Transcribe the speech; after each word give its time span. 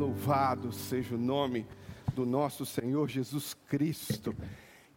Louvado 0.00 0.72
seja 0.72 1.14
o 1.14 1.18
nome 1.18 1.66
do 2.14 2.24
nosso 2.24 2.64
Senhor 2.64 3.06
Jesus 3.06 3.52
Cristo. 3.52 4.34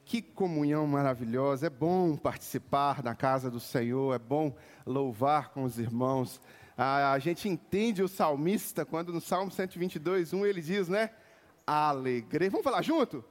Que 0.06 0.22
comunhão 0.22 0.88
maravilhosa! 0.88 1.68
É 1.68 1.70
bom 1.70 2.16
participar 2.16 3.03
na 3.03 3.13
casa 3.13 3.51
do 3.51 3.59
Senhor, 3.59 4.16
é 4.16 4.17
bom 4.17 4.55
louvar 4.85 5.50
com 5.50 5.66
os 5.66 5.77
irmãos. 5.77 6.39
A 6.77 7.19
gente 7.19 7.50
entende 7.50 8.02
o 8.02 8.07
salmista 8.07 8.86
quando 8.86 9.11
no 9.11 9.20
Salmo 9.20 9.52
122, 9.52 10.31
1 10.31 10.45
ele 10.45 10.61
diz, 10.61 10.88
né? 10.88 11.09
Alegrei. 11.67 12.49
Vamos 12.49 12.63
falar 12.63 12.81
junto? 12.81 13.25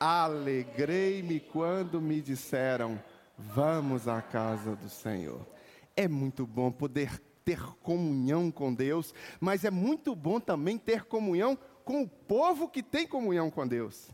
Alegrei-me 0.00 1.38
quando 1.38 2.00
me 2.00 2.22
disseram: 2.22 2.98
Vamos 3.36 4.08
à 4.08 4.22
casa 4.22 4.74
do 4.74 4.88
Senhor. 4.88 5.46
É 5.94 6.08
muito 6.08 6.46
bom 6.46 6.72
poder 6.72 7.20
ter 7.44 7.60
comunhão 7.82 8.50
com 8.50 8.72
Deus, 8.72 9.14
mas 9.40 9.64
é 9.64 9.70
muito 9.70 10.14
bom 10.14 10.38
também 10.38 10.78
ter 10.78 11.04
comunhão 11.04 11.58
com 11.84 12.02
o 12.02 12.08
povo 12.08 12.68
que 12.68 12.82
tem 12.82 13.06
comunhão 13.06 13.50
com 13.50 13.66
Deus. 13.66 14.10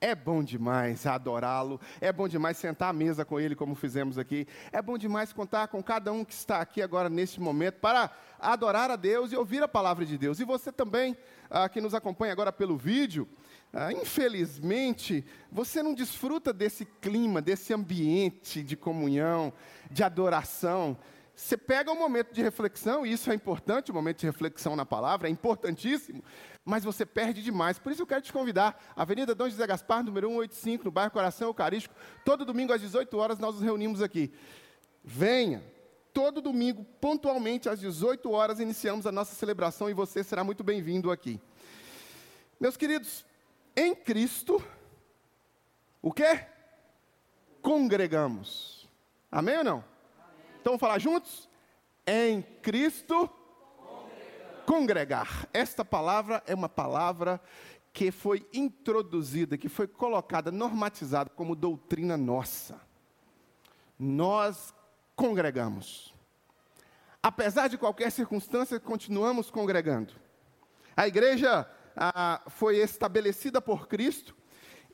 É 0.00 0.14
bom 0.14 0.42
demais 0.42 1.06
adorá-lo, 1.06 1.80
é 2.00 2.12
bom 2.12 2.28
demais 2.28 2.58
sentar 2.58 2.90
à 2.90 2.92
mesa 2.92 3.24
com 3.24 3.40
ele, 3.40 3.56
como 3.56 3.74
fizemos 3.74 4.18
aqui. 4.18 4.46
É 4.70 4.82
bom 4.82 4.98
demais 4.98 5.32
contar 5.32 5.68
com 5.68 5.82
cada 5.82 6.12
um 6.12 6.24
que 6.24 6.34
está 6.34 6.60
aqui 6.60 6.82
agora 6.82 7.08
neste 7.08 7.40
momento 7.40 7.76
para 7.80 8.10
adorar 8.38 8.90
a 8.90 8.96
Deus 8.96 9.32
e 9.32 9.36
ouvir 9.36 9.62
a 9.62 9.68
palavra 9.68 10.04
de 10.04 10.18
Deus. 10.18 10.38
E 10.38 10.44
você 10.44 10.70
também, 10.70 11.16
ah, 11.48 11.68
que 11.68 11.80
nos 11.80 11.94
acompanha 11.94 12.32
agora 12.32 12.52
pelo 12.52 12.76
vídeo, 12.76 13.26
ah, 13.72 13.90
infelizmente, 13.92 15.24
você 15.50 15.82
não 15.82 15.94
desfruta 15.94 16.52
desse 16.52 16.84
clima, 16.84 17.40
desse 17.40 17.72
ambiente 17.72 18.62
de 18.62 18.76
comunhão, 18.76 19.52
de 19.90 20.04
adoração. 20.04 20.96
Você 21.36 21.54
pega 21.54 21.92
um 21.92 21.98
momento 21.98 22.32
de 22.32 22.40
reflexão, 22.42 23.04
e 23.04 23.12
isso 23.12 23.30
é 23.30 23.34
importante, 23.34 23.90
o 23.90 23.92
um 23.92 23.94
momento 23.94 24.20
de 24.20 24.26
reflexão 24.26 24.74
na 24.74 24.86
palavra, 24.86 25.28
é 25.28 25.30
importantíssimo, 25.30 26.24
mas 26.64 26.82
você 26.82 27.04
perde 27.04 27.42
demais. 27.42 27.78
Por 27.78 27.92
isso 27.92 28.00
eu 28.00 28.06
quero 28.06 28.22
te 28.22 28.32
convidar, 28.32 28.82
Avenida 28.96 29.34
Dom 29.34 29.46
José 29.46 29.66
Gaspar, 29.66 30.02
número 30.02 30.28
185, 30.28 30.84
no 30.84 30.90
bairro 30.90 31.10
Coração 31.10 31.48
Eucarístico, 31.48 31.94
todo 32.24 32.46
domingo 32.46 32.72
às 32.72 32.80
18 32.80 33.18
horas 33.18 33.38
nós 33.38 33.56
nos 33.56 33.62
reunimos 33.62 34.00
aqui. 34.00 34.32
Venha, 35.04 35.62
todo 36.10 36.40
domingo, 36.40 36.82
pontualmente 37.02 37.68
às 37.68 37.80
18 37.80 38.30
horas, 38.30 38.58
iniciamos 38.58 39.06
a 39.06 39.12
nossa 39.12 39.34
celebração 39.34 39.90
e 39.90 39.92
você 39.92 40.24
será 40.24 40.42
muito 40.42 40.64
bem-vindo 40.64 41.10
aqui. 41.10 41.38
Meus 42.58 42.78
queridos, 42.78 43.26
em 43.76 43.94
Cristo, 43.94 44.64
o 46.00 46.10
quê? 46.10 46.46
Congregamos. 47.60 48.88
Amém 49.30 49.58
ou 49.58 49.64
não? 49.64 49.95
Então 50.66 50.72
vamos 50.72 50.80
falar 50.80 50.98
juntos? 50.98 51.48
Em 52.04 52.42
Cristo, 52.42 53.30
congregar. 53.78 54.64
congregar. 54.66 55.48
Esta 55.52 55.84
palavra 55.84 56.42
é 56.44 56.56
uma 56.56 56.68
palavra 56.68 57.40
que 57.92 58.10
foi 58.10 58.44
introduzida, 58.52 59.56
que 59.56 59.68
foi 59.68 59.86
colocada, 59.86 60.50
normatizada 60.50 61.30
como 61.30 61.54
doutrina 61.54 62.16
nossa. 62.16 62.80
Nós 63.96 64.74
congregamos. 65.14 66.12
Apesar 67.22 67.68
de 67.68 67.78
qualquer 67.78 68.10
circunstância, 68.10 68.80
continuamos 68.80 69.52
congregando. 69.52 70.14
A 70.96 71.06
igreja 71.06 71.64
ah, 71.94 72.42
foi 72.48 72.78
estabelecida 72.78 73.60
por 73.62 73.86
Cristo 73.86 74.35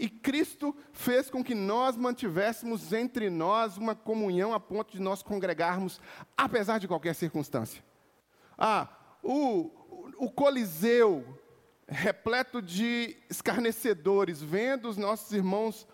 e 0.02 0.08
Cristo 0.08 0.74
fez 0.92 1.30
com 1.30 1.44
que 1.44 1.54
nós 1.54 1.96
mantivéssemos 1.96 2.92
entre 2.92 3.30
nós 3.30 3.76
uma 3.76 3.94
comunhão 3.94 4.52
a 4.52 4.58
ponto 4.58 4.90
de 4.90 5.00
nós 5.00 5.22
congregarmos, 5.22 6.00
apesar 6.36 6.80
de 6.80 6.88
qualquer 6.88 7.14
circunstância. 7.14 7.84
Ah, 8.58 8.88
o, 9.22 9.70
o 10.18 10.28
Coliseu, 10.28 11.24
repleto 11.86 12.60
de 12.60 13.16
escarnecedores, 13.30 14.42
vendo 14.42 14.88
os 14.88 14.96
nossos 14.96 15.30
irmãos 15.32 15.86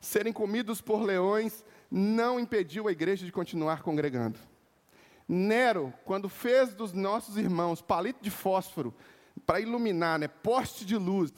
serem 0.00 0.32
comidos 0.32 0.80
por 0.80 1.02
leões, 1.02 1.62
não 1.90 2.40
impediu 2.40 2.88
a 2.88 2.92
igreja 2.92 3.26
de 3.26 3.32
continuar 3.32 3.82
congregando. 3.82 4.38
Nero, 5.28 5.92
quando 6.06 6.30
fez 6.30 6.72
dos 6.72 6.94
nossos 6.94 7.36
irmãos 7.36 7.82
palito 7.82 8.22
de 8.22 8.30
fósforo 8.30 8.94
para 9.44 9.60
iluminar, 9.60 10.18
né, 10.18 10.28
poste 10.28 10.84
de 10.84 10.96
luz, 10.96 11.32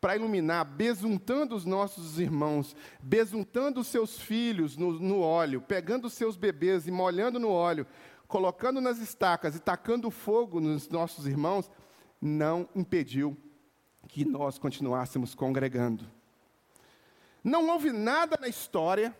para 0.00 0.16
iluminar, 0.16 0.64
besuntando 0.64 1.56
os 1.56 1.64
nossos 1.64 2.20
irmãos, 2.20 2.76
besuntando 3.00 3.80
os 3.80 3.88
seus 3.88 4.20
filhos 4.20 4.76
no, 4.76 4.92
no 4.92 5.20
óleo, 5.20 5.60
pegando 5.60 6.06
os 6.06 6.12
seus 6.12 6.36
bebês 6.36 6.86
e 6.86 6.90
molhando 6.90 7.40
no 7.40 7.50
óleo, 7.50 7.86
colocando 8.28 8.80
nas 8.80 8.98
estacas 8.98 9.56
e 9.56 9.60
tacando 9.60 10.10
fogo 10.10 10.60
nos 10.60 10.88
nossos 10.88 11.26
irmãos, 11.26 11.70
não 12.20 12.68
impediu 12.74 13.36
que 14.06 14.24
nós 14.24 14.58
continuássemos 14.58 15.34
congregando. 15.34 16.04
Não 17.42 17.68
houve 17.68 17.90
nada 17.90 18.38
na 18.40 18.48
história, 18.48 19.16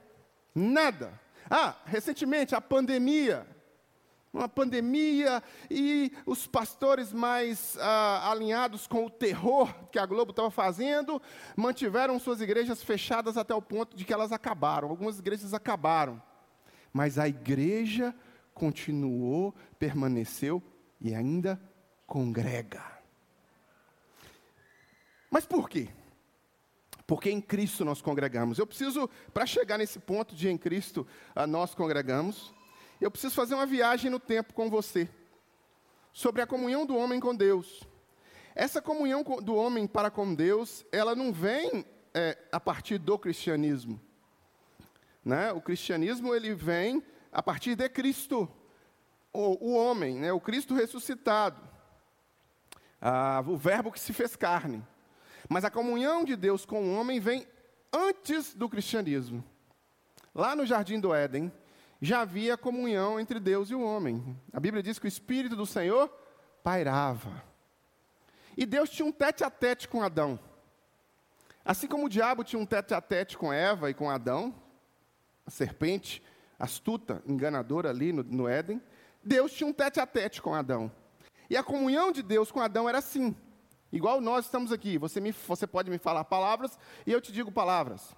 nada. 0.54 1.18
Ah, 1.50 1.76
recentemente 1.84 2.54
a 2.54 2.60
pandemia 2.60 3.46
uma 4.32 4.48
pandemia 4.48 5.42
e 5.70 6.12
os 6.26 6.46
pastores 6.46 7.12
mais 7.12 7.76
ah, 7.80 8.30
alinhados 8.30 8.86
com 8.86 9.06
o 9.06 9.10
terror 9.10 9.72
que 9.90 9.98
a 9.98 10.06
Globo 10.06 10.30
estava 10.30 10.50
fazendo 10.50 11.20
mantiveram 11.56 12.18
suas 12.18 12.40
igrejas 12.40 12.82
fechadas 12.82 13.36
até 13.36 13.54
o 13.54 13.62
ponto 13.62 13.96
de 13.96 14.04
que 14.04 14.12
elas 14.12 14.32
acabaram. 14.32 14.88
Algumas 14.88 15.18
igrejas 15.18 15.54
acabaram, 15.54 16.22
mas 16.92 17.18
a 17.18 17.28
igreja 17.28 18.14
continuou, 18.54 19.54
permaneceu 19.78 20.62
e 21.00 21.14
ainda 21.14 21.60
congrega. 22.06 22.82
Mas 25.30 25.46
por 25.46 25.68
quê? 25.68 25.88
Porque 27.06 27.30
em 27.30 27.40
Cristo 27.40 27.84
nós 27.84 28.02
congregamos. 28.02 28.58
Eu 28.58 28.66
preciso, 28.66 29.08
para 29.32 29.46
chegar 29.46 29.78
nesse 29.78 29.98
ponto 29.98 30.34
de 30.34 30.48
em 30.48 30.58
Cristo 30.58 31.06
ah, 31.34 31.46
nós 31.46 31.74
congregamos, 31.74 32.52
eu 33.00 33.10
preciso 33.10 33.34
fazer 33.34 33.54
uma 33.54 33.66
viagem 33.66 34.10
no 34.10 34.19
tempo 34.19 34.53
com 34.53 34.69
você, 34.69 35.09
sobre 36.12 36.42
a 36.42 36.47
comunhão 36.47 36.84
do 36.84 36.97
homem 36.97 37.20
com 37.20 37.34
Deus. 37.34 37.84
Essa 38.54 38.82
comunhão 38.82 39.22
do 39.22 39.54
homem 39.54 39.86
para 39.86 40.10
com 40.10 40.34
Deus, 40.34 40.84
ela 40.91 41.14
não 41.14 41.32
vem 41.32 41.84
é, 42.12 42.37
a 42.50 42.58
partir 42.58 42.98
do 42.98 43.19
cristianismo. 43.19 44.00
Né? 45.25 45.53
O 45.53 45.60
cristianismo 45.60 46.34
ele 46.34 46.54
vem 46.54 47.03
a 47.31 47.42
partir 47.42 47.76
de 47.76 47.88
Cristo, 47.88 48.50
o, 49.32 49.69
o 49.69 49.75
homem, 49.75 50.19
né? 50.19 50.32
o 50.32 50.41
Cristo 50.41 50.75
ressuscitado, 50.75 51.62
ah, 53.00 53.44
o 53.47 53.56
Verbo 53.56 53.92
que 53.92 54.00
se 54.00 54.12
fez 54.12 54.34
carne. 54.34 54.84
Mas 55.48 55.64
a 55.64 55.70
comunhão 55.70 56.25
de 56.25 56.34
Deus 56.34 56.64
com 56.64 56.82
o 56.82 56.94
homem 56.94 57.20
vem 57.20 57.47
antes 57.92 58.54
do 58.54 58.69
cristianismo. 58.69 59.44
Lá 60.34 60.56
no 60.56 60.66
jardim 60.66 60.98
do 60.98 61.14
Éden, 61.14 61.53
já 62.00 62.20
havia 62.20 62.56
comunhão 62.56 63.19
entre 63.19 63.41
Deus 63.41 63.70
e 63.70 63.75
o 63.75 63.82
homem. 63.82 64.36
A 64.53 64.60
Bíblia 64.60 64.82
diz 64.82 64.98
que 64.98 65.06
o 65.06 65.09
Espírito 65.09 65.56
do 65.56 65.66
Senhor 65.66 66.09
pairava. 66.62 67.42
E 68.56 68.64
Deus 68.64 68.91
tinha 68.91 69.06
um 69.06 69.12
tete 69.12 69.44
a 69.44 69.50
tete 69.50 69.88
com 69.88 70.03
Adão. 70.03 70.38
Assim 71.64 71.87
como 71.87 72.06
o 72.06 72.08
diabo 72.08 72.44
tinha 72.44 72.60
um 72.60 72.66
tete 72.66 72.94
a 72.94 73.00
tete 73.00 73.37
com 73.37 73.53
Eva 73.53 73.91
e 73.91 73.94
com 73.94 74.10
Adão, 74.10 74.54
a 75.47 75.50
serpente 75.50 76.22
astuta, 76.58 77.22
enganadora 77.26 77.91
ali 77.91 78.12
no, 78.12 78.22
no 78.22 78.48
Éden, 78.48 78.82
Deus 79.22 79.53
tinha 79.53 79.69
um 79.69 79.72
tete 79.72 80.00
a 80.00 80.06
tete 80.06 80.41
com 80.41 80.54
Adão. 80.54 80.91
E 81.50 81.56
a 81.56 81.62
comunhão 81.62 82.12
de 82.12 82.22
Deus 82.22 82.50
com 82.50 82.60
Adão 82.60 82.88
era 82.88 82.98
assim. 82.98 83.34
Igual 83.91 84.20
nós 84.20 84.44
estamos 84.44 84.70
aqui, 84.70 84.98
você, 84.98 85.20
me, 85.20 85.32
você 85.32 85.66
pode 85.66 85.91
me 85.91 85.98
falar 85.98 86.25
palavras 86.25 86.78
e 87.06 87.12
eu 87.12 87.20
te 87.20 87.32
digo 87.32 87.50
palavras. 87.50 88.14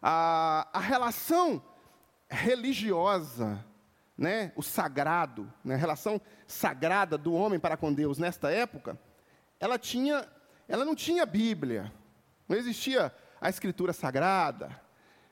A, 0.00 0.68
a 0.72 0.80
relação 0.80 1.62
religiosa, 2.30 3.64
né, 4.16 4.52
o 4.54 4.62
sagrado, 4.62 5.52
né, 5.64 5.74
a 5.74 5.78
relação 5.78 6.20
sagrada 6.46 7.18
do 7.18 7.32
homem 7.32 7.58
para 7.58 7.76
com 7.76 7.92
Deus 7.92 8.18
nesta 8.18 8.50
época, 8.50 8.98
ela 9.58 9.78
tinha, 9.78 10.28
ela 10.68 10.84
não 10.84 10.94
tinha 10.94 11.26
Bíblia, 11.26 11.92
não 12.48 12.56
existia 12.56 13.12
a 13.40 13.48
Escritura 13.48 13.92
sagrada, 13.92 14.80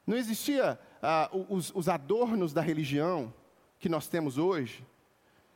não 0.06 0.16
existia 0.16 0.78
ah, 1.02 1.30
os, 1.48 1.70
os 1.74 1.88
adornos 1.88 2.52
da 2.52 2.62
religião 2.62 3.32
que 3.78 3.88
nós 3.88 4.08
temos 4.08 4.38
hoje. 4.38 4.86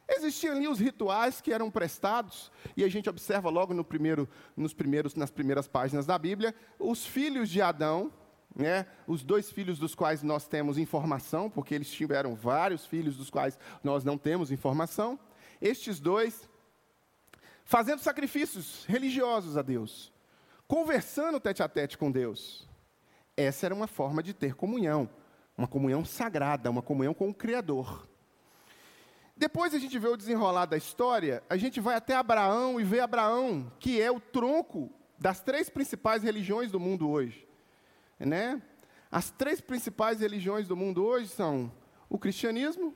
Existiam 0.09 0.55
ali 0.55 0.69
os 0.69 0.79
rituais 0.79 1.41
que 1.41 1.53
eram 1.53 1.71
prestados, 1.71 2.53
e 2.77 2.85
a 2.85 2.89
gente 2.89 3.09
observa 3.09 3.49
logo 3.49 3.73
no 3.73 3.83
primeiro, 3.83 4.29
nos 4.55 4.75
primeiros, 4.75 5.15
nas 5.15 5.31
primeiras 5.31 5.67
páginas 5.67 6.05
da 6.05 6.19
Bíblia, 6.19 6.55
os 6.79 7.07
filhos 7.07 7.49
de 7.49 7.63
Adão, 7.63 8.13
né, 8.55 8.87
os 9.07 9.23
dois 9.23 9.51
filhos 9.51 9.79
dos 9.79 9.95
quais 9.95 10.23
nós 10.23 10.47
temos 10.47 10.79
informação, 10.79 11.49
porque 11.49 11.75
eles 11.75 11.91
tiveram 11.91 12.35
vários 12.35 12.85
filhos 12.87 13.17
dos 13.17 13.31
quais 13.31 13.59
nós 13.83 14.05
não 14.05 14.19
temos 14.19 14.51
informação, 14.51 15.19
estes 15.61 15.99
dois 15.99 16.49
fazendo 17.65 18.01
sacrifícios 18.01 18.85
religiosos 18.87 19.57
a 19.57 19.63
Deus, 19.63 20.13
conversando 20.67 21.41
tete 21.41 21.63
a 21.63 21.69
tete 21.69 21.97
com 21.97 22.11
Deus. 22.11 22.69
Essa 23.37 23.67
era 23.67 23.75
uma 23.75 23.87
forma 23.87 24.23
de 24.23 24.35
ter 24.35 24.55
comunhão, 24.55 25.09
uma 25.57 25.67
comunhão 25.67 26.05
sagrada, 26.05 26.71
uma 26.71 26.83
comunhão 26.83 27.15
com 27.15 27.29
o 27.29 27.35
Criador. 27.35 28.09
depois 29.37 29.75
a 29.75 29.79
gente 29.79 29.99
vê 29.99 30.07
o 30.07 30.17
desenrolar 30.17 30.67
da 30.67 30.77
história, 30.77 31.43
a 31.49 31.57
gente 31.57 31.81
vai 31.81 31.97
até 31.97 32.15
Abraão 32.15 32.81
e 32.81 32.85
vê 32.85 33.01
Abraão, 33.01 33.73
que 33.81 34.01
é 34.01 34.11
o 34.11 34.21
tronco 34.21 34.91
das 35.19 35.41
três 35.41 35.71
principais 35.71 36.23
religiões 36.23 36.71
do 36.71 36.79
mundo 36.79 37.09
hoje. 37.09 37.49
Né? 38.25 38.61
As 39.11 39.31
três 39.31 39.61
principais 39.61 40.21
religiões 40.21 40.67
do 40.67 40.77
mundo 40.77 41.05
hoje 41.05 41.29
são 41.29 41.71
o 42.09 42.19
cristianismo, 42.19 42.95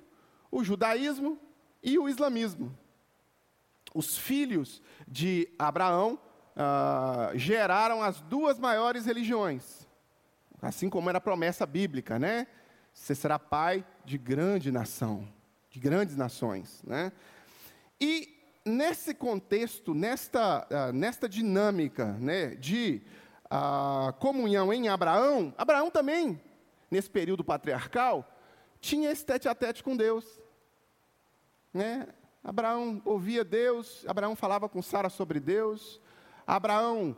o 0.50 0.64
judaísmo 0.64 1.38
e 1.82 1.98
o 1.98 2.08
islamismo. 2.08 2.76
Os 3.94 4.16
filhos 4.16 4.82
de 5.06 5.48
Abraão 5.58 6.18
uh, 6.56 7.36
geraram 7.36 8.02
as 8.02 8.20
duas 8.22 8.58
maiores 8.58 9.06
religiões, 9.06 9.86
assim 10.60 10.88
como 10.88 11.08
era 11.08 11.18
a 11.18 11.20
promessa 11.20 11.66
bíblica, 11.66 12.18
né? 12.18 12.46
Você 12.92 13.14
será 13.14 13.38
pai 13.38 13.84
de 14.04 14.16
grande 14.16 14.72
nação, 14.72 15.28
de 15.70 15.78
grandes 15.78 16.16
nações, 16.16 16.82
né? 16.82 17.12
E 18.00 18.36
nesse 18.64 19.14
contexto, 19.14 19.94
nesta, 19.94 20.66
uh, 20.70 20.92
nesta 20.92 21.28
dinâmica, 21.28 22.12
né, 22.14 22.54
de 22.56 23.02
uh, 23.46 24.12
comunhão 24.14 24.72
em 24.72 24.88
Abraão, 24.88 25.54
Abraão 25.56 25.90
também, 25.90 26.40
nesse 26.90 27.10
período 27.10 27.44
patriarcal, 27.44 28.24
tinha 28.80 29.10
esse 29.10 29.24
tete 29.24 29.48
a 29.48 29.54
tete 29.54 29.82
com 29.82 29.96
Deus. 29.96 30.40
Né? 31.72 32.08
Abraão 32.42 33.02
ouvia 33.04 33.44
Deus, 33.44 34.04
Abraão 34.06 34.36
falava 34.36 34.68
com 34.68 34.80
Sara 34.80 35.08
sobre 35.08 35.40
Deus, 35.40 36.00
Abraão, 36.46 37.16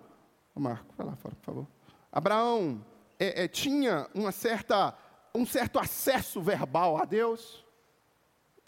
Marco, 0.54 0.94
vai 0.96 1.06
lá 1.06 1.16
fora, 1.16 1.34
por 1.36 1.44
favor. 1.44 1.66
Abraão 2.10 2.84
é, 3.18 3.44
é, 3.44 3.48
tinha 3.48 4.08
uma 4.14 4.32
certa, 4.32 4.96
um 5.34 5.44
certo 5.44 5.78
acesso 5.78 6.40
verbal 6.40 6.96
a 6.96 7.04
Deus, 7.04 7.64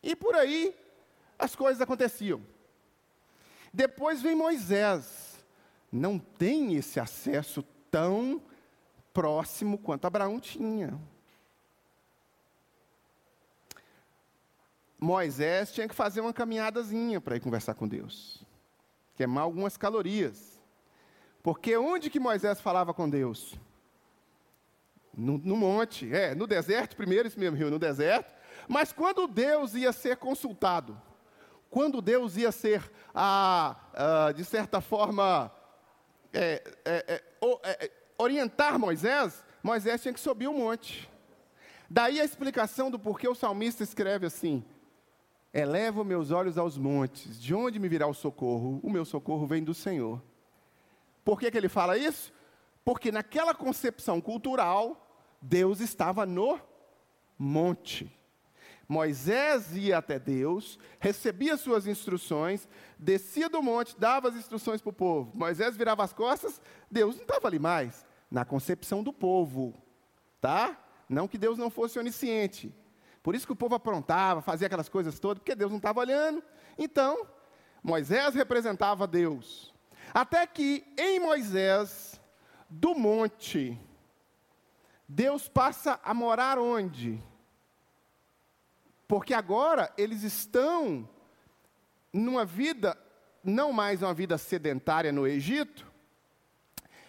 e 0.02 0.14
por 0.14 0.34
aí 0.34 0.76
as 1.38 1.56
coisas 1.56 1.80
aconteciam. 1.80 2.42
Depois 3.72 4.20
vem 4.20 4.34
Moisés, 4.34 5.29
não 5.90 6.18
tem 6.18 6.74
esse 6.74 7.00
acesso 7.00 7.62
tão 7.90 8.42
próximo 9.12 9.76
quanto 9.78 10.06
Abraão 10.06 10.38
tinha. 10.38 10.98
Moisés 15.00 15.72
tinha 15.72 15.88
que 15.88 15.94
fazer 15.94 16.20
uma 16.20 16.32
caminhadazinha 16.32 17.20
para 17.20 17.36
ir 17.36 17.40
conversar 17.40 17.74
com 17.74 17.88
Deus, 17.88 18.44
queimar 19.16 19.44
algumas 19.44 19.76
calorias. 19.76 20.60
Porque 21.42 21.76
onde 21.76 22.10
que 22.10 22.20
Moisés 22.20 22.60
falava 22.60 22.92
com 22.92 23.08
Deus? 23.08 23.58
No, 25.16 25.38
no, 25.38 25.56
monte, 25.56 26.12
é, 26.14 26.34
no 26.34 26.46
deserto, 26.46 26.96
primeiro 26.96 27.26
esse 27.26 27.38
mesmo 27.38 27.56
rio, 27.56 27.70
no 27.70 27.78
deserto. 27.78 28.30
Mas 28.68 28.92
quando 28.92 29.26
Deus 29.26 29.74
ia 29.74 29.90
ser 29.90 30.18
consultado, 30.18 31.00
quando 31.70 32.02
Deus 32.02 32.36
ia 32.36 32.52
ser, 32.52 32.90
ah, 33.14 33.76
ah, 33.94 34.32
de 34.32 34.44
certa 34.44 34.80
forma, 34.82 35.50
é, 36.32 36.62
é, 36.84 37.22
é, 37.64 37.84
é 37.84 37.90
orientar 38.18 38.78
Moisés, 38.78 39.44
Moisés 39.62 40.02
tinha 40.02 40.14
que 40.14 40.20
subir 40.20 40.48
o 40.48 40.54
monte. 40.54 41.10
Daí 41.88 42.20
a 42.20 42.24
explicação 42.24 42.90
do 42.90 42.98
porquê 42.98 43.28
o 43.28 43.34
salmista 43.34 43.82
escreve 43.82 44.26
assim: 44.26 44.64
Elevo 45.52 46.04
meus 46.04 46.30
olhos 46.30 46.56
aos 46.56 46.78
montes, 46.78 47.40
de 47.40 47.54
onde 47.54 47.78
me 47.78 47.88
virá 47.88 48.06
o 48.06 48.14
socorro? 48.14 48.78
O 48.82 48.90
meu 48.90 49.04
socorro 49.04 49.46
vem 49.46 49.64
do 49.64 49.74
Senhor. 49.74 50.22
Por 51.24 51.38
que, 51.40 51.50
que 51.50 51.58
ele 51.58 51.68
fala 51.68 51.98
isso? 51.98 52.32
Porque 52.84 53.10
naquela 53.10 53.54
concepção 53.54 54.20
cultural, 54.20 55.08
Deus 55.42 55.80
estava 55.80 56.24
no 56.24 56.60
monte. 57.38 58.10
Moisés 58.90 59.76
ia 59.76 59.98
até 59.98 60.18
Deus, 60.18 60.76
recebia 60.98 61.56
suas 61.56 61.86
instruções, 61.86 62.68
descia 62.98 63.48
do 63.48 63.62
monte, 63.62 63.96
dava 63.96 64.26
as 64.26 64.34
instruções 64.34 64.80
para 64.82 64.90
o 64.90 64.92
povo. 64.92 65.30
Moisés 65.32 65.76
virava 65.76 66.02
as 66.02 66.12
costas, 66.12 66.60
Deus 66.90 67.14
não 67.14 67.22
estava 67.22 67.46
ali 67.46 67.60
mais. 67.60 68.04
Na 68.28 68.44
concepção 68.44 69.04
do 69.04 69.12
povo, 69.12 69.80
tá? 70.40 70.76
Não 71.08 71.28
que 71.28 71.38
Deus 71.38 71.56
não 71.56 71.70
fosse 71.70 72.00
onisciente, 72.00 72.74
por 73.22 73.36
isso 73.36 73.46
que 73.46 73.52
o 73.52 73.56
povo 73.56 73.76
aprontava, 73.76 74.42
fazia 74.42 74.66
aquelas 74.66 74.88
coisas 74.88 75.20
todas, 75.20 75.38
porque 75.38 75.54
Deus 75.54 75.70
não 75.70 75.78
estava 75.78 76.00
olhando. 76.00 76.42
Então, 76.76 77.28
Moisés 77.84 78.34
representava 78.34 79.06
Deus. 79.06 79.72
Até 80.12 80.44
que 80.48 80.84
em 80.98 81.20
Moisés, 81.20 82.20
do 82.68 82.96
monte, 82.96 83.78
Deus 85.08 85.48
passa 85.48 86.00
a 86.02 86.12
morar 86.12 86.58
onde? 86.58 87.22
Porque 89.10 89.34
agora 89.34 89.92
eles 89.98 90.22
estão 90.22 91.08
numa 92.12 92.44
vida, 92.44 92.96
não 93.42 93.72
mais 93.72 94.02
uma 94.02 94.14
vida 94.14 94.38
sedentária 94.38 95.10
no 95.10 95.26
Egito, 95.26 95.84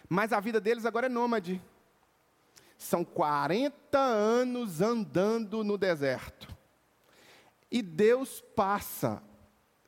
mas 0.09 0.33
a 0.33 0.39
vida 0.39 0.59
deles 0.59 0.83
agora 0.83 1.05
é 1.05 1.09
nômade. 1.09 1.61
São 2.75 3.05
40 3.05 3.99
anos 3.99 4.81
andando 4.81 5.63
no 5.63 5.77
deserto. 5.77 6.47
E 7.69 7.83
Deus 7.83 8.41
passa, 8.55 9.21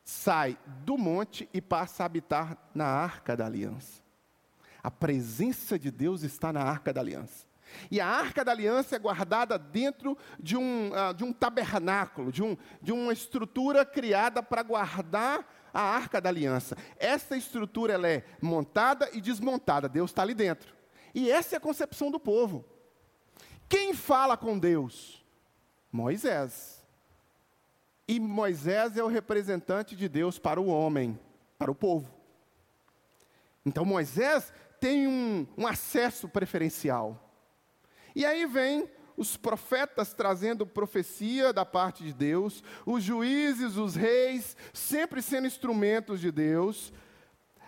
sai 0.06 0.56
do 0.86 1.00
monte 1.00 1.50
e 1.52 1.60
passa 1.60 2.04
a 2.04 2.06
habitar 2.06 2.56
na 2.76 2.86
arca 2.86 3.36
da 3.36 3.48
aliança. 3.48 4.04
A 4.84 4.92
presença 4.92 5.80
de 5.80 5.90
Deus 5.90 6.22
está 6.22 6.54
na 6.54 6.62
arca 6.62 6.94
da 6.94 7.02
aliança. 7.02 7.53
E 7.90 8.00
a 8.00 8.08
arca 8.08 8.44
da 8.44 8.52
aliança 8.52 8.96
é 8.96 9.00
guardada 9.00 9.58
dentro 9.58 10.18
de 10.40 10.58
um, 10.58 10.92
uh, 10.92 11.14
de 11.14 11.24
um 11.24 11.32
tabernáculo, 11.32 12.32
de, 12.32 12.44
um, 12.44 12.58
de 12.82 12.92
uma 12.92 13.14
estrutura 13.14 13.86
criada 13.86 14.42
para 14.42 14.64
guardar 14.64 15.48
a 15.74 15.82
arca 15.82 16.22
da 16.22 16.30
aliança. 16.30 16.78
Essa 16.98 17.36
estrutura 17.36 17.94
ela 17.94 18.08
é 18.08 18.24
montada 18.42 19.10
e 19.14 19.20
desmontada, 19.20 19.90
Deus 19.90 20.12
está 20.12 20.22
ali 20.22 20.34
dentro. 20.34 20.74
E 21.14 21.32
essa 21.32 21.56
é 21.56 21.58
a 21.58 21.62
concepção 21.62 22.12
do 22.12 22.20
povo. 22.20 22.66
Quem 23.68 23.94
fala 23.94 24.38
com 24.38 24.58
Deus? 24.58 25.24
Moisés. 25.92 26.86
E 28.08 28.20
Moisés 28.20 28.98
é 28.98 29.04
o 29.04 29.08
representante 29.08 29.96
de 29.96 30.10
Deus 30.10 30.38
para 30.38 30.60
o 30.60 30.68
homem, 30.68 31.20
para 31.58 31.72
o 31.72 31.76
povo. 31.76 32.14
Então 33.66 33.86
Moisés 33.86 34.52
tem 34.80 35.08
um, 35.08 35.48
um 35.58 35.66
acesso 35.66 36.28
preferencial. 36.28 37.33
E 38.16 38.26
aí 38.26 38.46
vem 38.46 38.90
os 39.16 39.38
profetas 39.38 40.14
trazendo 40.14 40.66
profecia 40.66 41.54
da 41.54 41.66
parte 41.66 42.04
de 42.04 42.14
Deus, 42.14 42.64
os 42.86 43.04
juízes, 43.04 43.78
os 43.78 43.96
reis, 43.96 44.58
sempre 44.74 45.22
sendo 45.22 45.48
instrumentos 45.48 46.20
de 46.20 46.32
Deus, 46.32 46.92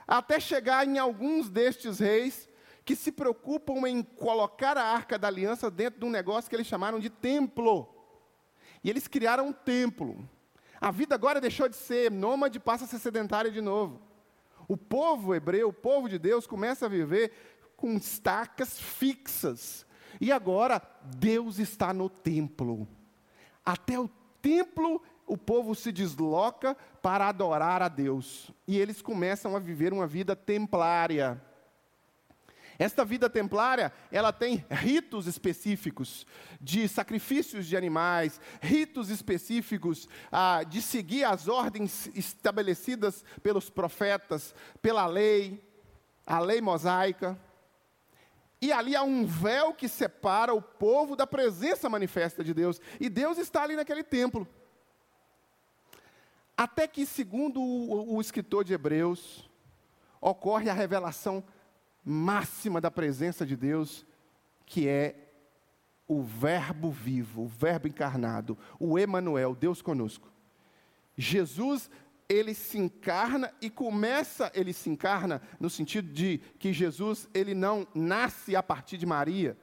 até 0.08 0.40
chegar 0.40 0.88
em 0.88 0.98
alguns 0.98 1.50
destes 1.50 2.00
reis 2.00 2.50
que 2.84 2.96
se 2.96 3.12
preocupam 3.12 3.88
em 3.88 4.04
colocar 4.04 4.78
a 4.78 4.84
arca 4.84 5.18
da 5.18 5.28
aliança 5.28 5.72
dentro 5.72 6.00
de 6.00 6.06
um 6.06 6.12
negócio 6.12 6.50
que 6.50 6.56
eles 6.56 6.68
chamaram 6.68 7.00
de 7.00 7.10
templo. 7.10 7.90
E 8.84 8.90
eles 8.90 9.08
criaram 9.08 9.48
um 9.48 9.54
templo. 9.54 10.30
A 10.80 10.92
vida 10.92 11.16
agora 11.16 11.42
deixou 11.42 11.68
de 11.68 11.76
ser 11.76 12.12
nômade, 12.12 12.60
passa 12.60 12.86
a 12.86 12.88
ser 12.88 13.00
sedentária 13.00 13.50
de 13.50 13.62
novo. 13.62 14.00
O 14.68 14.78
povo 14.78 15.34
hebreu, 15.34 15.70
o 15.70 15.74
povo 15.74 16.08
de 16.08 16.20
Deus, 16.20 16.46
começa 16.46 16.86
a 16.86 16.90
viver 16.90 17.32
com 17.76 17.94
estacas 17.96 18.80
fixas. 18.80 19.85
E 20.20 20.32
agora 20.32 20.82
Deus 21.18 21.60
está 21.60 21.94
no 21.94 22.10
templo. 22.10 22.88
Até 23.66 24.00
o 24.00 24.10
templo 24.42 25.02
o 25.28 25.38
povo 25.38 25.74
se 25.74 25.92
desloca 25.92 26.76
para 27.02 27.28
adorar 27.28 27.82
a 27.82 27.88
Deus. 27.88 28.52
E 28.68 28.78
eles 28.78 29.02
começam 29.02 29.56
a 29.56 29.60
viver 29.60 29.92
uma 29.92 30.06
vida 30.06 30.36
templária. 30.36 31.42
Esta 32.78 33.06
vida 33.06 33.30
templária, 33.30 33.92
ela 34.12 34.34
tem 34.34 34.66
ritos 34.70 35.28
específicos 35.28 36.28
de 36.60 36.88
sacrifícios 36.88 37.68
de 37.68 37.78
animais, 37.78 38.40
ritos 38.62 39.10
específicos 39.10 40.10
ah, 40.30 40.62
de 40.64 40.82
seguir 40.82 41.24
as 41.24 41.48
ordens 41.48 42.10
estabelecidas 42.14 43.24
pelos 43.42 43.70
profetas, 43.70 44.54
pela 44.82 45.06
lei, 45.06 45.64
a 46.28 46.40
lei 46.40 46.60
mosaica. 46.60 47.40
E 48.62 48.72
ali 48.72 48.96
há 48.96 49.04
um 49.04 49.26
véu 49.26 49.74
que 49.74 49.88
separa 49.88 50.54
o 50.54 50.62
povo 50.62 51.16
da 51.16 51.28
presença 51.28 51.90
manifesta 51.90 52.44
de 52.44 52.54
Deus. 52.54 52.80
E 53.00 53.10
Deus 53.10 53.38
está 53.38 53.64
ali 53.64 53.76
naquele 53.76 54.04
templo. 54.04 54.48
Até 56.58 56.88
que, 56.88 57.06
segundo 57.06 57.62
o, 57.62 58.16
o 58.16 58.22
escritor 58.22 58.64
de 58.64 58.74
Hebreus, 58.74 59.50
ocorre 60.22 60.70
a 60.70 60.74
revelação 60.74 61.44
máxima 62.04 62.80
da 62.80 62.90
presença 62.90 63.46
de 63.46 63.56
Deus, 63.56 64.06
que 64.66 64.88
é 64.88 65.26
o 66.08 66.22
Verbo 66.22 66.92
vivo, 66.92 67.44
o 67.44 67.48
Verbo 67.48 67.88
encarnado, 67.88 68.58
o 68.80 68.98
Emanuel, 68.98 69.56
Deus 69.56 69.82
conosco. 69.82 70.32
Jesus, 71.18 71.90
ele 72.28 72.54
se 72.54 72.78
encarna 72.78 73.54
e 73.62 73.70
começa, 73.70 74.52
ele 74.54 74.74
se 74.74 74.90
encarna 74.90 75.42
no 75.60 75.70
sentido 75.70 76.12
de 76.12 76.40
que 76.60 76.74
Jesus, 76.74 77.30
ele 77.34 77.54
não 77.54 77.88
nasce 77.94 78.56
a 78.56 78.64
partir 78.64 78.98
de 78.98 79.06
Maria. 79.06 79.58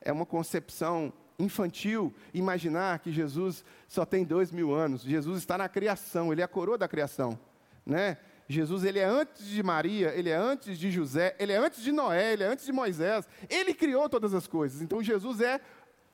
É 0.00 0.10
uma 0.12 0.24
concepção 0.24 1.12
infantil 1.38 2.14
imaginar 2.32 2.98
que 3.00 3.12
Jesus 3.12 3.64
só 3.86 4.04
tem 4.04 4.24
dois 4.24 4.50
mil 4.50 4.74
anos. 4.74 5.02
Jesus 5.02 5.38
está 5.38 5.58
na 5.58 5.68
criação, 5.68 6.32
ele 6.32 6.40
é 6.40 6.44
a 6.44 6.48
coroa 6.48 6.78
da 6.78 6.88
criação. 6.88 7.38
Né? 7.84 8.16
Jesus 8.48 8.84
ele 8.84 8.98
é 8.98 9.04
antes 9.04 9.46
de 9.46 9.62
Maria, 9.62 10.14
ele 10.14 10.30
é 10.30 10.36
antes 10.36 10.78
de 10.78 10.90
José, 10.90 11.36
ele 11.38 11.52
é 11.52 11.56
antes 11.56 11.82
de 11.82 11.92
Noé, 11.92 12.32
ele 12.32 12.44
é 12.44 12.46
antes 12.46 12.64
de 12.64 12.72
Moisés. 12.72 13.28
Ele 13.48 13.74
criou 13.74 14.08
todas 14.08 14.32
as 14.32 14.46
coisas. 14.46 14.80
Então 14.80 15.02
Jesus 15.02 15.40
é 15.40 15.60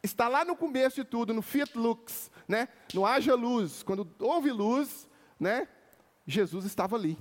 está 0.03 0.27
lá 0.27 0.45
no 0.45 0.57
começo 0.57 0.97
de 0.97 1.05
tudo, 1.05 1.33
no 1.33 1.43
fiat 1.43 1.79
lux, 1.79 2.31
né? 2.49 2.69
No 2.93 3.07
haja 3.07 3.35
luz. 3.37 3.85
Quando 3.85 4.11
houve 4.19 4.51
luz, 4.51 5.09
né? 5.39 5.69
Jesus 6.27 6.65
estava 6.65 6.97
ali. 6.97 7.19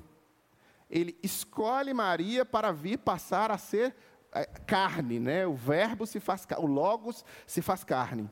Ele 0.89 1.17
escolhe 1.23 1.93
Maria 1.93 2.45
para 2.45 2.71
vir 2.71 2.97
passar 2.97 3.49
a 3.49 3.57
ser 3.57 3.95
é, 4.33 4.45
carne, 4.45 5.19
né? 5.19 5.47
O 5.47 5.53
verbo 5.53 6.05
se 6.05 6.19
faz, 6.19 6.45
o 6.57 6.65
logos 6.65 7.23
se 7.47 7.61
faz 7.61 7.83
carne. 7.83 8.29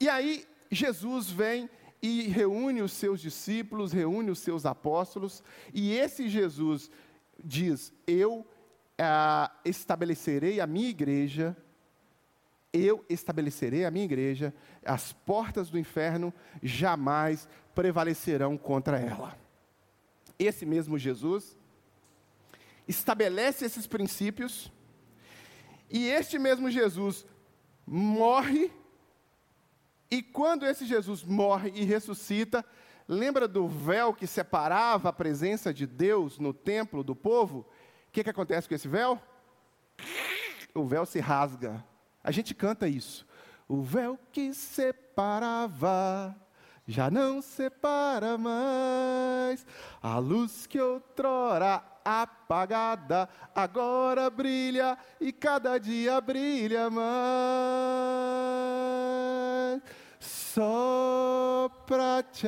E 0.00 0.08
aí 0.08 0.46
Jesus 0.70 1.30
vem 1.30 1.70
e 2.02 2.22
reúne 2.22 2.82
os 2.82 2.92
seus 2.92 3.20
discípulos, 3.20 3.92
reúne 3.92 4.30
os 4.30 4.40
seus 4.40 4.66
apóstolos, 4.66 5.42
e 5.72 5.92
esse 5.92 6.28
Jesus 6.28 6.90
diz: 7.42 7.92
Eu 8.06 8.46
ah, 8.98 9.50
estabelecerei 9.64 10.60
a 10.60 10.66
minha 10.66 10.88
igreja, 10.88 11.56
eu 12.72 13.04
estabelecerei 13.08 13.84
a 13.84 13.90
minha 13.90 14.04
igreja, 14.04 14.54
as 14.84 15.12
portas 15.12 15.70
do 15.70 15.78
inferno 15.78 16.32
jamais 16.62 17.48
prevalecerão 17.76 18.58
contra 18.58 18.98
ela. 18.98 19.38
Esse 20.36 20.66
mesmo 20.66 20.98
Jesus 20.98 21.56
estabelece 22.88 23.64
esses 23.64 23.86
princípios, 23.86 24.72
e 25.88 26.08
este 26.08 26.38
mesmo 26.38 26.68
Jesus 26.68 27.24
morre 27.86 28.72
e 30.10 30.22
quando 30.22 30.64
esse 30.64 30.86
Jesus 30.86 31.24
morre 31.24 31.72
e 31.74 31.84
ressuscita, 31.84 32.64
lembra 33.08 33.48
do 33.48 33.66
véu 33.66 34.14
que 34.14 34.26
separava 34.26 35.08
a 35.08 35.12
presença 35.12 35.74
de 35.74 35.86
Deus 35.86 36.38
no 36.38 36.54
templo 36.54 37.02
do 37.02 37.14
povo? 37.14 37.66
O 38.08 38.12
que, 38.12 38.22
que 38.22 38.30
acontece 38.30 38.68
com 38.68 38.74
esse 38.74 38.88
véu? 38.88 39.20
O 40.74 40.84
véu 40.84 41.04
se 41.04 41.18
rasga. 41.18 41.84
A 42.22 42.30
gente 42.30 42.54
canta 42.54 42.86
isso. 42.88 43.26
O 43.68 43.82
véu 43.82 44.18
que 44.30 44.54
separava 44.54 46.36
já 46.86 47.10
não 47.10 47.42
separa 47.42 48.38
mais. 48.38 49.66
A 50.00 50.18
luz 50.18 50.66
que 50.66 50.80
outrora 50.80 51.82
apagada 52.04 53.28
agora 53.52 54.30
brilha 54.30 54.96
e 55.20 55.32
cada 55.32 55.78
dia 55.78 56.20
brilha 56.20 56.88
mais. 56.88 57.06
Só 60.20 61.68
para 61.86 62.22
te 62.22 62.46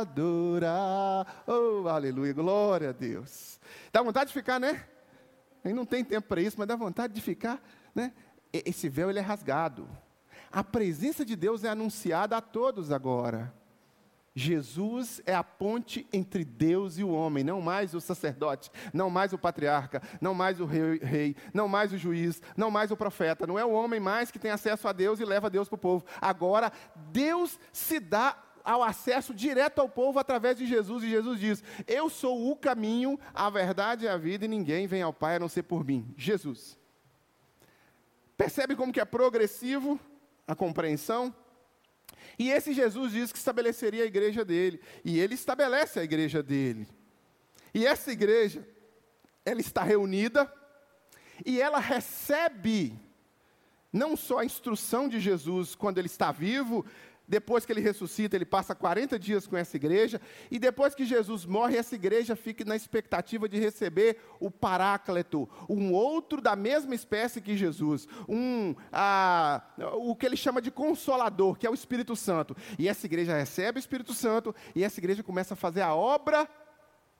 adorar. 0.00 1.26
Oh, 1.46 1.86
aleluia, 1.86 2.32
glória 2.32 2.88
a 2.88 2.92
Deus. 2.92 3.60
Dá 3.92 4.02
vontade 4.02 4.28
de 4.28 4.34
ficar, 4.34 4.58
né? 4.58 4.86
Aí 5.62 5.72
não 5.72 5.84
tem 5.84 6.02
tempo 6.02 6.26
para 6.26 6.40
isso, 6.40 6.56
mas 6.58 6.66
dá 6.66 6.74
vontade 6.74 7.12
de 7.12 7.20
ficar, 7.20 7.62
né? 7.94 8.12
Esse 8.52 8.88
véu 8.88 9.10
ele 9.10 9.18
é 9.18 9.22
rasgado. 9.22 9.88
A 10.52 10.62
presença 10.62 11.24
de 11.24 11.34
Deus 11.34 11.64
é 11.64 11.68
anunciada 11.70 12.36
a 12.36 12.40
todos 12.42 12.92
agora. 12.92 13.52
Jesus 14.34 15.20
é 15.26 15.34
a 15.34 15.44
ponte 15.44 16.06
entre 16.12 16.44
Deus 16.44 16.96
e 16.98 17.04
o 17.04 17.10
homem, 17.10 17.44
não 17.44 17.60
mais 17.60 17.94
o 17.94 18.00
sacerdote, 18.00 18.70
não 18.92 19.10
mais 19.10 19.32
o 19.32 19.38
patriarca, 19.38 20.02
não 20.20 20.32
mais 20.32 20.58
o 20.58 20.64
rei, 20.64 20.98
rei, 20.98 21.36
não 21.52 21.68
mais 21.68 21.92
o 21.92 21.98
juiz, 21.98 22.40
não 22.56 22.70
mais 22.70 22.90
o 22.90 22.96
profeta. 22.96 23.46
Não 23.46 23.58
é 23.58 23.64
o 23.64 23.72
homem 23.72 24.00
mais 24.00 24.30
que 24.30 24.38
tem 24.38 24.50
acesso 24.50 24.88
a 24.88 24.92
Deus 24.92 25.20
e 25.20 25.24
leva 25.24 25.50
Deus 25.50 25.68
para 25.68 25.76
o 25.76 25.78
povo. 25.78 26.04
Agora, 26.20 26.72
Deus 27.10 27.58
se 27.72 28.00
dá 28.00 28.36
ao 28.64 28.82
acesso 28.82 29.34
direto 29.34 29.80
ao 29.80 29.88
povo 29.88 30.18
através 30.18 30.56
de 30.56 30.66
Jesus, 30.66 31.02
e 31.02 31.10
Jesus 31.10 31.40
diz: 31.40 31.64
Eu 31.86 32.08
sou 32.08 32.50
o 32.50 32.56
caminho, 32.56 33.18
a 33.34 33.50
verdade 33.50 34.04
e 34.04 34.08
a 34.08 34.16
vida, 34.16 34.44
e 34.44 34.48
ninguém 34.48 34.86
vem 34.86 35.02
ao 35.02 35.12
Pai 35.12 35.36
a 35.36 35.40
não 35.40 35.48
ser 35.48 35.64
por 35.64 35.84
mim. 35.84 36.14
Jesus. 36.16 36.78
Percebe 38.36 38.74
como 38.74 38.92
que 38.92 39.00
é 39.00 39.04
progressivo? 39.04 40.00
A 40.52 40.56
compreensão. 40.56 41.34
E 42.38 42.50
esse 42.50 42.72
Jesus 42.72 43.12
diz 43.12 43.32
que 43.32 43.38
estabeleceria 43.38 44.04
a 44.04 44.06
igreja 44.06 44.44
dele, 44.44 44.80
e 45.04 45.18
ele 45.18 45.34
estabelece 45.34 46.00
a 46.00 46.04
igreja 46.04 46.42
dele. 46.42 46.86
E 47.74 47.86
essa 47.86 48.12
igreja, 48.12 48.66
ela 49.44 49.60
está 49.60 49.82
reunida 49.82 50.52
e 51.44 51.60
ela 51.60 51.78
recebe 51.78 52.98
não 53.92 54.16
só 54.16 54.38
a 54.38 54.44
instrução 54.44 55.08
de 55.08 55.20
Jesus 55.20 55.74
quando 55.74 55.98
ele 55.98 56.06
está 56.06 56.32
vivo, 56.32 56.84
depois 57.32 57.64
que 57.64 57.72
ele 57.72 57.80
ressuscita, 57.80 58.36
ele 58.36 58.44
passa 58.44 58.74
40 58.74 59.18
dias 59.18 59.46
com 59.46 59.56
essa 59.56 59.74
igreja, 59.74 60.20
e 60.50 60.58
depois 60.58 60.94
que 60.94 61.06
Jesus 61.06 61.46
morre, 61.46 61.78
essa 61.78 61.94
igreja 61.94 62.36
fica 62.36 62.62
na 62.62 62.76
expectativa 62.76 63.48
de 63.48 63.58
receber 63.58 64.18
o 64.38 64.50
Paráclito, 64.50 65.48
um 65.66 65.94
outro 65.94 66.42
da 66.42 66.54
mesma 66.54 66.94
espécie 66.94 67.40
que 67.40 67.56
Jesus, 67.56 68.06
um, 68.28 68.74
ah, 68.92 69.62
o 69.94 70.14
que 70.14 70.26
ele 70.26 70.36
chama 70.36 70.60
de 70.60 70.70
consolador, 70.70 71.56
que 71.56 71.66
é 71.66 71.70
o 71.70 71.74
Espírito 71.74 72.14
Santo. 72.14 72.54
E 72.78 72.86
essa 72.86 73.06
igreja 73.06 73.34
recebe 73.34 73.78
o 73.78 73.80
Espírito 73.80 74.12
Santo, 74.12 74.54
e 74.74 74.84
essa 74.84 75.00
igreja 75.00 75.22
começa 75.22 75.54
a 75.54 75.56
fazer 75.56 75.80
a 75.80 75.94
obra 75.94 76.46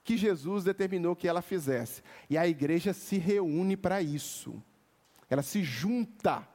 que 0.04 0.18
Jesus 0.18 0.62
determinou 0.62 1.16
que 1.16 1.26
ela 1.26 1.40
fizesse. 1.40 2.02
E 2.28 2.36
a 2.36 2.46
igreja 2.46 2.92
se 2.92 3.16
reúne 3.16 3.78
para 3.78 4.02
isso. 4.02 4.62
Ela 5.30 5.42
se 5.42 5.62
junta 5.62 6.46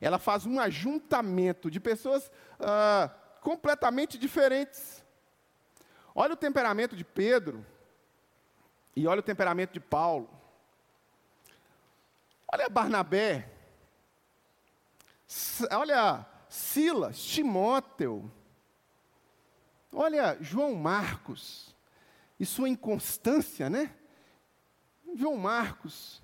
ela 0.00 0.18
faz 0.18 0.46
um 0.46 0.60
ajuntamento 0.60 1.70
de 1.70 1.80
pessoas 1.80 2.30
ah, 2.60 3.10
completamente 3.40 4.18
diferentes. 4.18 5.04
Olha 6.14 6.34
o 6.34 6.36
temperamento 6.36 6.96
de 6.96 7.04
Pedro 7.04 7.64
e 8.94 9.06
olha 9.06 9.20
o 9.20 9.22
temperamento 9.22 9.72
de 9.72 9.80
Paulo. 9.80 10.28
Olha 12.52 12.68
Barnabé, 12.68 13.50
olha 15.72 16.24
Silas, 16.48 17.20
Timóteo, 17.20 18.32
olha 19.92 20.38
João 20.40 20.74
Marcos 20.74 21.74
e 22.38 22.46
sua 22.46 22.68
inconstância, 22.68 23.68
né? 23.68 23.94
João 25.14 25.36
Marcos, 25.36 26.22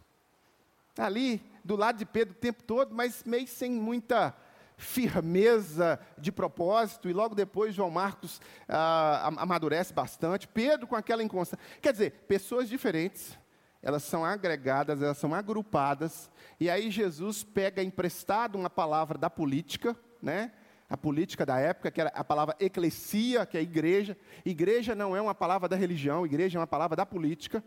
ali 0.96 1.51
do 1.64 1.76
lado 1.76 1.98
de 1.98 2.06
Pedro 2.06 2.34
o 2.34 2.38
tempo 2.38 2.62
todo, 2.62 2.94
mas 2.94 3.24
meio 3.24 3.46
sem 3.46 3.70
muita 3.70 4.34
firmeza 4.76 5.98
de 6.18 6.32
propósito, 6.32 7.08
e 7.08 7.12
logo 7.12 7.34
depois 7.34 7.74
João 7.74 7.90
Marcos 7.90 8.40
ah, 8.68 9.30
amadurece 9.36 9.92
bastante. 9.92 10.48
Pedro 10.48 10.86
com 10.86 10.96
aquela 10.96 11.22
inconstância. 11.22 11.64
Quer 11.80 11.92
dizer, 11.92 12.10
pessoas 12.26 12.68
diferentes, 12.68 13.38
elas 13.80 14.02
são 14.02 14.24
agregadas, 14.24 15.00
elas 15.00 15.18
são 15.18 15.34
agrupadas, 15.34 16.30
e 16.58 16.68
aí 16.68 16.90
Jesus 16.90 17.42
pega 17.42 17.82
emprestado 17.82 18.56
uma 18.56 18.70
palavra 18.70 19.16
da 19.16 19.30
política, 19.30 19.96
né? 20.20 20.52
A 20.88 20.96
política 20.96 21.46
da 21.46 21.58
época, 21.58 21.90
que 21.90 22.02
era 22.02 22.10
a 22.10 22.22
palavra 22.22 22.54
eclesia, 22.60 23.46
que 23.46 23.56
é 23.56 23.62
igreja. 23.62 24.14
Igreja 24.44 24.94
não 24.94 25.16
é 25.16 25.22
uma 25.22 25.34
palavra 25.34 25.66
da 25.66 25.74
religião, 25.74 26.26
igreja 26.26 26.58
é 26.58 26.60
uma 26.60 26.66
palavra 26.66 26.94
da 26.94 27.06
política. 27.06 27.64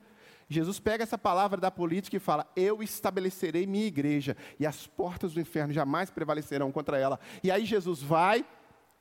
Jesus 0.47 0.79
pega 0.79 1.03
essa 1.03 1.17
palavra 1.17 1.59
da 1.59 1.71
política 1.71 2.17
e 2.17 2.19
fala: 2.19 2.49
Eu 2.55 2.83
estabelecerei 2.83 3.65
minha 3.65 3.87
igreja, 3.87 4.37
e 4.59 4.65
as 4.65 4.85
portas 4.85 5.33
do 5.33 5.41
inferno 5.41 5.73
jamais 5.73 6.09
prevalecerão 6.11 6.71
contra 6.71 6.97
ela. 6.97 7.19
E 7.43 7.49
aí 7.49 7.65
Jesus 7.65 8.01
vai, 8.01 8.45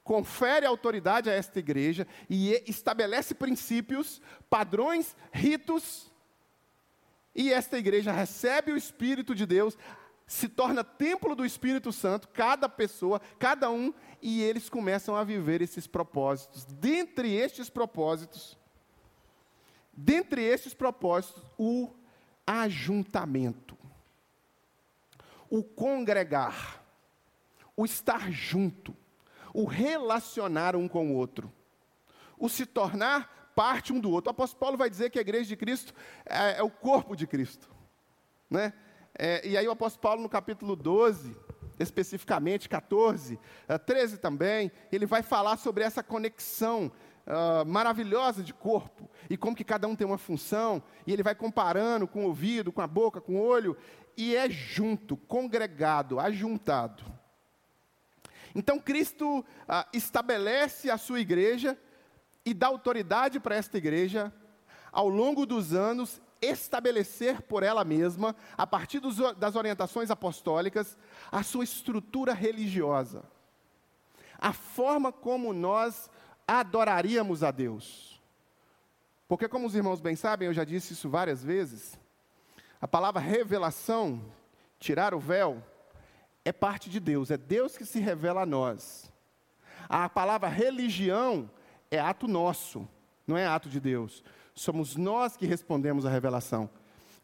confere 0.02 0.64
autoridade 0.64 1.28
a 1.28 1.32
esta 1.32 1.58
igreja 1.58 2.06
e 2.28 2.62
estabelece 2.66 3.34
princípios, 3.34 4.22
padrões, 4.48 5.16
ritos, 5.32 6.10
e 7.34 7.52
esta 7.52 7.76
igreja 7.78 8.12
recebe 8.12 8.72
o 8.72 8.76
Espírito 8.76 9.34
de 9.34 9.44
Deus, 9.44 9.76
se 10.26 10.48
torna 10.48 10.84
templo 10.84 11.34
do 11.34 11.44
Espírito 11.44 11.92
Santo, 11.92 12.28
cada 12.28 12.68
pessoa, 12.68 13.20
cada 13.38 13.70
um, 13.70 13.92
e 14.22 14.42
eles 14.42 14.68
começam 14.68 15.16
a 15.16 15.24
viver 15.24 15.60
esses 15.60 15.86
propósitos. 15.86 16.64
Dentre 16.64 17.34
estes 17.34 17.68
propósitos, 17.68 18.56
Dentre 19.96 20.42
esses 20.42 20.74
propósitos, 20.74 21.42
o 21.58 21.90
ajuntamento, 22.46 23.76
o 25.48 25.62
congregar, 25.62 26.82
o 27.76 27.84
estar 27.84 28.30
junto, 28.30 28.96
o 29.52 29.64
relacionar 29.64 30.74
um 30.74 30.88
com 30.88 31.10
o 31.10 31.14
outro, 31.14 31.52
o 32.38 32.48
se 32.48 32.66
tornar 32.66 33.52
parte 33.54 33.92
um 33.92 34.00
do 34.00 34.10
outro. 34.10 34.30
O 34.30 34.32
apóstolo 34.32 34.60
Paulo 34.60 34.76
vai 34.76 34.90
dizer 34.90 35.10
que 35.10 35.18
a 35.18 35.22
igreja 35.22 35.46
de 35.46 35.56
Cristo 35.56 35.94
é, 36.26 36.58
é 36.58 36.62
o 36.62 36.70
corpo 36.70 37.14
de 37.14 37.26
Cristo. 37.26 37.70
Né? 38.50 38.72
É, 39.16 39.46
e 39.46 39.56
aí 39.56 39.66
o 39.66 39.70
apóstolo 39.70 40.02
Paulo, 40.02 40.22
no 40.22 40.28
capítulo 40.28 40.74
12, 40.74 41.36
especificamente 41.78 42.68
14, 42.68 43.38
13 43.86 44.18
também, 44.18 44.70
ele 44.90 45.06
vai 45.06 45.22
falar 45.22 45.56
sobre 45.56 45.84
essa 45.84 46.02
conexão 46.02 46.90
uh, 47.26 47.66
maravilhosa 47.66 48.42
de 48.42 48.52
corpo, 48.52 49.08
e 49.28 49.36
como 49.36 49.56
que 49.56 49.64
cada 49.64 49.88
um 49.88 49.96
tem 49.96 50.06
uma 50.06 50.18
função, 50.18 50.82
e 51.06 51.12
ele 51.12 51.22
vai 51.22 51.34
comparando 51.34 52.06
com 52.06 52.24
o 52.24 52.28
ouvido, 52.28 52.72
com 52.72 52.80
a 52.80 52.86
boca, 52.86 53.20
com 53.20 53.36
o 53.36 53.44
olho, 53.44 53.76
e 54.16 54.36
é 54.36 54.48
junto, 54.48 55.16
congregado, 55.16 56.20
ajuntado. 56.20 57.04
Então 58.54 58.78
Cristo 58.78 59.40
uh, 59.40 59.44
estabelece 59.92 60.90
a 60.90 60.96
sua 60.96 61.20
igreja 61.20 61.76
e 62.44 62.54
dá 62.54 62.68
autoridade 62.68 63.40
para 63.40 63.56
esta 63.56 63.78
igreja, 63.78 64.32
ao 64.92 65.08
longo 65.08 65.44
dos 65.44 65.72
anos, 65.72 66.20
estabelecer 66.40 67.42
por 67.42 67.62
ela 67.62 67.84
mesma, 67.84 68.36
a 68.56 68.66
partir 68.66 69.00
dos, 69.00 69.16
das 69.36 69.56
orientações 69.56 70.10
apostólicas, 70.10 70.96
a 71.32 71.42
sua 71.42 71.64
estrutura 71.64 72.32
religiosa. 72.32 73.24
A 74.38 74.52
forma 74.52 75.10
como 75.10 75.52
nós 75.52 76.10
adoraríamos 76.46 77.42
a 77.42 77.50
Deus. 77.50 78.20
Porque, 79.26 79.48
como 79.48 79.66
os 79.66 79.74
irmãos 79.74 80.00
bem 80.00 80.16
sabem, 80.16 80.46
eu 80.46 80.54
já 80.54 80.64
disse 80.64 80.92
isso 80.92 81.08
várias 81.08 81.42
vezes, 81.42 81.98
a 82.80 82.86
palavra 82.86 83.20
revelação, 83.20 84.20
tirar 84.78 85.14
o 85.14 85.18
véu, 85.18 85.62
é 86.44 86.52
parte 86.52 86.90
de 86.90 87.00
Deus, 87.00 87.30
é 87.30 87.36
Deus 87.36 87.76
que 87.76 87.86
se 87.86 87.98
revela 87.98 88.42
a 88.42 88.46
nós. 88.46 89.10
A 89.88 90.08
palavra 90.08 90.48
religião 90.48 91.50
é 91.90 91.98
ato 91.98 92.28
nosso, 92.28 92.86
não 93.26 93.36
é 93.36 93.46
ato 93.46 93.68
de 93.68 93.80
Deus. 93.80 94.22
Somos 94.54 94.96
nós 94.96 95.36
que 95.36 95.46
respondemos 95.46 96.04
à 96.04 96.10
revelação. 96.10 96.68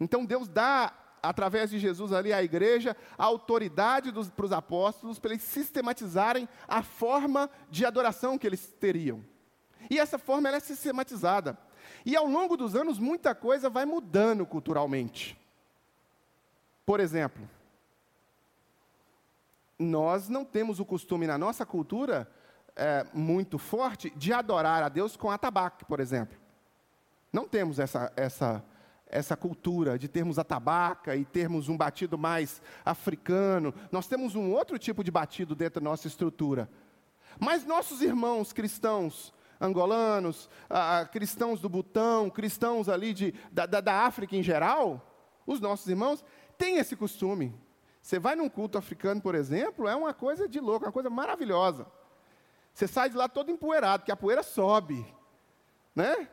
Então 0.01 0.25
Deus 0.25 0.49
dá, 0.49 0.93
através 1.23 1.71
de 1.71 1.79
Jesus 1.79 2.13
ali 2.13 2.33
à 2.33 2.43
igreja, 2.43 2.97
a 3.17 3.25
autoridade 3.25 4.13
para 4.13 4.47
os 4.47 4.53
apóstolos, 4.53 5.19
para 5.19 5.33
eles 5.33 5.43
sistematizarem 5.43 6.49
a 6.67 6.83
forma 6.83 7.51
de 7.71 7.85
adoração 7.85 8.39
que 8.39 8.47
eles 8.47 8.67
teriam. 8.79 9.25
E 9.89 9.99
essa 9.99 10.19
forma 10.19 10.49
ela 10.49 10.59
é 10.59 10.61
sistematizada. 10.61 11.59
E 12.05 12.17
ao 12.17 12.27
longo 12.27 12.57
dos 12.57 12.75
anos, 12.75 12.99
muita 12.99 13.35
coisa 13.35 13.69
vai 13.69 13.85
mudando 13.85 14.47
culturalmente. 14.47 15.39
Por 16.87 17.01
exemplo, 17.01 17.49
nós 19.79 20.29
não 20.29 20.45
temos 20.45 20.81
o 20.81 20.85
costume 20.85 21.27
na 21.27 21.39
nossa 21.39 21.65
cultura 21.65 22.31
é, 22.77 23.07
muito 23.13 23.59
forte 23.59 24.11
de 24.17 24.33
adorar 24.33 24.83
a 24.83 24.89
Deus 24.89 25.17
com 25.17 25.31
atabaque, 25.31 25.85
por 25.85 26.01
exemplo. 26.01 26.39
Não 27.33 27.47
temos 27.47 27.79
essa, 27.79 28.13
essa, 28.17 28.65
essa 29.11 29.37
cultura 29.37 29.99
de 29.99 30.09
termos 30.09 30.39
atabaca 30.39 31.17
e 31.17 31.25
termos 31.25 31.69
um 31.69 31.77
batido 31.77 32.17
mais 32.17 32.63
africano. 32.85 33.75
Nós 33.91 34.07
temos 34.07 34.35
um 34.35 34.53
outro 34.53 34.79
tipo 34.79 35.03
de 35.05 35.11
batido 35.11 35.55
dentro 35.55 35.81
da 35.81 35.91
nossa 35.91 36.07
estrutura. 36.07 36.71
Mas 37.39 37.65
nossos 37.65 38.01
irmãos 38.03 38.53
cristãos, 38.53 39.33
angolanos, 39.61 40.49
ah, 40.69 41.07
cristãos 41.11 41.61
do 41.61 41.69
Butão, 41.69 42.31
cristãos 42.31 42.89
ali 42.89 43.13
de, 43.13 43.35
da, 43.53 43.67
da, 43.67 43.81
da 43.81 44.07
África 44.07 44.37
em 44.37 44.43
geral, 44.43 45.07
os 45.47 45.61
nossos 45.61 45.87
irmãos 45.87 46.25
têm 46.57 46.79
esse 46.79 46.97
costume. 46.97 47.55
Você 48.01 48.19
vai 48.19 48.35
num 48.35 48.49
culto 48.49 48.79
africano, 48.79 49.21
por 49.21 49.35
exemplo, 49.35 49.87
é 49.87 49.95
uma 49.95 50.15
coisa 50.15 50.49
de 50.49 50.59
louco, 50.59 50.87
uma 50.87 50.93
coisa 50.93 51.11
maravilhosa. 51.11 51.87
Você 52.73 52.87
sai 52.87 53.11
de 53.11 53.17
lá 53.17 53.29
todo 53.29 53.51
empoeirado, 53.51 54.03
porque 54.03 54.13
a 54.13 54.17
poeira 54.17 54.43
sobe, 54.43 55.05
né? 55.95 56.29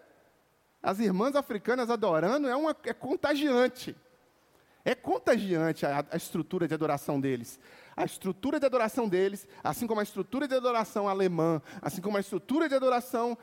As 0.81 0.99
irmãs 0.99 1.35
africanas 1.35 1.89
adorando 1.89 2.47
é, 2.47 2.55
uma, 2.55 2.75
é 2.83 2.93
contagiante. 2.93 3.95
É 4.85 4.95
contagiante 4.95 5.85
a, 5.85 6.05
a 6.09 6.15
estrutura 6.15 6.67
de 6.67 6.73
adoração 6.73 7.19
deles. 7.19 7.59
A 7.95 8.05
estrutura 8.05 8.59
de 8.59 8.65
adoração 8.65 9.09
deles, 9.09 9.47
assim 9.63 9.87
como 9.87 9.99
a 9.99 10.03
estrutura 10.03 10.47
de 10.47 10.55
adoração 10.55 11.09
alemã, 11.09 11.61
assim 11.81 11.99
como 11.99 12.15
a 12.15 12.19
estrutura 12.19 12.69
de 12.69 12.75
adoração 12.75 13.37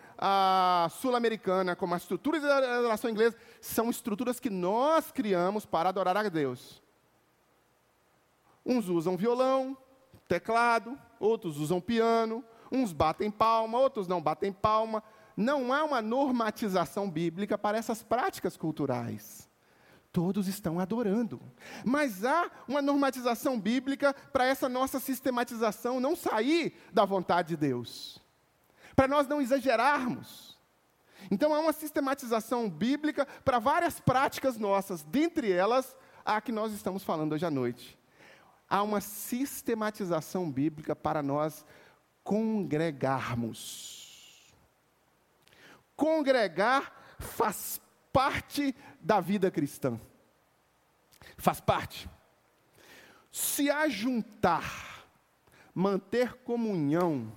sul-americana, 0.91 1.75
como 1.75 1.93
a 1.93 1.97
estrutura 1.97 2.39
de 2.39 2.47
adoração 2.47 3.11
inglesa, 3.11 3.37
são 3.61 3.91
estruturas 3.91 4.39
que 4.39 4.49
nós 4.49 5.11
criamos 5.11 5.67
para 5.67 5.89
adorar 5.89 6.17
a 6.17 6.29
Deus. 6.29 6.81
Uns 8.65 8.89
usam 8.89 9.17
violão, 9.17 9.77
teclado, 10.29 10.99
outros 11.21 11.59
usam 11.59 11.81
piano, 11.81 12.43
uns 12.71 12.93
batem 12.93 13.31
palma, 13.31 13.79
outros 13.79 14.09
não 14.09 14.23
batem 14.23 14.53
palma. 14.53 15.03
Não 15.37 15.73
há 15.73 15.85
uma 15.85 16.01
normatização 16.01 17.11
bíblica 17.11 17.59
para 17.59 17.79
essas 17.79 18.03
práticas 18.03 18.57
culturais. 18.57 19.49
Todos 20.13 20.47
estão 20.47 20.79
adorando. 20.79 21.41
Mas 21.85 22.25
há 22.25 22.49
uma 22.69 22.81
normatização 22.81 23.59
bíblica 23.59 24.15
para 24.33 24.47
essa 24.47 24.69
nossa 24.69 25.01
sistematização 25.01 25.99
não 25.99 26.15
sair 26.15 26.77
da 26.93 27.05
vontade 27.05 27.49
de 27.49 27.57
Deus. 27.57 28.23
Para 28.95 29.09
nós 29.09 29.27
não 29.27 29.41
exagerarmos. 29.41 30.57
Então 31.31 31.53
há 31.53 31.59
uma 31.59 31.73
sistematização 31.73 32.71
bíblica 32.71 33.27
para 33.45 33.59
várias 33.59 33.99
práticas 33.99 34.57
nossas, 34.57 35.03
dentre 35.03 35.51
elas 35.51 35.97
a 36.25 36.41
que 36.41 36.53
nós 36.53 36.73
estamos 36.73 37.03
falando 37.03 37.33
hoje 37.33 37.45
à 37.45 37.51
noite. 37.51 37.99
Há 38.69 38.83
uma 38.83 39.01
sistematização 39.01 40.51
bíblica 40.51 40.95
para 40.95 41.23
nós 41.23 41.65
congregarmos. 42.23 44.04
Congregar 45.97 46.93
faz 47.19 47.81
parte 48.13 48.75
da 49.01 49.21
vida 49.21 49.51
cristã. 49.51 49.99
Faz 51.37 51.61
parte. 51.61 52.09
Se 53.31 53.71
ajuntar, 53.71 55.07
manter 55.75 56.35
comunhão, 56.45 57.33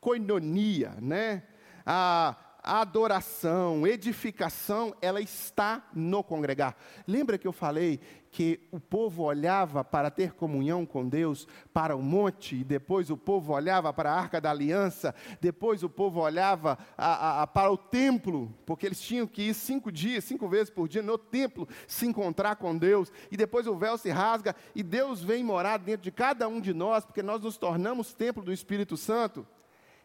coinonia, 0.00 0.96
né? 1.00 1.44
A, 1.84 2.36
a 2.62 2.80
adoração, 2.80 3.86
edificação, 3.86 4.94
ela 5.00 5.20
está 5.20 5.88
no 5.94 6.24
congregar. 6.24 6.76
Lembra 7.06 7.38
que 7.38 7.46
eu 7.46 7.52
falei 7.52 8.00
que 8.36 8.60
o 8.70 8.78
povo 8.78 9.22
olhava 9.22 9.82
para 9.82 10.10
ter 10.10 10.34
comunhão 10.34 10.84
com 10.84 11.08
Deus 11.08 11.48
para 11.72 11.96
o 11.96 12.02
monte, 12.02 12.56
e 12.56 12.62
depois 12.62 13.08
o 13.08 13.16
povo 13.16 13.54
olhava 13.54 13.94
para 13.94 14.12
a 14.12 14.14
arca 14.14 14.38
da 14.38 14.50
aliança, 14.50 15.14
depois 15.40 15.82
o 15.82 15.88
povo 15.88 16.20
olhava 16.20 16.76
a, 16.98 17.06
a, 17.06 17.42
a, 17.44 17.46
para 17.46 17.72
o 17.72 17.78
templo, 17.78 18.54
porque 18.66 18.84
eles 18.84 19.00
tinham 19.00 19.26
que 19.26 19.44
ir 19.44 19.54
cinco 19.54 19.90
dias, 19.90 20.24
cinco 20.24 20.46
vezes 20.50 20.68
por 20.68 20.86
dia 20.86 21.00
no 21.00 21.16
templo, 21.16 21.66
se 21.88 22.04
encontrar 22.04 22.56
com 22.56 22.76
Deus, 22.76 23.10
e 23.32 23.38
depois 23.38 23.66
o 23.66 23.74
véu 23.74 23.96
se 23.96 24.10
rasga 24.10 24.54
e 24.74 24.82
Deus 24.82 25.24
vem 25.24 25.42
morar 25.42 25.78
dentro 25.78 26.02
de 26.02 26.10
cada 26.10 26.46
um 26.46 26.60
de 26.60 26.74
nós, 26.74 27.06
porque 27.06 27.22
nós 27.22 27.40
nos 27.40 27.56
tornamos 27.56 28.12
templo 28.12 28.42
do 28.42 28.52
Espírito 28.52 28.98
Santo. 28.98 29.46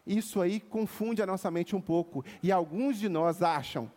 Isso 0.06 0.40
aí 0.40 0.58
confunde 0.58 1.20
a 1.20 1.26
nossa 1.26 1.50
mente 1.50 1.76
um 1.76 1.82
pouco. 1.82 2.24
E 2.42 2.50
alguns 2.50 2.98
de 2.98 3.10
nós 3.10 3.42
acham, 3.42 3.90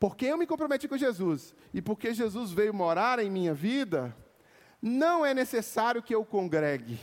porque 0.00 0.24
eu 0.24 0.38
me 0.38 0.46
comprometi 0.46 0.88
com 0.88 0.96
Jesus 0.96 1.54
e 1.74 1.82
porque 1.82 2.14
Jesus 2.14 2.50
veio 2.52 2.72
morar 2.72 3.18
em 3.18 3.30
minha 3.30 3.52
vida, 3.52 4.16
não 4.80 5.26
é 5.26 5.34
necessário 5.34 6.02
que 6.02 6.14
eu 6.14 6.24
congregue. 6.24 6.98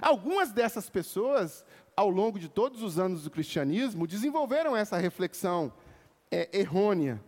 Algumas 0.00 0.52
dessas 0.52 0.90
pessoas, 0.90 1.64
ao 1.96 2.10
longo 2.10 2.38
de 2.38 2.50
todos 2.50 2.82
os 2.82 2.98
anos 2.98 3.24
do 3.24 3.30
cristianismo, 3.30 4.06
desenvolveram 4.06 4.76
essa 4.76 4.98
reflexão 4.98 5.72
é, 6.30 6.46
errônea. 6.52 7.24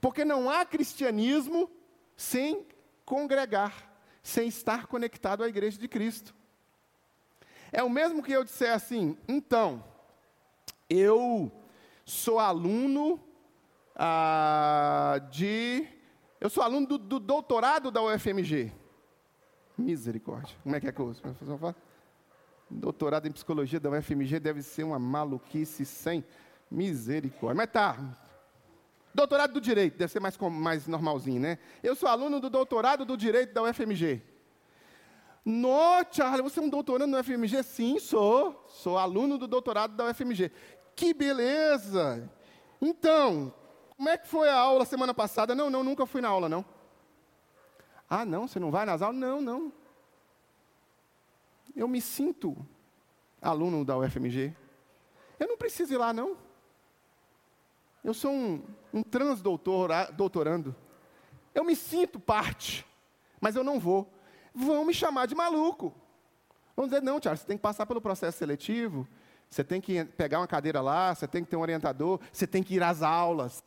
Porque 0.00 0.24
não 0.24 0.48
há 0.48 0.64
cristianismo 0.64 1.70
sem 2.16 2.66
congregar, 3.04 3.92
sem 4.22 4.48
estar 4.48 4.86
conectado 4.86 5.44
à 5.44 5.48
igreja 5.48 5.78
de 5.78 5.88
Cristo. 5.88 6.34
É 7.70 7.82
o 7.82 7.90
mesmo 7.90 8.22
que 8.22 8.32
eu 8.32 8.44
disser 8.44 8.72
assim, 8.72 9.14
então, 9.28 9.84
eu 10.88 11.52
sou 12.06 12.38
aluno 12.38 13.20
ah, 13.94 15.20
de. 15.30 15.86
Eu 16.40 16.50
sou 16.50 16.62
aluno 16.62 16.86
do, 16.86 16.98
do, 16.98 17.20
doutorado 17.20 17.90
da 17.90 18.02
UFMG. 18.02 18.72
Misericórdia. 19.76 20.56
Como 20.62 20.74
é 20.74 20.80
que 20.80 20.88
é 20.88 20.92
que 20.92 21.00
eu 21.00 21.14
faço? 21.14 21.76
Doutorado 22.68 23.28
em 23.28 23.32
psicologia 23.32 23.78
da 23.78 23.90
UFMG 23.90 24.40
deve 24.40 24.62
ser 24.62 24.82
uma 24.82 24.98
maluquice 24.98 25.84
sem 25.84 26.24
misericórdia. 26.70 27.56
Mas 27.56 27.70
tá. 27.70 27.96
Doutorado 29.14 29.52
do 29.52 29.60
direito, 29.60 29.98
deve 29.98 30.10
ser 30.10 30.20
mais, 30.20 30.38
mais 30.38 30.86
normalzinho, 30.86 31.40
né? 31.40 31.58
Eu 31.82 31.94
sou 31.94 32.08
aluno 32.08 32.40
do 32.40 32.48
doutorado 32.48 33.04
do 33.04 33.16
direito 33.16 33.52
da 33.52 33.62
UFMG. 33.62 34.22
No, 35.44 36.04
Charlie, 36.10 36.42
você 36.42 36.60
é 36.60 36.62
um 36.62 36.68
doutorando 36.68 37.12
no 37.12 37.18
UFMG? 37.18 37.62
Sim, 37.62 37.98
sou. 37.98 38.64
Sou 38.68 38.96
aluno 38.96 39.36
do 39.36 39.46
doutorado 39.46 39.94
da 39.94 40.06
UFMG. 40.06 40.50
Que 40.96 41.12
beleza! 41.12 42.30
Então, 42.80 43.52
como 44.02 44.10
é 44.10 44.18
que 44.18 44.26
foi 44.26 44.48
a 44.48 44.56
aula 44.56 44.84
semana 44.84 45.14
passada? 45.14 45.54
Não, 45.54 45.70
não, 45.70 45.84
nunca 45.84 46.04
fui 46.06 46.20
na 46.20 46.28
aula, 46.28 46.48
não. 46.48 46.64
Ah, 48.10 48.24
não, 48.24 48.48
você 48.48 48.58
não 48.58 48.68
vai 48.68 48.84
nas 48.84 49.00
aulas? 49.00 49.16
Não, 49.16 49.40
não. 49.40 49.72
Eu 51.76 51.86
me 51.86 52.00
sinto 52.00 52.56
aluno 53.40 53.84
da 53.84 53.96
UFMG. 53.96 54.56
Eu 55.38 55.46
não 55.46 55.56
preciso 55.56 55.94
ir 55.94 55.98
lá, 55.98 56.12
não. 56.12 56.36
Eu 58.02 58.12
sou 58.12 58.32
um, 58.32 58.64
um 58.92 59.04
transdoutorando. 59.04 60.74
Eu 61.54 61.62
me 61.62 61.76
sinto 61.76 62.18
parte, 62.18 62.84
mas 63.40 63.54
eu 63.54 63.62
não 63.62 63.78
vou 63.78 64.12
vão 64.52 64.84
me 64.84 64.92
chamar 64.92 65.26
de 65.26 65.36
maluco. 65.36 65.94
Vão 66.74 66.86
dizer, 66.86 67.00
não, 67.02 67.20
Tiago, 67.20 67.36
você 67.36 67.46
tem 67.46 67.56
que 67.56 67.62
passar 67.62 67.86
pelo 67.86 68.00
processo 68.00 68.36
seletivo, 68.36 69.06
Você 69.48 69.62
tem 69.62 69.80
que 69.80 70.04
pegar 70.04 70.40
uma 70.40 70.48
cadeira 70.48 70.80
lá, 70.80 71.14
você 71.14 71.28
tem 71.28 71.44
que 71.44 71.50
ter 71.50 71.56
um 71.56 71.60
orientador, 71.60 72.18
você 72.32 72.48
tem 72.48 72.64
que 72.64 72.74
ir 72.74 72.82
às 72.82 73.00
aulas. 73.00 73.62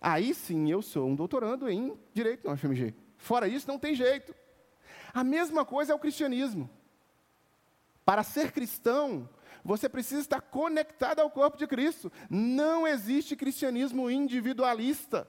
Aí 0.00 0.32
sim 0.34 0.70
eu 0.70 0.80
sou 0.80 1.08
um 1.08 1.14
doutorando 1.14 1.68
em 1.68 1.98
direito 2.14 2.48
no 2.48 2.56
FMG. 2.56 2.94
Fora 3.16 3.48
isso, 3.48 3.66
não 3.66 3.78
tem 3.78 3.94
jeito. 3.94 4.34
A 5.12 5.24
mesma 5.24 5.64
coisa 5.64 5.92
é 5.92 5.94
o 5.94 5.98
cristianismo. 5.98 6.70
Para 8.04 8.22
ser 8.22 8.52
cristão, 8.52 9.28
você 9.64 9.88
precisa 9.88 10.20
estar 10.20 10.40
conectado 10.40 11.20
ao 11.20 11.30
corpo 11.30 11.58
de 11.58 11.66
Cristo. 11.66 12.10
Não 12.30 12.86
existe 12.86 13.36
cristianismo 13.36 14.10
individualista. 14.10 15.28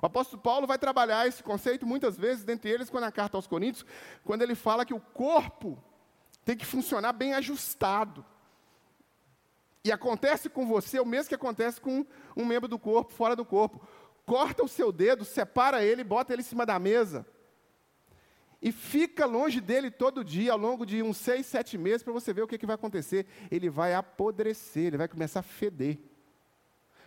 O 0.00 0.06
apóstolo 0.06 0.40
Paulo 0.40 0.66
vai 0.66 0.78
trabalhar 0.78 1.28
esse 1.28 1.42
conceito 1.42 1.86
muitas 1.86 2.16
vezes, 2.16 2.44
dentre 2.44 2.70
eles, 2.70 2.90
quando 2.90 3.04
na 3.04 3.12
carta 3.12 3.36
aos 3.36 3.46
Coríntios, 3.46 3.84
quando 4.24 4.42
ele 4.42 4.54
fala 4.54 4.84
que 4.84 4.94
o 4.94 5.00
corpo 5.00 5.82
tem 6.44 6.56
que 6.56 6.66
funcionar 6.66 7.12
bem 7.12 7.34
ajustado. 7.34 8.24
E 9.84 9.90
acontece 9.90 10.48
com 10.48 10.66
você 10.66 11.00
o 11.00 11.06
mesmo 11.06 11.28
que 11.28 11.34
acontece 11.34 11.80
com 11.80 12.06
um 12.36 12.44
membro 12.44 12.68
do 12.68 12.78
corpo, 12.78 13.12
fora 13.12 13.34
do 13.34 13.44
corpo. 13.44 13.86
Corta 14.24 14.62
o 14.62 14.68
seu 14.68 14.92
dedo, 14.92 15.24
separa 15.24 15.82
ele, 15.82 16.04
bota 16.04 16.32
ele 16.32 16.42
em 16.42 16.44
cima 16.44 16.64
da 16.64 16.78
mesa. 16.78 17.26
E 18.60 18.70
fica 18.70 19.26
longe 19.26 19.60
dele 19.60 19.90
todo 19.90 20.24
dia, 20.24 20.52
ao 20.52 20.58
longo 20.58 20.86
de 20.86 21.02
uns 21.02 21.16
seis, 21.16 21.46
sete 21.46 21.76
meses, 21.76 22.04
para 22.04 22.12
você 22.12 22.32
ver 22.32 22.42
o 22.42 22.46
que, 22.46 22.56
que 22.56 22.66
vai 22.66 22.76
acontecer. 22.76 23.26
Ele 23.50 23.68
vai 23.68 23.92
apodrecer, 23.92 24.86
ele 24.86 24.98
vai 24.98 25.08
começar 25.08 25.40
a 25.40 25.42
feder. 25.42 25.98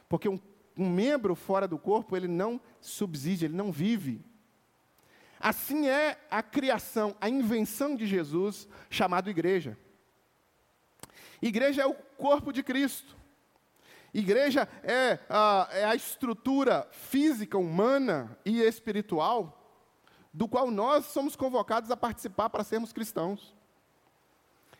Porque 0.09 0.27
um 0.27 0.37
um 0.77 0.89
membro 0.89 1.35
fora 1.35 1.67
do 1.67 1.77
corpo, 1.77 2.15
ele 2.15 2.27
não 2.27 2.59
subsiste, 2.81 3.45
ele 3.45 3.55
não 3.55 3.71
vive. 3.71 4.23
Assim 5.39 5.87
é 5.87 6.17
a 6.29 6.41
criação, 6.41 7.15
a 7.19 7.29
invenção 7.29 7.95
de 7.95 8.05
Jesus, 8.05 8.67
chamado 8.89 9.29
igreja. 9.29 9.77
Igreja 11.47 11.83
é 11.83 11.85
o 11.85 11.93
corpo 11.93 12.51
de 12.51 12.63
Cristo. 12.63 13.15
Igreja 14.11 14.67
é 14.81 15.19
a, 15.29 15.69
é 15.71 15.85
a 15.85 15.93
estrutura 15.93 16.87
física, 16.89 17.55
humana 17.55 18.35
e 18.43 18.61
espiritual 18.61 19.61
do 20.33 20.47
qual 20.47 20.71
nós 20.71 21.05
somos 21.05 21.35
convocados 21.35 21.91
a 21.91 21.97
participar 21.97 22.49
para 22.49 22.63
sermos 22.63 22.91
cristãos. 22.91 23.53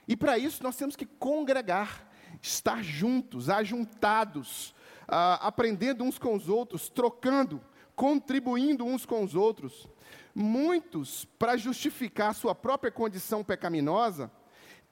E 0.08 0.18
para 0.18 0.40
isso 0.40 0.64
nós 0.64 0.76
temos 0.76 0.96
que 0.96 1.06
congregar, 1.06 2.10
estar 2.42 2.84
juntos, 2.84 3.48
ajuntados, 3.48 4.74
aprendendo 5.08 6.04
uns 6.04 6.18
com 6.18 6.34
os 6.34 6.50
outros, 6.50 6.90
trocando, 6.90 7.62
contribuindo 7.96 8.84
uns 8.84 9.06
com 9.06 9.24
os 9.24 9.36
outros. 9.36 9.88
Muitos, 10.34 11.26
para 11.38 11.58
justificar 11.58 12.34
sua 12.34 12.56
própria 12.56 12.92
condição 12.92 13.44
pecaminosa, 13.44 14.32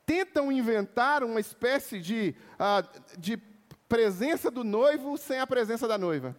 tentam 0.06 0.52
inventar 0.52 1.24
uma 1.24 1.40
espécie 1.40 2.00
de, 2.00 2.36
ah, 2.60 2.84
de 3.18 3.38
presença 3.88 4.50
do 4.50 4.64
noivo 4.64 5.18
sem 5.18 5.40
a 5.40 5.48
presença 5.48 5.88
da 5.88 5.98
noiva. 5.98 6.36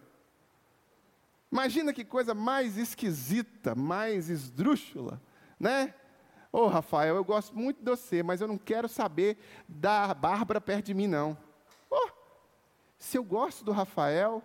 Imagina 1.51 1.93
que 1.93 2.03
coisa 2.03 2.33
mais 2.33 2.77
esquisita, 2.77 3.75
mais 3.75 4.29
esdrúxula, 4.29 5.21
né? 5.59 5.93
Ô 6.51 6.63
oh, 6.63 6.67
Rafael, 6.67 7.15
eu 7.15 7.23
gosto 7.23 7.55
muito 7.55 7.83
de 7.83 7.89
você, 7.89 8.23
mas 8.23 8.41
eu 8.41 8.47
não 8.47 8.57
quero 8.57 8.87
saber 8.87 9.37
da 9.67 10.13
Bárbara 10.13 10.59
perto 10.59 10.85
de 10.85 10.93
mim, 10.93 11.07
não. 11.07 11.37
Oh, 11.89 12.09
se 12.97 13.17
eu 13.17 13.23
gosto 13.23 13.63
do 13.63 13.71
Rafael, 13.71 14.43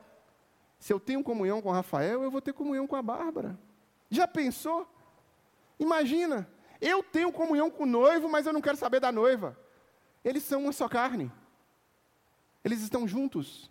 se 0.78 0.92
eu 0.92 1.00
tenho 1.00 1.22
comunhão 1.22 1.61
com 1.61 1.68
o 1.68 1.72
Rafael, 1.72 2.22
eu 2.22 2.30
vou 2.30 2.40
ter 2.40 2.52
comunhão 2.52 2.87
com 2.87 2.96
a 2.96 3.02
Bárbara. 3.02 3.59
Já 4.11 4.26
pensou? 4.26 4.88
Imagina, 5.78 6.48
eu 6.80 7.02
tenho 7.02 7.32
comunhão 7.32 7.70
com 7.70 7.82
o 7.82 7.86
noivo, 7.86 8.28
mas 8.28 8.46
eu 8.46 8.52
não 8.52 8.60
quero 8.60 8.76
saber 8.76 9.00
da 9.00 9.12
noiva. 9.12 9.58
Eles 10.24 10.42
são 10.42 10.62
uma 10.62 10.72
só 10.72 10.88
carne. 10.88 11.30
Eles 12.64 12.80
estão 12.80 13.06
juntos. 13.06 13.70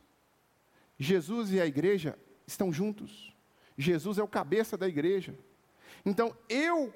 Jesus 0.98 1.52
e 1.52 1.60
a 1.60 1.66
igreja 1.66 2.18
estão 2.46 2.72
juntos. 2.72 3.34
Jesus 3.78 4.18
é 4.18 4.24
o 4.24 4.28
cabeça 4.28 4.78
da 4.78 4.88
igreja. 4.88 5.38
Então, 6.06 6.36
eu, 6.48 6.94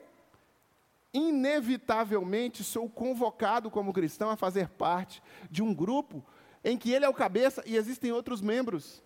inevitavelmente, 1.13 2.63
sou 2.63 2.89
convocado 2.89 3.71
como 3.71 3.93
cristão 3.93 4.29
a 4.29 4.35
fazer 4.35 4.69
parte 4.69 5.21
de 5.49 5.63
um 5.63 5.73
grupo 5.73 6.23
em 6.63 6.77
que 6.77 6.91
ele 6.91 7.05
é 7.05 7.09
o 7.09 7.13
cabeça 7.13 7.63
e 7.65 7.75
existem 7.75 8.11
outros 8.11 8.41
membros. 8.41 9.01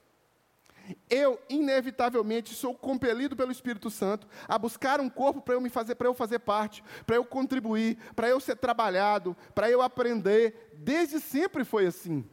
Eu, 1.10 1.39
inevitavelmente, 1.50 2.54
sou 2.54 2.73
compelido 2.73 3.36
pelo 3.36 3.52
Espírito 3.52 3.89
Santo 3.89 4.28
a 4.47 4.58
buscar 4.58 5.00
um 5.00 5.10
corpo 5.10 5.41
para 5.41 5.56
eu 5.56 5.62
me 5.62 5.69
fazer, 5.69 5.95
para 5.95 6.08
eu 6.08 6.13
fazer 6.13 6.39
parte, 6.39 6.84
para 7.06 7.15
eu 7.15 7.26
contribuir, 7.26 7.97
para 8.15 8.30
eu 8.30 8.39
ser 8.39 8.56
trabalhado, 8.56 9.36
para 9.54 9.69
eu 9.69 9.82
aprender. 9.82 10.71
Desde 10.73 11.19
sempre 11.19 11.63
foi 11.63 11.86
assim. 11.86 12.26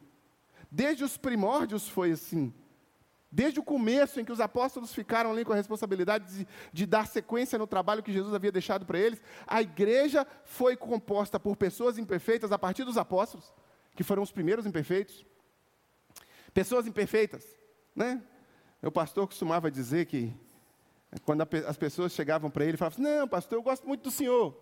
Desde 0.71 1.03
os 1.03 1.17
primórdios 1.17 1.87
foi 1.87 2.11
assim. 2.11 2.53
Desde 3.31 3.59
o 3.59 3.63
começo, 3.63 4.19
em 4.19 4.23
que 4.23 4.31
os 4.31 4.39
apóstolos 4.39 4.93
ficaram 4.93 5.31
ali 5.31 5.43
com 5.43 5.51
a 5.51 5.57
responsabilidade 5.57 6.25
de, 6.33 6.47
de, 6.71 6.85
dar 6.85 7.05
sequência 7.05 7.59
no 7.59 7.67
trabalho 7.67 8.01
que 8.01 8.13
Jesus 8.13 8.33
havia 8.33 8.51
deixado 8.51 8.85
para 8.85 8.97
eles, 8.97 9.21
a 9.45 9.61
igreja 9.61 10.25
foi 10.45 10.77
composta 10.77 11.37
por 11.37 11.57
pessoas 11.57 11.97
imperfeitas 11.97 12.53
a 12.53 12.57
partir 12.57 12.85
dos 12.85 12.97
apóstolos 12.97 13.53
que 13.93 14.03
foram 14.03 14.23
os 14.23 14.31
primeiros 14.31 14.65
imperfeitos. 14.65 15.25
Pessoas 16.53 16.87
imperfeitas, 16.87 17.45
né? 17.93 18.23
O 18.81 18.91
pastor 18.91 19.27
costumava 19.27 19.71
dizer 19.71 20.05
que 20.05 20.33
quando 21.23 21.41
a, 21.41 21.47
as 21.67 21.77
pessoas 21.77 22.11
chegavam 22.11 22.49
para 22.49 22.65
ele 22.65 22.75
e 22.75 22.77
falavam 22.77 23.03
assim, 23.03 23.15
não, 23.17 23.27
pastor, 23.27 23.57
eu 23.57 23.63
gosto 23.63 23.87
muito 23.87 24.03
do 24.03 24.11
senhor. 24.11 24.55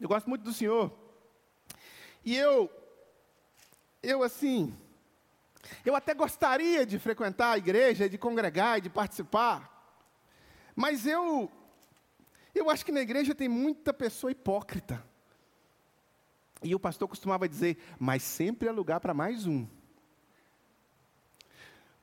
Eu 0.00 0.08
gosto 0.08 0.28
muito 0.28 0.42
do 0.42 0.52
senhor. 0.52 0.92
E 2.24 2.36
eu, 2.36 2.70
eu 4.02 4.22
assim, 4.22 4.74
eu 5.84 5.94
até 5.94 6.14
gostaria 6.14 6.84
de 6.84 6.98
frequentar 6.98 7.52
a 7.52 7.58
igreja, 7.58 8.08
de 8.08 8.18
congregar 8.18 8.78
e 8.78 8.82
de 8.82 8.90
participar, 8.90 9.70
mas 10.74 11.06
eu, 11.06 11.50
eu 12.54 12.68
acho 12.68 12.84
que 12.84 12.92
na 12.92 13.00
igreja 13.00 13.34
tem 13.34 13.48
muita 13.48 13.92
pessoa 13.92 14.30
hipócrita. 14.30 15.04
E 16.62 16.74
o 16.74 16.80
pastor 16.80 17.06
costumava 17.06 17.48
dizer: 17.48 17.78
mas 17.98 18.22
sempre 18.22 18.68
há 18.68 18.72
lugar 18.72 18.98
para 18.98 19.14
mais 19.14 19.46
um. 19.46 19.66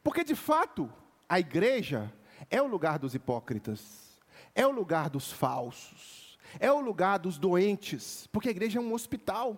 Porque 0.04 0.24
de 0.24 0.36
fato, 0.36 0.92
a 1.28 1.40
igreja 1.40 2.12
é 2.50 2.62
o 2.62 2.68
lugar 2.68 3.00
dos 3.00 3.16
hipócritas, 3.16 4.20
é 4.56 4.66
o 4.66 4.72
lugar 4.72 5.10
dos 5.10 5.32
falsos, 5.32 6.38
é 6.60 6.72
o 6.72 6.80
lugar 6.80 7.20
dos 7.20 7.38
doentes, 7.38 8.28
porque 8.28 8.50
a 8.50 8.52
igreja 8.52 8.80
é 8.80 8.82
um 8.82 8.94
hospital. 8.94 9.58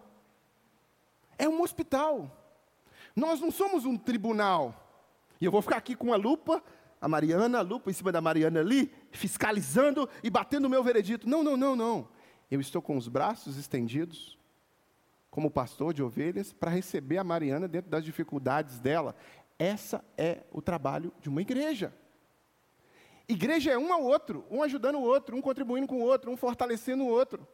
É 1.37 1.47
um 1.47 1.61
hospital. 1.61 2.31
Nós 3.15 3.39
não 3.39 3.51
somos 3.51 3.85
um 3.85 3.97
tribunal. 3.97 4.79
E 5.39 5.45
eu 5.45 5.51
vou 5.51 5.61
ficar 5.61 5.77
aqui 5.77 5.95
com 5.95 6.13
a 6.13 6.15
lupa, 6.15 6.63
a 7.01 7.07
Mariana, 7.07 7.59
a 7.59 7.61
lupa 7.61 7.89
em 7.89 7.93
cima 7.93 8.11
da 8.11 8.21
Mariana 8.21 8.59
ali, 8.59 8.91
fiscalizando 9.11 10.07
e 10.23 10.29
batendo 10.29 10.65
o 10.65 10.69
meu 10.69 10.83
veredito. 10.83 11.27
Não, 11.27 11.43
não, 11.43 11.57
não, 11.57 11.75
não. 11.75 12.07
Eu 12.49 12.61
estou 12.61 12.81
com 12.81 12.95
os 12.95 13.07
braços 13.07 13.57
estendidos, 13.57 14.37
como 15.29 15.49
pastor 15.49 15.93
de 15.93 16.03
ovelhas, 16.03 16.53
para 16.53 16.71
receber 16.71 17.17
a 17.17 17.23
Mariana 17.23 17.67
dentro 17.67 17.89
das 17.89 18.05
dificuldades 18.05 18.79
dela. 18.79 19.15
Essa 19.63 20.03
é 20.17 20.43
o 20.51 20.61
trabalho 20.61 21.13
de 21.21 21.29
uma 21.29 21.41
igreja. 21.41 21.93
Igreja 23.29 23.71
é 23.71 23.77
um 23.77 23.93
ao 23.93 24.03
outro, 24.03 24.45
um 24.51 24.61
ajudando 24.61 24.95
o 24.95 25.01
outro, 25.01 25.37
um 25.37 25.41
contribuindo 25.41 25.87
com 25.87 26.01
o 26.01 26.03
outro, 26.03 26.29
um 26.29 26.35
fortalecendo 26.35 27.05
o 27.05 27.07
outro. 27.07 27.47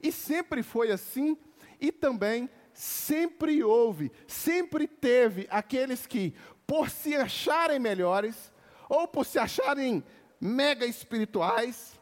E 0.00 0.12
sempre 0.12 0.62
foi 0.62 0.92
assim, 0.92 1.36
e 1.80 1.90
também 1.90 2.48
sempre 2.72 3.64
houve, 3.64 4.12
sempre 4.28 4.86
teve 4.86 5.48
aqueles 5.50 6.06
que, 6.06 6.32
por 6.64 6.88
se 6.88 7.16
acharem 7.16 7.80
melhores, 7.80 8.52
ou 8.88 9.08
por 9.08 9.26
se 9.26 9.36
acharem 9.36 10.04
mega 10.40 10.86
espirituais, 10.86 11.98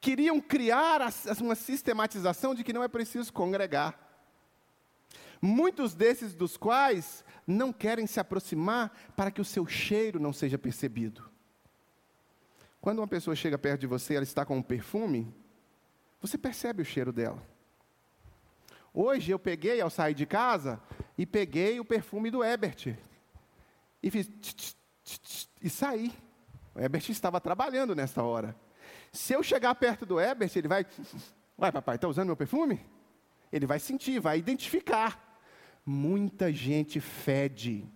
queriam 0.00 0.40
criar 0.40 1.00
uma 1.40 1.54
sistematização 1.54 2.56
de 2.56 2.64
que 2.64 2.72
não 2.72 2.82
é 2.82 2.88
preciso 2.88 3.32
congregar. 3.32 4.01
Muitos 5.44 5.92
desses 5.92 6.34
dos 6.34 6.56
quais 6.56 7.24
não 7.44 7.72
querem 7.72 8.06
se 8.06 8.20
aproximar 8.20 8.96
para 9.16 9.28
que 9.28 9.40
o 9.40 9.44
seu 9.44 9.66
cheiro 9.66 10.20
não 10.20 10.32
seja 10.32 10.56
percebido. 10.56 11.28
Quando 12.80 13.00
uma 13.00 13.08
pessoa 13.08 13.34
chega 13.34 13.58
perto 13.58 13.80
de 13.80 13.86
você, 13.88 14.14
ela 14.14 14.22
está 14.22 14.44
com 14.44 14.56
um 14.56 14.62
perfume, 14.62 15.34
você 16.20 16.38
percebe 16.38 16.82
o 16.82 16.84
cheiro 16.84 17.12
dela. 17.12 17.42
Hoje 18.94 19.32
eu 19.32 19.38
peguei 19.38 19.80
ao 19.80 19.90
sair 19.90 20.14
de 20.14 20.26
casa 20.26 20.80
e 21.18 21.26
peguei 21.26 21.80
o 21.80 21.84
perfume 21.84 22.30
do 22.30 22.44
Ebert 22.44 22.96
e 24.02 24.10
fiz 24.10 24.28
tch, 24.28 24.54
tch, 24.54 24.74
tch, 25.04 25.48
e 25.60 25.70
saí. 25.70 26.12
O 26.74 26.80
Ebert 26.80 27.08
estava 27.10 27.40
trabalhando 27.40 27.94
nessa 27.94 28.22
hora. 28.22 28.54
Se 29.12 29.32
eu 29.32 29.42
chegar 29.42 29.74
perto 29.74 30.06
do 30.06 30.20
Ebert, 30.20 30.56
ele 30.56 30.68
vai. 30.68 30.86
Vai, 31.56 31.70
papai, 31.70 31.96
está 31.96 32.08
usando 32.08 32.26
meu 32.26 32.36
perfume? 32.36 32.84
Ele 33.52 33.66
vai 33.66 33.78
sentir, 33.78 34.18
vai 34.18 34.38
identificar. 34.38 35.21
Muita 35.84 36.52
gente 36.52 37.00
fede 37.00 37.86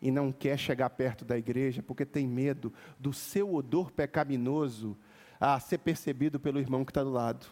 e 0.00 0.10
não 0.10 0.32
quer 0.32 0.58
chegar 0.58 0.90
perto 0.90 1.24
da 1.24 1.36
igreja 1.36 1.82
porque 1.82 2.04
tem 2.04 2.26
medo 2.26 2.72
do 2.98 3.12
seu 3.12 3.54
odor 3.54 3.90
pecaminoso 3.90 4.96
a 5.40 5.58
ser 5.60 5.78
percebido 5.78 6.40
pelo 6.40 6.60
irmão 6.60 6.84
que 6.84 6.90
está 6.90 7.02
do 7.02 7.10
lado. 7.10 7.46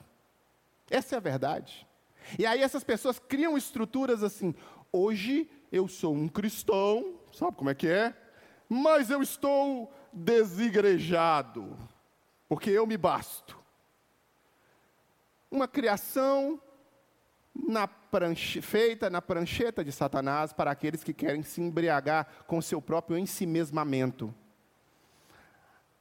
Essa 0.91 1.17
é 1.17 1.19
a 1.19 1.21
verdade. 1.21 1.87
E 2.39 2.47
aí 2.47 2.63
essas 2.63 2.85
pessoas 2.85 3.19
criam 3.19 3.57
estruturas 3.57 4.23
assim. 4.23 4.55
Hoje 4.93 5.51
eu 5.71 5.89
sou 5.89 6.15
um 6.15 6.29
cristão, 6.29 7.19
sabe 7.33 7.57
como 7.57 7.71
é 7.71 7.75
que 7.75 7.89
é? 7.89 8.15
Mas 8.69 9.11
eu 9.11 9.23
estou 9.23 9.93
desigrejado, 10.13 11.77
porque 12.49 12.71
eu 12.71 12.87
me 12.87 12.97
basto. 12.97 13.59
Uma 15.51 15.69
criação 15.69 16.61
na 17.55 17.87
pranche, 17.87 18.61
feita 18.61 19.09
na 19.09 19.23
prancheta 19.23 19.85
de 19.85 19.93
Satanás 19.93 20.53
para 20.53 20.71
aqueles 20.71 21.05
que 21.05 21.15
querem 21.15 21.43
se 21.43 21.61
embriagar 21.61 22.27
com 22.47 22.61
seu 22.61 22.83
próprio 22.83 23.17
ensimesmamento. 23.17 24.35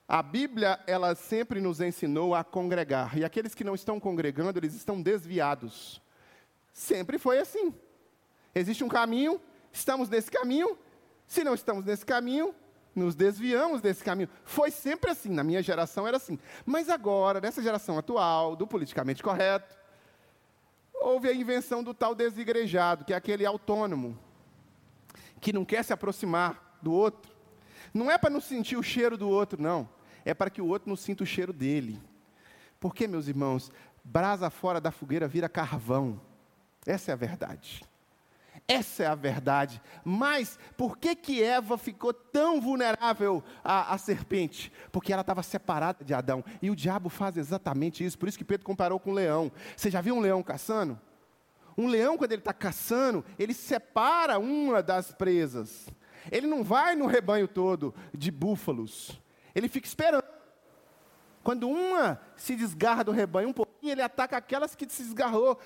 A 0.07 0.21
Bíblia, 0.21 0.79
ela 0.85 1.15
sempre 1.15 1.61
nos 1.61 1.79
ensinou 1.79 2.35
a 2.35 2.43
congregar, 2.43 3.17
e 3.17 3.23
aqueles 3.23 3.55
que 3.55 3.63
não 3.63 3.73
estão 3.73 3.99
congregando, 3.99 4.59
eles 4.59 4.73
estão 4.73 5.01
desviados. 5.01 6.01
Sempre 6.73 7.17
foi 7.17 7.39
assim. 7.39 7.73
Existe 8.53 8.83
um 8.83 8.89
caminho, 8.89 9.39
estamos 9.71 10.09
nesse 10.09 10.29
caminho, 10.29 10.77
se 11.25 11.43
não 11.43 11.53
estamos 11.53 11.85
nesse 11.85 12.05
caminho, 12.05 12.53
nos 12.95 13.15
desviamos 13.15 13.81
desse 13.81 14.03
caminho. 14.03 14.29
Foi 14.43 14.69
sempre 14.69 15.09
assim, 15.09 15.29
na 15.29 15.43
minha 15.43 15.63
geração 15.63 16.07
era 16.07 16.17
assim. 16.17 16.37
Mas 16.65 16.89
agora, 16.89 17.41
nessa 17.41 17.61
geração 17.61 17.97
atual, 17.97 18.55
do 18.55 18.67
politicamente 18.67 19.23
correto, 19.23 19.75
houve 21.03 21.27
a 21.27 21.33
invenção 21.33 21.83
do 21.83 21.93
tal 21.93 22.15
desigrejado, 22.15 23.05
que 23.05 23.13
é 23.13 23.15
aquele 23.15 23.45
autônomo, 23.45 24.17
que 25.39 25.51
não 25.51 25.65
quer 25.65 25.83
se 25.83 25.93
aproximar 25.93 26.79
do 26.81 26.91
outro. 26.91 27.31
Não 27.93 28.09
é 28.09 28.17
para 28.17 28.29
não 28.29 28.41
sentir 28.41 28.77
o 28.77 28.83
cheiro 28.83 29.17
do 29.17 29.29
outro, 29.29 29.61
não. 29.61 29.87
É 30.25 30.33
para 30.33 30.49
que 30.49 30.61
o 30.61 30.67
outro 30.67 30.89
não 30.89 30.95
sinta 30.95 31.23
o 31.23 31.27
cheiro 31.27 31.51
dele. 31.51 32.01
Porque, 32.79 33.07
meus 33.07 33.27
irmãos, 33.27 33.71
brasa 34.03 34.49
fora 34.49 34.79
da 34.81 34.91
fogueira 34.91 35.27
vira 35.27 35.49
carvão. 35.49 36.19
Essa 36.85 37.11
é 37.11 37.13
a 37.13 37.17
verdade. 37.17 37.83
Essa 38.67 39.03
é 39.03 39.07
a 39.07 39.15
verdade. 39.15 39.81
Mas 40.03 40.57
por 40.77 40.97
que 40.97 41.15
que 41.15 41.43
Eva 41.43 41.77
ficou 41.77 42.13
tão 42.13 42.61
vulnerável 42.61 43.43
à, 43.63 43.93
à 43.93 43.97
serpente? 43.97 44.71
Porque 44.91 45.11
ela 45.11 45.21
estava 45.21 45.43
separada 45.43 46.03
de 46.03 46.13
Adão. 46.13 46.43
E 46.61 46.69
o 46.69 46.75
diabo 46.75 47.09
faz 47.09 47.37
exatamente 47.37 48.05
isso. 48.05 48.17
Por 48.17 48.29
isso 48.29 48.37
que 48.37 48.45
Pedro 48.45 48.65
comparou 48.65 48.99
com 48.99 49.11
o 49.11 49.13
leão. 49.13 49.51
Você 49.75 49.91
já 49.91 49.99
viu 49.99 50.15
um 50.15 50.21
leão 50.21 50.41
caçando? 50.41 50.99
Um 51.77 51.87
leão, 51.87 52.17
quando 52.17 52.31
ele 52.31 52.41
está 52.41 52.53
caçando, 52.53 53.25
ele 53.37 53.53
separa 53.53 54.39
uma 54.39 54.81
das 54.81 55.11
presas. 55.11 55.87
Ele 56.31 56.47
não 56.47 56.63
vai 56.63 56.95
no 56.95 57.05
rebanho 57.05 57.47
todo 57.47 57.93
de 58.13 58.31
búfalos. 58.31 59.19
Ele 59.53 59.67
fica 59.67 59.87
esperando. 59.87 60.23
Quando 61.43 61.69
uma 61.69 62.21
se 62.37 62.55
desgarra 62.55 63.03
do 63.03 63.11
rebanho 63.11 63.49
um 63.49 63.53
pouquinho, 63.53 63.91
ele 63.91 64.01
ataca 64.01 64.37
aquelas 64.37 64.75
que 64.75 64.87
se 64.89 65.03
desgarrou. 65.03 65.59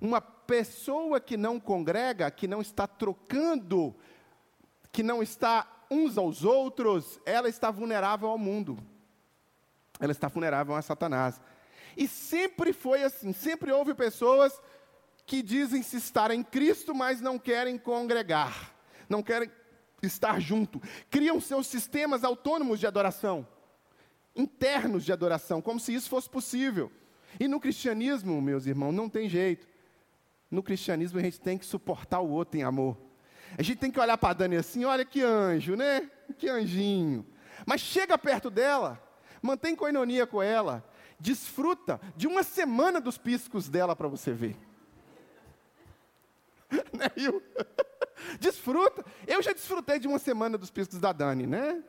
Uma 0.00 0.20
pessoa 0.52 1.18
que 1.18 1.34
não 1.34 1.58
congrega, 1.58 2.30
que 2.30 2.46
não 2.46 2.60
está 2.60 2.86
trocando, 2.86 3.96
que 4.92 5.02
não 5.02 5.22
está 5.22 5.66
uns 5.90 6.18
aos 6.18 6.44
outros, 6.44 7.18
ela 7.24 7.48
está 7.48 7.70
vulnerável 7.70 8.28
ao 8.28 8.36
mundo. 8.36 8.76
Ela 9.98 10.12
está 10.12 10.28
vulnerável 10.28 10.74
a 10.74 10.82
Satanás. 10.82 11.40
E 11.96 12.06
sempre 12.06 12.74
foi 12.74 13.02
assim, 13.02 13.32
sempre 13.32 13.72
houve 13.72 13.94
pessoas 13.94 14.52
que 15.24 15.42
dizem 15.42 15.82
se 15.82 15.96
estar 15.96 16.30
em 16.30 16.42
Cristo, 16.42 16.94
mas 16.94 17.18
não 17.18 17.38
querem 17.38 17.78
congregar, 17.78 18.74
não 19.08 19.22
querem 19.22 19.50
estar 20.02 20.38
junto. 20.38 20.82
Criam 21.08 21.40
seus 21.40 21.66
sistemas 21.66 22.24
autônomos 22.24 22.78
de 22.78 22.86
adoração, 22.86 23.48
internos 24.36 25.02
de 25.02 25.14
adoração, 25.14 25.62
como 25.62 25.80
se 25.80 25.94
isso 25.94 26.10
fosse 26.10 26.28
possível. 26.28 26.92
E 27.40 27.48
no 27.48 27.58
cristianismo, 27.58 28.38
meus 28.42 28.66
irmãos, 28.66 28.92
não 28.92 29.08
tem 29.08 29.30
jeito 29.30 29.71
no 30.52 30.62
cristianismo 30.62 31.18
a 31.18 31.22
gente 31.22 31.40
tem 31.40 31.56
que 31.56 31.64
suportar 31.64 32.20
o 32.20 32.28
outro 32.28 32.60
em 32.60 32.62
amor. 32.62 32.96
A 33.56 33.62
gente 33.62 33.78
tem 33.78 33.90
que 33.90 33.98
olhar 33.98 34.18
para 34.18 34.30
a 34.30 34.34
Dani 34.34 34.56
assim, 34.56 34.84
olha 34.84 35.04
que 35.04 35.22
anjo, 35.22 35.74
né? 35.74 36.10
Que 36.36 36.48
anjinho. 36.48 37.26
Mas 37.66 37.80
chega 37.80 38.18
perto 38.18 38.50
dela, 38.50 39.02
mantém 39.40 39.74
coinonia 39.74 40.26
com 40.26 40.42
ela, 40.42 40.84
desfruta 41.18 41.98
de 42.14 42.26
uma 42.26 42.42
semana 42.42 43.00
dos 43.00 43.16
piscos 43.16 43.68
dela 43.68 43.96
para 43.96 44.08
você 44.08 44.32
ver. 44.32 44.56
né, 46.92 47.10
eu? 47.16 47.42
Desfruta. 48.38 49.04
Eu 49.26 49.42
já 49.42 49.52
desfrutei 49.52 49.98
de 49.98 50.06
uma 50.06 50.18
semana 50.18 50.56
dos 50.56 50.70
piscos 50.70 51.00
da 51.00 51.12
Dani, 51.12 51.46
né? 51.46 51.82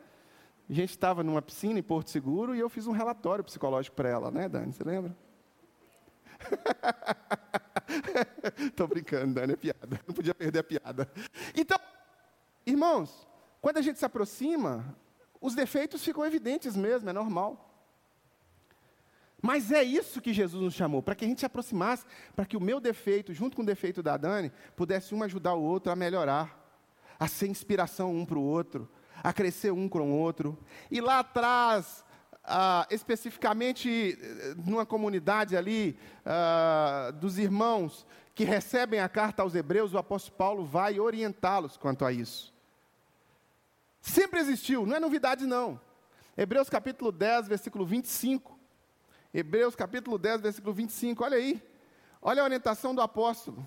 A 0.69 0.73
gente 0.73 0.89
estava 0.89 1.21
numa 1.21 1.41
piscina 1.41 1.78
em 1.78 1.84
Porto 1.84 2.10
Seguro 2.10 2.56
e 2.56 2.60
eu 2.60 2.69
fiz 2.69 2.88
um 2.88 2.91
relatório 2.91 3.43
psicológico 3.43 3.95
para 3.95 4.10
ela, 4.10 4.32
né, 4.32 4.49
Dani? 4.49 4.73
Você 4.73 4.84
lembra? 4.84 5.15
Estou 8.67 8.88
brincando, 8.88 9.36
Dani, 9.36 9.54
é 9.54 9.56
piada. 9.56 10.00
Não 10.08 10.13
podia 10.13 10.34
perder 10.34 10.60
a 10.60 10.63
piada. 10.63 11.12
Então, 11.56 11.80
irmãos, 12.65 13.28
quando 13.62 13.78
a 13.78 13.82
gente 13.82 14.00
se 14.00 14.06
aproxima, 14.06 14.96
os 15.39 15.56
defeitos 15.56 16.04
ficam 16.04 16.26
evidentes 16.26 16.76
mesmo, 16.76 17.10
é 17.10 17.13
normal. 17.13 17.69
Mas 19.41 19.74
é 19.74 19.84
isso 19.84 20.22
que 20.22 20.32
Jesus 20.32 20.63
nos 20.63 20.74
chamou, 20.74 21.04
para 21.04 21.15
que 21.15 21.26
a 21.26 21.28
gente 21.28 21.41
se 21.41 21.46
aproximasse, 21.46 22.06
para 22.34 22.46
que 22.46 22.56
o 22.56 22.62
meu 22.62 22.80
defeito, 22.80 23.34
junto 23.34 23.58
com 23.58 23.62
o 23.62 23.65
defeito 23.65 24.02
da 24.02 24.15
Dani, 24.15 24.54
pudesse 24.74 25.13
um 25.13 25.22
ajudar 25.22 25.54
o 25.54 25.62
outro 25.62 25.91
a 25.91 25.98
melhorar, 25.98 26.58
a 27.19 27.28
ser 27.28 27.48
inspiração 27.48 28.15
um 28.15 28.26
para 28.26 28.39
o 28.39 28.41
outro, 28.41 28.89
a 29.22 29.34
crescer 29.34 29.72
um 29.72 29.89
com 29.89 30.00
o 30.00 30.17
outro. 30.17 30.58
E 30.89 31.02
lá 31.02 31.19
atrás, 31.19 32.06
ah, 32.43 32.86
especificamente 32.91 34.17
eh, 34.19 34.56
numa 34.65 34.86
comunidade 34.86 35.56
ali 35.56 35.97
ah, 36.25 37.12
dos 37.15 37.38
irmãos 37.38 38.06
que 38.36 38.43
recebem 38.43 38.99
a 38.99 39.08
carta 39.08 39.43
aos 39.43 39.56
Hebreus, 39.56 39.93
o 39.93 39.97
apóstolo 39.97 40.38
Paulo 40.38 40.65
vai 40.65 40.99
orientá-los 40.99 41.77
quanto 41.77 42.03
a 42.03 42.12
isso. 42.12 42.53
Sempre 44.01 44.39
existiu, 44.39 44.86
não 44.86 44.97
é 44.97 44.99
novidade 44.99 45.45
não. 45.45 45.79
Hebreus 46.36 46.69
capítulo 46.69 47.12
10, 47.12 47.47
versículo 47.47 47.86
25. 47.86 48.60
Hebreus 49.34 49.75
capítulo 49.75 50.17
10, 50.17 50.41
versículo 50.41 50.73
25, 50.73 51.23
olha 51.23 51.38
aí. 51.38 51.63
Olha 52.21 52.41
a 52.41 52.45
orientação 52.45 52.93
do 52.93 53.01
apóstolo. 53.01 53.65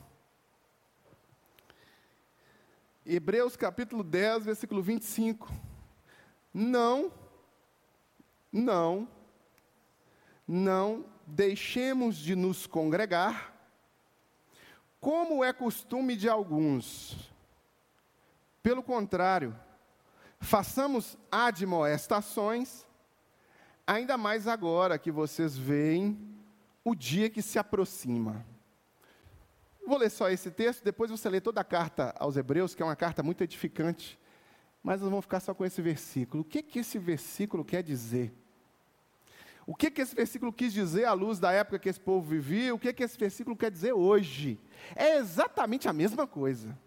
Hebreus 3.04 3.56
capítulo 3.56 4.02
10, 4.02 4.44
versículo 4.44 4.82
25. 4.82 5.50
Não 6.52 7.12
não, 8.56 9.08
não 10.48 11.04
deixemos 11.26 12.16
de 12.16 12.34
nos 12.34 12.66
congregar, 12.66 13.54
como 15.00 15.44
é 15.44 15.52
costume 15.52 16.16
de 16.16 16.28
alguns. 16.28 17.30
Pelo 18.62 18.82
contrário, 18.82 19.54
façamos 20.40 21.16
admoestações, 21.30 22.86
ainda 23.86 24.16
mais 24.16 24.48
agora 24.48 24.98
que 24.98 25.10
vocês 25.10 25.56
veem 25.56 26.18
o 26.82 26.94
dia 26.94 27.28
que 27.28 27.42
se 27.42 27.58
aproxima. 27.58 28.44
Vou 29.86 29.98
ler 29.98 30.10
só 30.10 30.30
esse 30.30 30.50
texto, 30.50 30.82
depois 30.82 31.10
você 31.10 31.28
lê 31.28 31.40
toda 31.40 31.60
a 31.60 31.64
carta 31.64 32.14
aos 32.18 32.36
Hebreus, 32.36 32.74
que 32.74 32.82
é 32.82 32.86
uma 32.86 32.96
carta 32.96 33.22
muito 33.22 33.44
edificante. 33.44 34.18
Mas 34.82 35.00
nós 35.00 35.10
vamos 35.10 35.24
ficar 35.24 35.40
só 35.40 35.52
com 35.52 35.64
esse 35.64 35.82
versículo. 35.82 36.42
O 36.42 36.44
que, 36.44 36.62
que 36.62 36.78
esse 36.78 36.98
versículo 36.98 37.64
quer 37.64 37.82
dizer? 37.82 38.32
O 39.66 39.74
que, 39.74 39.90
que 39.90 40.00
esse 40.00 40.14
versículo 40.14 40.52
quis 40.52 40.72
dizer 40.72 41.06
à 41.06 41.12
luz 41.12 41.40
da 41.40 41.50
época 41.50 41.80
que 41.80 41.88
esse 41.88 41.98
povo 41.98 42.24
vivia? 42.24 42.72
O 42.72 42.78
que, 42.78 42.92
que 42.92 43.02
esse 43.02 43.18
versículo 43.18 43.56
quer 43.56 43.70
dizer 43.70 43.92
hoje? 43.92 44.60
É 44.94 45.16
exatamente 45.16 45.88
a 45.88 45.92
mesma 45.92 46.24
coisa. 46.24 46.78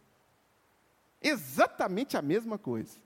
Exatamente 1.22 2.16
a 2.16 2.22
mesma 2.22 2.58
coisa. 2.58 2.98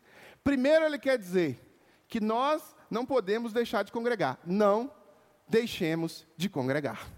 Primeiro, 0.44 0.86
ele 0.86 1.00
quer 1.00 1.18
dizer 1.18 1.60
que 2.08 2.20
nós 2.20 2.76
não 2.88 3.04
podemos 3.04 3.52
deixar 3.52 3.84
de 3.84 3.92
congregar. 3.92 4.38
Não 4.46 4.94
deixemos 5.48 6.28
de 6.38 6.48
congregar. 6.48 7.10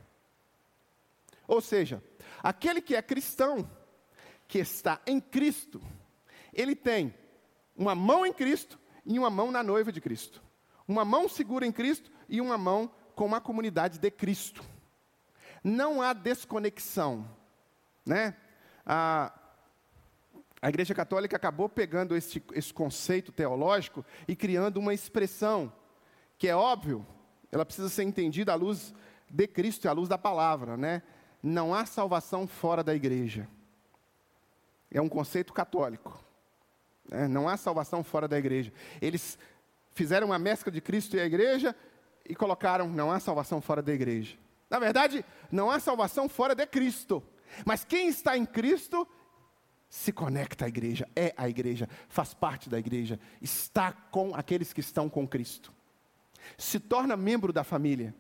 Ou 1.46 1.60
seja, 1.60 2.02
aquele 2.42 2.82
que 2.82 2.96
é 2.96 3.02
cristão, 3.02 3.70
que 4.48 4.60
está 4.60 5.02
em 5.06 5.20
Cristo, 5.20 5.82
ele 6.54 6.74
tem 6.74 7.14
uma 7.76 7.94
mão 7.94 8.26
em 8.26 8.32
Cristo 8.32 8.80
e 9.06 9.20
uma 9.20 9.30
mão 9.30 9.52
na 9.52 9.62
noiva 9.62 9.92
de 9.92 10.00
Cristo. 10.00 10.42
Uma 10.88 11.04
mão 11.04 11.28
segura 11.28 11.66
em 11.66 11.72
Cristo 11.72 12.15
e 12.28 12.42
uma 12.42 12.58
mão 12.58 12.92
com 13.16 13.34
a 13.34 13.42
comunidade 13.42 14.00
de 14.00 14.12
Cristo. 14.12 14.64
Não 15.64 16.02
há 16.02 16.14
desconexão. 16.14 17.28
Né? 18.06 18.36
A, 18.86 19.32
a 20.62 20.70
Igreja 20.70 20.94
Católica 20.94 21.36
acabou 21.36 21.68
pegando 21.68 22.16
esse, 22.16 22.44
esse 22.54 22.74
conceito 22.74 23.32
teológico 23.32 24.06
e 24.28 24.36
criando 24.36 24.78
uma 24.78 24.94
expressão 24.94 25.72
que 26.38 26.48
é 26.48 26.56
óbvio, 26.56 27.06
ela 27.52 27.66
precisa 27.66 27.90
ser 27.90 28.04
entendida 28.04 28.52
à 28.52 28.56
luz 28.56 28.94
de 29.30 29.48
Cristo 29.48 29.86
e 29.86 29.88
à 29.88 29.92
luz 29.92 30.10
da 30.10 30.18
palavra. 30.18 30.76
Né? 30.76 31.02
Não 31.42 31.74
há 31.74 31.86
salvação 31.86 32.48
fora 32.48 32.84
da 32.84 32.94
igreja. 32.94 33.48
É 34.92 35.02
um 35.02 35.10
conceito 35.10 35.54
católico. 35.54 36.24
É, 37.12 37.28
não 37.28 37.48
há 37.48 37.58
salvação 37.58 38.04
fora 38.04 38.28
da 38.28 38.38
igreja. 38.38 38.74
Eles 39.02 39.38
fizeram 39.94 40.28
uma 40.28 40.40
mescla 40.40 40.72
de 40.72 40.82
Cristo 40.82 41.16
e 41.16 41.20
a 41.20 41.26
igreja, 41.26 41.76
e 42.28 42.36
colocaram: 42.36 42.90
não 42.90 43.12
há 43.12 43.20
salvação 43.20 43.62
fora 43.62 43.82
da 43.82 43.94
igreja. 43.94 44.38
Na 44.70 44.80
verdade, 44.80 45.24
não 45.52 45.70
há 45.70 45.80
salvação 45.80 46.28
fora 46.28 46.56
de 46.56 46.66
Cristo. 46.66 47.24
Mas 47.66 47.84
quem 47.84 48.08
está 48.08 48.36
em 48.36 48.46
Cristo 48.46 49.08
se 49.88 50.12
conecta 50.12 50.66
à 50.66 50.68
igreja, 50.68 51.08
é 51.16 51.34
a 51.38 51.48
igreja, 51.48 51.88
faz 52.10 52.34
parte 52.34 52.70
da 52.70 52.78
igreja, 52.78 53.20
está 53.42 53.92
com 53.92 54.36
aqueles 54.36 54.74
que 54.74 54.82
estão 54.82 55.08
com 55.08 55.28
Cristo. 55.28 55.72
Se 56.58 56.80
torna 56.80 57.16
membro 57.16 57.54
da 57.54 57.64
família. 57.64 58.14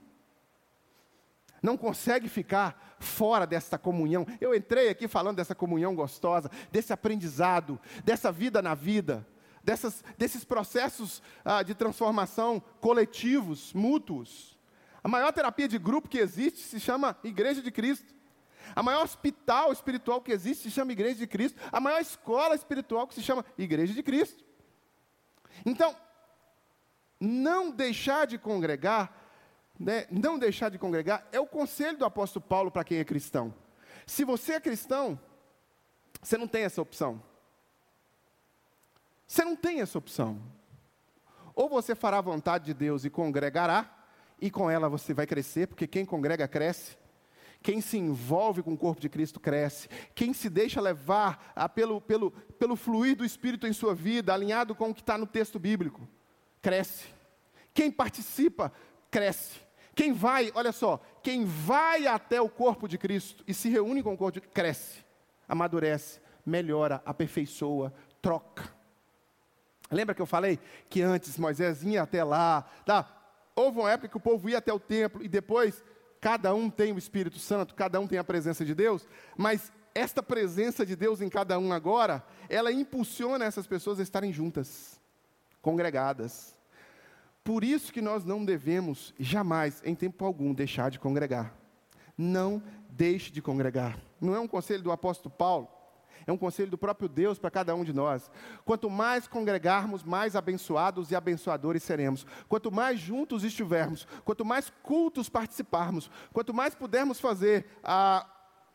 Não 1.62 1.76
consegue 1.76 2.30
ficar 2.30 2.96
fora 3.00 3.48
dessa 3.48 3.78
comunhão. 3.78 4.26
Eu 4.39 4.54
entrei 4.54 4.89
aqui 4.89 5.08
falando 5.08 5.38
dessa 5.38 5.56
comunhão 5.56 5.96
gostosa, 5.96 6.50
desse 6.72 6.94
aprendizado, 6.94 7.80
dessa 8.04 8.32
vida 8.32 8.62
na 8.62 8.76
vida, 8.76 9.28
dessas, 9.65 10.04
desses 10.17 10.45
processos 10.45 11.21
ah, 11.43 11.63
de 11.63 11.73
transformação 11.73 12.62
coletivos, 12.80 13.73
mútuos. 13.73 14.58
A 15.04 15.08
maior 15.08 15.34
terapia 15.34 15.67
de 15.67 15.80
grupo 15.80 16.08
que 16.08 16.19
existe 16.19 16.60
se 16.60 16.80
chama 16.80 17.17
Igreja 17.23 17.62
de 17.62 17.71
Cristo. 17.71 18.13
A 18.75 18.84
maior 18.84 19.04
hospital 19.04 19.73
espiritual 19.73 20.21
que 20.21 20.32
existe 20.32 20.63
se 20.63 20.71
chama 20.71 20.91
Igreja 20.91 21.15
de 21.15 21.28
Cristo. 21.28 21.60
A 21.71 21.80
maior 21.80 21.99
escola 21.99 22.56
espiritual 22.56 23.08
que 23.08 23.15
se 23.15 23.23
chama 23.23 23.43
Igreja 23.58 23.93
de 23.93 24.04
Cristo. 24.04 24.43
Então, 25.65 25.95
não 27.19 27.71
deixar 27.71 28.28
de 28.28 28.38
congregar, 28.38 29.12
né, 29.80 30.06
não 30.12 30.38
deixar 30.38 30.69
de 30.69 30.78
congregar 30.78 31.28
é 31.32 31.39
o 31.39 31.47
conselho 31.47 31.97
do 31.97 32.06
apóstolo 32.06 32.45
Paulo 32.45 32.69
para 32.69 32.84
quem 32.84 32.99
é 32.99 33.04
cristão. 33.04 33.54
Se 34.06 34.23
você 34.23 34.54
é 34.54 34.60
cristão, 34.60 35.19
você 36.21 36.38
não 36.38 36.47
tem 36.47 36.63
essa 36.63 36.82
opção. 36.82 37.21
Você 39.28 39.44
não 39.44 39.56
tem 39.56 39.82
essa 39.82 39.98
opção. 39.98 40.42
Ou 41.54 41.70
você 41.70 41.96
fará 41.96 42.18
a 42.18 42.22
vontade 42.22 42.66
de 42.66 42.74
Deus 42.74 43.06
e 43.06 43.10
congregará, 43.10 43.92
e 44.40 44.52
com 44.52 44.70
ela 44.70 44.90
você 44.90 45.14
vai 45.14 45.26
crescer, 45.26 45.68
porque 45.68 45.88
quem 45.88 46.06
congrega 46.06 46.48
cresce. 46.48 46.98
Quem 47.64 47.82
se 47.82 47.98
envolve 47.98 48.62
com 48.62 48.74
o 48.74 48.78
corpo 48.78 49.02
de 49.02 49.10
Cristo 49.10 49.40
cresce. 49.40 49.88
Quem 50.14 50.34
se 50.34 50.50
deixa 50.52 50.80
levar 50.80 51.52
ah, 51.56 51.68
pelo, 51.68 52.00
pelo, 52.00 52.30
pelo 52.30 52.76
fluir 52.76 53.16
do 53.16 53.26
Espírito 53.26 53.66
em 53.66 53.74
sua 53.74 53.96
vida, 53.96 54.34
alinhado 54.34 54.76
com 54.76 54.90
o 54.90 54.94
que 54.94 55.02
está 55.02 55.18
no 55.18 55.26
texto 55.26 55.58
bíblico, 55.58 56.08
cresce. 56.62 57.06
Quem 57.74 57.90
participa, 57.90 58.72
cresce. 59.10 59.60
Quem 59.96 60.12
vai, 60.12 60.52
olha 60.54 60.74
só, 60.74 61.02
quem 61.24 61.46
vai 61.46 62.06
até 62.06 62.40
o 62.40 62.50
corpo 62.50 62.88
de 62.88 62.98
Cristo 62.98 63.44
e 63.48 63.54
se 63.54 63.70
reúne 63.70 64.04
com 64.04 64.14
o 64.14 64.18
corpo 64.18 64.34
de 64.34 64.42
Cristo, 64.42 64.54
cresce, 64.54 65.06
amadurece, 65.48 66.20
melhora, 66.46 67.02
aperfeiçoa, 67.06 67.94
troca. 68.22 68.75
Lembra 69.91 70.15
que 70.15 70.21
eu 70.21 70.26
falei 70.26 70.60
que 70.89 71.02
antes 71.02 71.38
Moisés 71.38 71.84
ia 71.84 72.04
até 72.04 72.24
lá, 72.24 72.63
tá? 72.86 73.15
houve 73.56 73.80
uma 73.80 73.91
época 73.91 74.10
que 74.10 74.17
o 74.17 74.19
povo 74.19 74.50
ia 74.50 74.58
até 74.58 74.74
o 74.74 74.80
templo 74.80 75.24
e 75.24 75.28
depois 75.28 75.84
cada 76.19 76.54
um 76.54 76.69
tem 76.69 76.91
o 76.91 76.98
Espírito 76.98 77.39
Santo, 77.39 77.74
cada 77.74 78.00
um 78.00 78.08
tem 78.08 78.19
a 78.19 78.24
presença 78.24 78.65
de 78.65 78.76
Deus, 78.76 79.08
mas 79.38 79.71
esta 79.93 80.21
presença 80.21 80.86
de 80.86 80.95
Deus 80.95 81.21
em 81.21 81.30
cada 81.30 81.58
um 81.58 81.71
agora, 81.71 82.24
ela 82.50 82.71
impulsiona 82.71 83.45
essas 83.45 83.65
pessoas 83.65 84.00
a 84.00 84.04
estarem 84.04 84.34
juntas, 84.34 85.00
congregadas. 85.62 86.54
Por 87.43 87.63
isso 87.63 87.93
que 87.93 88.02
nós 88.02 88.26
não 88.26 88.43
devemos 88.43 89.13
jamais, 89.17 89.82
em 89.86 89.95
tempo 89.95 90.26
algum, 90.26 90.54
deixar 90.54 90.91
de 90.91 91.00
congregar. 91.00 91.54
Não 92.17 92.62
deixe 92.89 93.32
de 93.32 93.41
congregar. 93.41 93.98
Não 94.19 94.36
é 94.36 94.39
um 94.39 94.48
conselho 94.48 94.84
do 94.84 94.91
apóstolo 94.91 95.34
Paulo, 95.34 95.69
é 96.28 96.32
um 96.32 96.38
conselho 96.38 96.72
do 96.72 96.78
próprio 96.78 97.08
Deus 97.08 97.38
para 97.38 97.52
cada 97.52 97.76
um 97.76 97.84
de 97.84 97.94
nós. 97.94 98.32
Quanto 98.64 98.90
mais 98.90 99.28
congregarmos, 99.28 100.04
mais 100.04 100.36
abençoados 100.36 101.12
e 101.12 101.16
abençoadores 101.16 101.84
seremos. 101.84 102.26
Quanto 102.48 102.72
mais 102.72 103.00
juntos 103.00 103.44
estivermos, 103.44 104.08
quanto 104.24 104.44
mais 104.44 104.72
cultos 104.82 105.30
participarmos, 105.30 106.10
quanto 106.34 106.54
mais 106.54 106.74
pudermos 106.74 107.20
fazer 107.20 107.66
ah, 107.84 108.28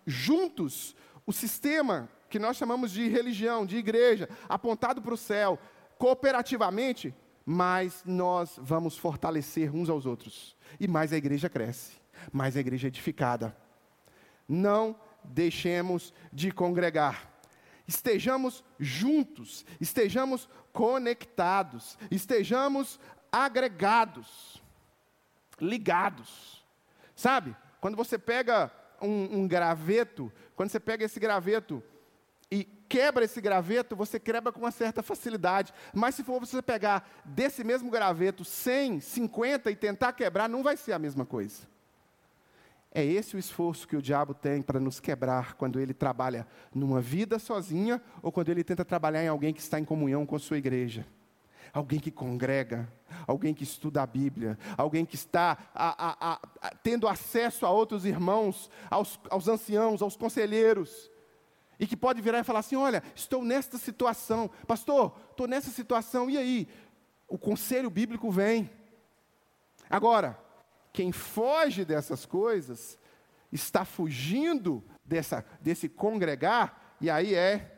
juntos 0.07 0.95
o 1.27 1.33
sistema 1.33 2.09
que 2.29 2.39
nós 2.39 2.57
chamamos 2.57 2.93
de 2.93 3.09
religião, 3.09 3.67
de 3.67 3.77
igreja, 3.77 4.29
apontado 4.49 5.03
para 5.03 5.15
o 5.15 5.17
céu, 5.17 5.59
cooperativamente, 5.99 7.13
mais 7.45 8.05
nós 8.07 8.59
vamos 8.63 8.97
fortalecer 8.97 9.75
uns 9.75 9.91
aos 9.91 10.07
outros. 10.07 10.57
E 10.79 10.87
mais 10.87 11.13
a 11.13 11.17
igreja 11.17 11.49
cresce, 11.49 11.95
mais 12.33 12.57
a 12.57 12.61
igreja 12.61 12.87
é 12.87 12.89
edificada. 12.89 13.57
Não 14.49 14.95
deixemos 15.25 16.15
de 16.33 16.53
congregar 16.53 17.30
estejamos 17.91 18.63
juntos, 18.79 19.67
estejamos 19.81 20.49
conectados, 20.73 21.99
estejamos 22.09 23.01
agregados, 23.33 24.63
ligados. 25.61 26.65
Sabe? 27.17 27.57
Quando 27.81 27.97
você 27.97 28.17
pega 28.17 28.71
um, 29.03 29.41
um, 29.41 29.49
graveto, 29.49 30.33
quando 30.55 30.71
você 30.71 30.79
pega 30.79 31.05
esse 31.05 31.19
graveto 31.19 31.83
e 32.49 32.63
quebra 32.89 33.25
esse 33.25 33.41
graveto, 33.41 33.97
você 33.97 34.21
quebra 34.21 34.53
com 34.53 34.61
uma 34.61 34.71
certa 34.71 35.03
facilidade. 35.03 35.75
Mas 35.93 36.15
se 36.15 36.23
for 36.23 36.39
você 36.39 36.63
pegar 36.63 37.11
desse 37.25 37.65
mesmo 37.65 37.91
graveto 37.91 38.45
100, 38.45 39.01
50 39.01 39.69
e 39.69 39.75
tentar 39.75 40.13
quebrar, 40.13 40.49
não 40.49 40.63
vai 40.63 40.77
ser 40.77 40.93
a 40.93 40.99
mesma 40.99 41.27
coisa. 41.27 41.69
É 42.93 43.05
esse 43.05 43.37
o 43.37 43.39
esforço 43.39 43.87
que 43.87 43.97
o 43.97 44.03
diabo 44.03 44.35
tem 44.35 44.61
para 44.61 44.81
nos 44.81 44.99
quebrar 44.99 45.55
quando 45.55 45.79
ele 45.79 45.95
trabalha 45.95 46.47
numa 46.75 47.01
vida 47.01 47.39
sozinha 47.39 48.03
ou 48.21 48.33
quando 48.33 48.49
ele 48.49 48.65
tenta 48.65 48.85
trabalhar 48.85 49.23
em 49.23 49.29
alguém 49.29 49.55
que 49.55 49.61
está 49.61 49.79
em 49.79 49.85
comunhão 49.85 50.27
com 50.27 50.35
a 50.35 50.41
sua 50.41 50.59
igreja. 50.59 51.07
Alguém 51.73 52.01
que 52.01 52.11
congrega, 52.11 52.93
alguém 53.29 53.55
que 53.55 53.63
estuda 53.63 54.03
a 54.03 54.07
Bíblia, 54.07 54.59
alguém 54.77 55.07
que 55.07 55.15
está 55.15 55.57
a, 55.73 56.09
a, 56.09 56.41
a, 56.61 56.75
tendo 56.83 57.07
acesso 57.07 57.65
a 57.65 57.71
outros 57.71 58.05
irmãos, 58.05 58.69
aos, 58.91 59.21
aos 59.31 59.47
anciãos, 59.47 60.03
aos 60.03 60.17
conselheiros, 60.17 61.09
e 61.79 61.87
que 61.87 61.97
pode 61.97 62.21
virar 62.21 62.41
e 62.41 62.45
falar 62.45 62.59
assim: 62.59 62.75
Olha, 62.75 63.05
estou 63.15 63.45
nesta 63.45 63.79
situação, 63.79 64.51
pastor, 64.67 65.17
estou 65.31 65.47
nessa 65.47 65.71
situação, 65.71 66.29
e 66.29 66.37
aí? 66.37 66.69
O 67.29 67.39
conselho 67.39 67.89
bíblico 67.89 68.29
vem. 68.33 68.69
Agora, 69.89 70.37
quem 70.93 71.13
foge 71.13 71.85
dessas 71.85 72.27
coisas 72.27 72.99
está 73.53 73.85
fugindo 73.85 74.83
dessa, 75.05 75.45
desse 75.61 75.89
congregar, 75.89 76.97
e 77.01 77.11
aí 77.11 77.35
é 77.35 77.77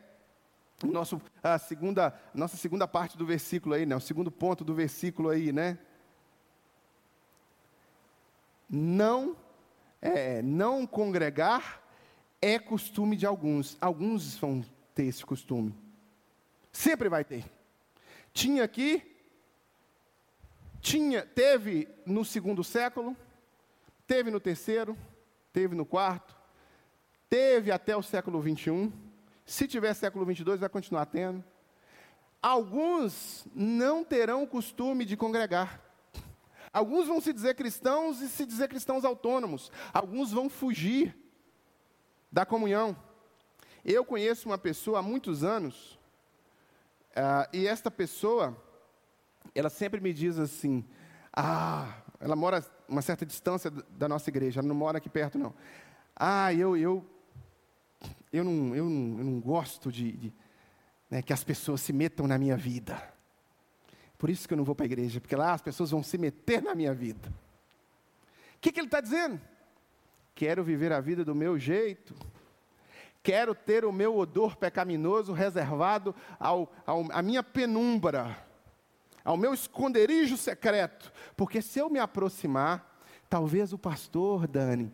nosso, 0.83 1.21
a 1.41 1.57
segunda, 1.57 2.13
nossa 2.33 2.57
segunda 2.57 2.87
parte 2.87 3.17
do 3.17 3.25
versículo 3.25 3.75
aí, 3.75 3.85
né? 3.85 3.95
o 3.95 4.01
segundo 4.01 4.31
ponto 4.31 4.63
do 4.63 4.73
versículo 4.73 5.29
aí, 5.29 5.51
né? 5.51 5.77
Não, 8.69 9.35
é, 10.01 10.41
não 10.41 10.85
congregar 10.85 11.81
é 12.41 12.59
costume 12.59 13.15
de 13.15 13.25
alguns. 13.25 13.77
Alguns 13.79 14.35
vão 14.35 14.65
ter 14.93 15.05
esse 15.05 15.25
costume. 15.25 15.73
Sempre 16.71 17.07
vai 17.07 17.23
ter. 17.23 17.45
Tinha 18.33 18.63
aqui 18.63 19.12
tinha, 20.83 21.25
teve 21.25 21.87
no 22.05 22.25
segundo 22.25 22.61
século, 22.61 23.15
teve 24.05 24.29
no 24.29 24.39
terceiro, 24.39 24.97
teve 25.53 25.73
no 25.73 25.85
quarto, 25.85 26.35
teve 27.29 27.71
até 27.71 27.95
o 27.95 28.03
século 28.03 28.41
21. 28.41 28.91
Se 29.45 29.65
tiver 29.65 29.93
século 29.93 30.25
22, 30.25 30.59
vai 30.59 30.67
continuar 30.67 31.05
tendo. 31.05 31.41
Alguns 32.41 33.47
não 33.55 34.03
terão 34.03 34.43
o 34.43 34.47
costume 34.47 35.05
de 35.05 35.15
congregar. 35.15 35.81
Alguns 36.73 37.07
vão 37.07 37.21
se 37.21 37.31
dizer 37.31 37.55
cristãos 37.55 38.19
e 38.19 38.27
se 38.27 38.45
dizer 38.45 38.67
cristãos 38.67 39.05
autônomos. 39.05 39.71
Alguns 39.93 40.33
vão 40.33 40.49
fugir 40.49 41.15
da 42.29 42.45
comunhão. 42.45 42.93
Eu 43.85 44.03
conheço 44.03 44.49
uma 44.49 44.57
pessoa 44.57 44.99
há 44.99 45.01
muitos 45.01 45.45
anos, 45.45 45.97
uh, 47.11 47.47
e 47.53 47.67
esta 47.67 47.89
pessoa 47.89 48.57
ela 49.55 49.69
sempre 49.69 49.99
me 49.99 50.13
diz 50.13 50.37
assim: 50.39 50.85
ah, 51.35 52.01
ela 52.19 52.35
mora 52.35 52.63
uma 52.87 53.01
certa 53.01 53.25
distância 53.25 53.71
da 53.71 54.07
nossa 54.07 54.29
igreja, 54.29 54.59
ela 54.59 54.67
não 54.67 54.75
mora 54.75 54.97
aqui 54.97 55.09
perto, 55.09 55.37
não. 55.37 55.53
Ah, 56.15 56.53
eu, 56.53 56.77
eu, 56.77 57.05
eu, 58.31 58.43
não, 58.43 58.75
eu, 58.75 58.85
não, 58.85 59.17
eu 59.19 59.25
não 59.25 59.39
gosto 59.39 59.91
de, 59.91 60.11
de 60.11 60.33
né, 61.09 61.21
que 61.21 61.33
as 61.33 61.43
pessoas 61.43 61.81
se 61.81 61.91
metam 61.91 62.27
na 62.27 62.37
minha 62.37 62.55
vida. 62.55 63.11
Por 64.17 64.29
isso 64.29 64.47
que 64.47 64.53
eu 64.53 64.57
não 64.57 64.63
vou 64.63 64.75
para 64.75 64.85
a 64.85 64.87
igreja, 64.87 65.19
porque 65.19 65.35
lá 65.35 65.53
as 65.53 65.61
pessoas 65.61 65.91
vão 65.91 66.03
se 66.03 66.17
meter 66.17 66.61
na 66.61 66.75
minha 66.75 66.93
vida. 66.93 67.29
O 68.55 68.59
que, 68.61 68.71
que 68.71 68.79
ele 68.79 68.87
está 68.87 69.01
dizendo? 69.01 69.41
Quero 70.35 70.63
viver 70.63 70.93
a 70.93 71.01
vida 71.01 71.25
do 71.25 71.35
meu 71.35 71.59
jeito. 71.59 72.15
Quero 73.21 73.53
ter 73.53 73.85
o 73.85 73.91
meu 73.91 74.15
odor 74.17 74.55
pecaminoso 74.55 75.33
reservado 75.33 76.15
ao, 76.39 76.71
ao, 76.85 77.11
à 77.11 77.21
minha 77.21 77.43
penumbra 77.43 78.37
ao 79.23 79.37
meu 79.37 79.53
esconderijo 79.53 80.37
secreto, 80.37 81.11
porque 81.35 81.61
se 81.61 81.79
eu 81.79 81.89
me 81.89 81.99
aproximar, 81.99 82.99
talvez 83.29 83.73
o 83.73 83.77
pastor, 83.77 84.47
Dani, 84.47 84.93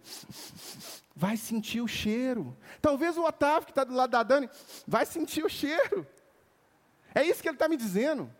vai 1.16 1.36
sentir 1.36 1.82
o 1.82 1.88
cheiro. 1.88 2.56
Talvez 2.82 3.18
o 3.18 3.24
Otávio, 3.26 3.66
que 3.66 3.72
está 3.72 3.84
do 3.84 3.94
lado 3.94 4.12
da 4.12 4.24
Dani, 4.24 4.50
vai 4.88 5.06
sentir 5.06 5.44
o 5.44 5.50
cheiro. 5.50 6.08
É 7.14 7.24
isso 7.24 7.42
que 7.42 7.50
ele 7.50 7.56
está 7.56 7.68
me 7.68 7.76
dizendo. 7.76 8.32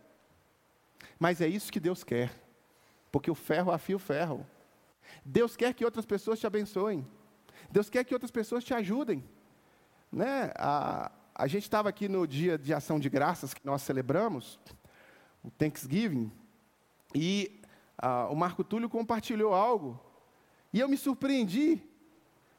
Mas 1.18 1.40
é 1.40 1.46
isso 1.46 1.72
que 1.72 1.80
Deus 1.80 2.02
quer. 2.02 2.30
porque 3.10 3.30
o 3.30 3.34
ferro 3.34 3.72
afia 3.72 3.96
o 3.96 3.98
ferro. 3.98 4.46
Deus 5.24 5.56
quer 5.56 5.74
que 5.74 5.84
outras 5.84 6.06
pessoas 6.06 6.38
te 6.38 6.46
abençoem. 6.46 7.06
Deus 7.70 7.90
quer 7.90 8.04
que 8.04 8.14
outras 8.14 8.30
pessoas 8.30 8.64
te 8.64 8.72
ajudem. 8.72 9.24
Né? 10.10 10.52
A, 10.56 11.10
a 11.34 11.46
gente 11.46 11.64
estava 11.64 11.88
aqui 11.88 12.08
no 12.08 12.26
dia 12.26 12.56
de 12.56 12.72
ação 12.72 12.98
de 12.98 13.08
graças 13.08 13.52
que 13.52 13.64
nós 13.64 13.82
celebramos, 13.82 14.58
o 15.42 15.50
Thanksgiving, 15.50 16.30
e 17.14 17.60
a, 17.96 18.28
o 18.28 18.36
Marco 18.36 18.62
Túlio 18.62 18.88
compartilhou 18.88 19.54
algo, 19.54 19.98
e 20.72 20.80
eu 20.80 20.88
me 20.88 20.96
surpreendi, 20.96 21.82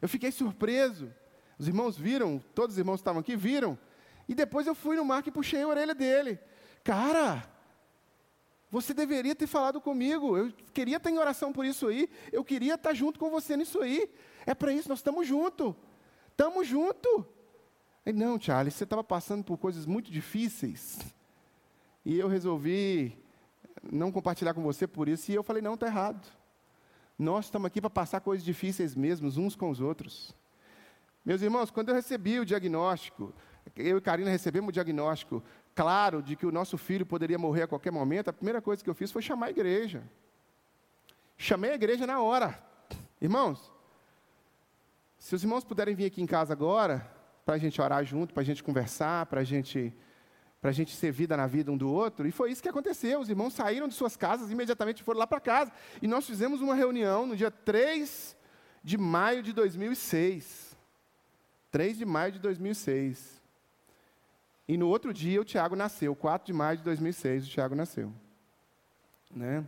eu 0.01 0.09
fiquei 0.09 0.31
surpreso. 0.31 1.13
Os 1.57 1.67
irmãos 1.67 1.95
viram, 1.95 2.43
todos 2.55 2.73
os 2.73 2.79
irmãos 2.79 2.95
que 2.95 3.01
estavam 3.01 3.21
aqui 3.21 3.35
viram, 3.35 3.77
e 4.27 4.33
depois 4.33 4.65
eu 4.65 4.73
fui 4.73 4.95
no 4.95 5.05
Marco 5.05 5.29
e 5.29 5.31
puxei 5.31 5.61
a 5.61 5.67
orelha 5.67 5.93
dele. 5.93 6.39
Cara, 6.83 7.47
você 8.71 8.93
deveria 8.93 9.35
ter 9.35 9.45
falado 9.45 9.81
comigo. 9.81 10.37
Eu 10.37 10.53
queria 10.73 10.95
estar 10.95 11.11
em 11.11 11.17
oração 11.17 11.51
por 11.51 11.65
isso 11.65 11.87
aí. 11.87 12.09
Eu 12.31 12.43
queria 12.43 12.75
estar 12.75 12.93
junto 12.93 13.19
com 13.19 13.29
você 13.29 13.57
nisso 13.57 13.81
aí. 13.81 14.09
É 14.45 14.55
para 14.55 14.71
isso, 14.71 14.87
nós 14.87 14.99
estamos 14.99 15.27
juntos. 15.27 15.75
Estamos 16.29 16.65
juntos. 16.65 17.25
Não, 18.15 18.39
Charles, 18.39 18.73
você 18.73 18.85
estava 18.85 19.03
passando 19.03 19.43
por 19.43 19.57
coisas 19.57 19.85
muito 19.85 20.09
difíceis. 20.09 20.97
E 22.05 22.19
eu 22.19 22.27
resolvi 22.27 23.17
não 23.91 24.11
compartilhar 24.11 24.53
com 24.53 24.61
você 24.61 24.87
por 24.87 25.07
isso. 25.07 25.31
E 25.31 25.35
eu 25.35 25.43
falei: 25.43 25.61
não, 25.61 25.75
está 25.75 25.87
errado. 25.87 26.27
Nós 27.17 27.45
estamos 27.45 27.67
aqui 27.67 27.79
para 27.79 27.89
passar 27.89 28.19
coisas 28.21 28.43
difíceis 28.43 28.95
mesmos, 28.95 29.37
uns 29.37 29.55
com 29.55 29.69
os 29.69 29.79
outros. 29.79 30.35
Meus 31.23 31.41
irmãos, 31.41 31.69
quando 31.69 31.89
eu 31.89 31.95
recebi 31.95 32.39
o 32.39 32.45
diagnóstico, 32.45 33.33
eu 33.75 33.99
e 33.99 34.01
Karina 34.01 34.29
recebemos 34.29 34.69
o 34.69 34.71
diagnóstico 34.71 35.43
claro 35.75 36.21
de 36.21 36.35
que 36.35 36.45
o 36.45 36.51
nosso 36.51 36.77
filho 36.77 37.05
poderia 37.05 37.37
morrer 37.37 37.63
a 37.63 37.67
qualquer 37.67 37.91
momento, 37.91 38.29
a 38.29 38.33
primeira 38.33 38.61
coisa 38.61 38.83
que 38.83 38.89
eu 38.89 38.95
fiz 38.95 39.11
foi 39.11 39.21
chamar 39.21 39.47
a 39.47 39.49
igreja. 39.51 40.03
Chamei 41.37 41.71
a 41.71 41.75
igreja 41.75 42.07
na 42.07 42.21
hora. 42.21 42.59
Irmãos, 43.21 43.71
se 45.17 45.35
os 45.35 45.43
irmãos 45.43 45.63
puderem 45.63 45.95
vir 45.95 46.05
aqui 46.05 46.21
em 46.21 46.25
casa 46.25 46.53
agora, 46.53 47.07
para 47.45 47.55
a 47.55 47.57
gente 47.57 47.79
orar 47.81 48.03
junto, 48.03 48.33
para 48.33 48.41
a 48.41 48.45
gente 48.45 48.63
conversar, 48.63 49.25
para 49.27 49.41
a 49.41 49.43
gente, 49.43 49.93
a 50.69 50.73
gente 50.73 50.95
ser 50.95 51.11
vida 51.11 51.35
na 51.35 51.47
vida 51.47 51.71
um 51.71 51.77
do 51.77 51.91
outro, 51.91 52.27
e 52.27 52.31
foi 52.31 52.51
isso 52.51 52.61
que 52.61 52.69
aconteceu. 52.69 53.19
Os 53.19 53.29
irmãos 53.29 53.53
saíram 53.53 53.87
de 53.87 53.95
suas 53.95 54.15
casas 54.15 54.51
imediatamente 54.51 55.03
foram 55.03 55.19
lá 55.19 55.25
para 55.25 55.39
casa. 55.39 55.71
E 56.01 56.07
nós 56.07 56.27
fizemos 56.27 56.61
uma 56.61 56.75
reunião 56.75 57.25
no 57.25 57.35
dia 57.35 57.49
3 57.49 58.35
de 58.83 58.97
maio 58.97 59.41
de 59.41 59.53
2006. 59.53 60.77
3 61.71 61.97
de 61.97 62.05
maio 62.05 62.33
de 62.33 62.39
2006. 62.39 63.41
E 64.67 64.77
no 64.77 64.87
outro 64.87 65.13
dia 65.13 65.41
o 65.41 65.45
Tiago 65.45 65.75
nasceu, 65.75 66.15
4 66.15 66.45
de 66.45 66.53
maio 66.53 66.77
de 66.77 66.83
2006, 66.83 67.47
o 67.47 67.49
Tiago 67.49 67.75
nasceu. 67.75 68.13
Né? 69.35 69.65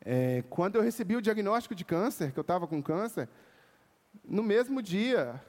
É, 0.00 0.42
quando 0.50 0.76
eu 0.76 0.82
recebi 0.82 1.16
o 1.16 1.22
diagnóstico 1.22 1.74
de 1.74 1.84
câncer, 1.84 2.32
que 2.32 2.38
eu 2.38 2.42
estava 2.42 2.66
com 2.66 2.82
câncer, 2.82 3.28
no 4.24 4.42
mesmo 4.42 4.82
dia, 4.82 5.40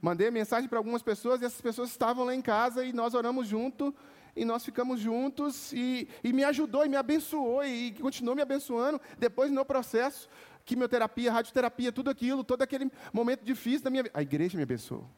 mandei 0.00 0.30
mensagem 0.30 0.68
para 0.68 0.78
algumas 0.78 1.02
pessoas 1.02 1.40
e 1.40 1.44
essas 1.44 1.60
pessoas 1.60 1.90
estavam 1.90 2.24
lá 2.24 2.34
em 2.34 2.42
casa 2.42 2.84
e 2.84 2.92
nós 2.92 3.14
oramos 3.14 3.46
junto 3.46 3.94
e 4.34 4.44
nós 4.44 4.64
ficamos 4.64 5.00
juntos 5.00 5.72
e, 5.72 6.08
e 6.22 6.32
me 6.32 6.44
ajudou 6.44 6.84
e 6.84 6.88
me 6.88 6.96
abençoou 6.96 7.64
e, 7.64 7.88
e 7.88 7.92
continuou 7.92 8.36
me 8.36 8.42
abençoando. 8.42 9.00
Depois, 9.18 9.50
no 9.50 9.64
processo, 9.64 10.28
quimioterapia, 10.64 11.32
radioterapia, 11.32 11.90
tudo 11.90 12.10
aquilo, 12.10 12.44
todo 12.44 12.60
aquele 12.62 12.90
momento 13.12 13.42
difícil 13.42 13.84
da 13.84 13.90
minha 13.90 14.02
vida, 14.02 14.18
a 14.18 14.22
igreja 14.22 14.56
me 14.56 14.62
abençoou. 14.62 15.08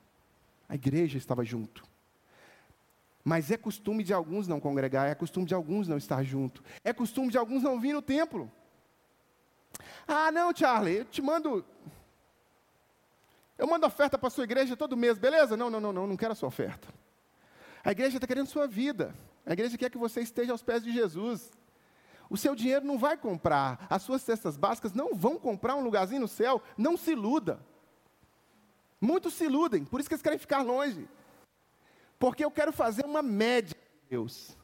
A 0.69 0.75
igreja 0.75 1.19
estava 1.19 1.45
junto. 1.45 1.83
Mas 3.25 3.51
é 3.51 3.57
costume 3.57 4.05
de 4.05 4.15
alguns 4.15 4.47
não 4.47 4.61
congregar, 4.61 5.09
é 5.09 5.15
costume 5.15 5.47
de 5.47 5.55
alguns 5.55 5.89
não 5.89 5.97
estar 5.97 6.23
junto, 6.23 6.63
é 6.85 6.93
costume 6.93 7.31
de 7.31 7.37
alguns 7.37 7.63
não 7.63 7.81
vir 7.81 7.93
no 7.93 8.01
templo. 8.01 8.51
Ah, 10.07 10.31
não, 10.31 10.55
Charlie, 10.55 10.99
eu 10.99 11.05
te 11.05 11.21
mando. 11.21 11.65
Eu 13.59 13.67
mando 13.67 13.85
oferta 13.85 14.17
para 14.17 14.29
a 14.29 14.31
sua 14.31 14.45
igreja 14.45 14.77
todo 14.77 14.97
mês, 14.97 15.19
beleza? 15.19 15.57
Não, 15.57 15.69
não, 15.69 15.81
não, 15.81 15.93
não, 15.93 16.07
não 16.07 16.17
quero 16.17 16.33
a 16.33 16.37
sua 16.37 16.49
oferta. 16.49 16.89
A 17.85 17.91
igreja 17.91 18.17
está 18.17 18.27
querendo 18.27 18.47
sua 18.47 18.69
vida. 18.69 19.13
A 19.45 19.53
igreja 19.53 19.77
quer 19.77 19.91
que 19.91 19.99
você 19.99 20.21
esteja 20.21 20.53
aos 20.53 20.63
pés 20.63 20.85
de 20.85 20.93
Jesus. 20.93 21.51
O 22.31 22.37
seu 22.37 22.55
dinheiro 22.55 22.85
não 22.85 22.99
vai 22.99 23.17
comprar, 23.17 23.87
as 23.89 24.03
suas 24.03 24.23
cestas 24.23 24.57
básicas 24.57 24.93
não 24.93 25.15
vão 25.15 25.39
comprar 25.39 25.75
um 25.75 25.83
lugarzinho 25.83 26.21
no 26.21 26.29
céu, 26.29 26.63
não 26.77 26.97
se 26.97 27.13
iluda. 27.13 27.59
Muitos 29.01 29.35
se 29.35 29.45
iludem, 29.45 29.85
por 29.85 29.99
isso 29.99 30.09
que 30.09 30.15
eles 30.15 30.23
querem 30.23 30.39
ficar 30.39 30.61
longe. 30.61 31.09
Porque 32.19 32.45
eu 32.45 32.51
quero 32.51 32.73
fazer 32.73 33.07
uma 33.07 33.23
média 33.23 33.75
de 33.75 34.09
Deus. 34.11 34.57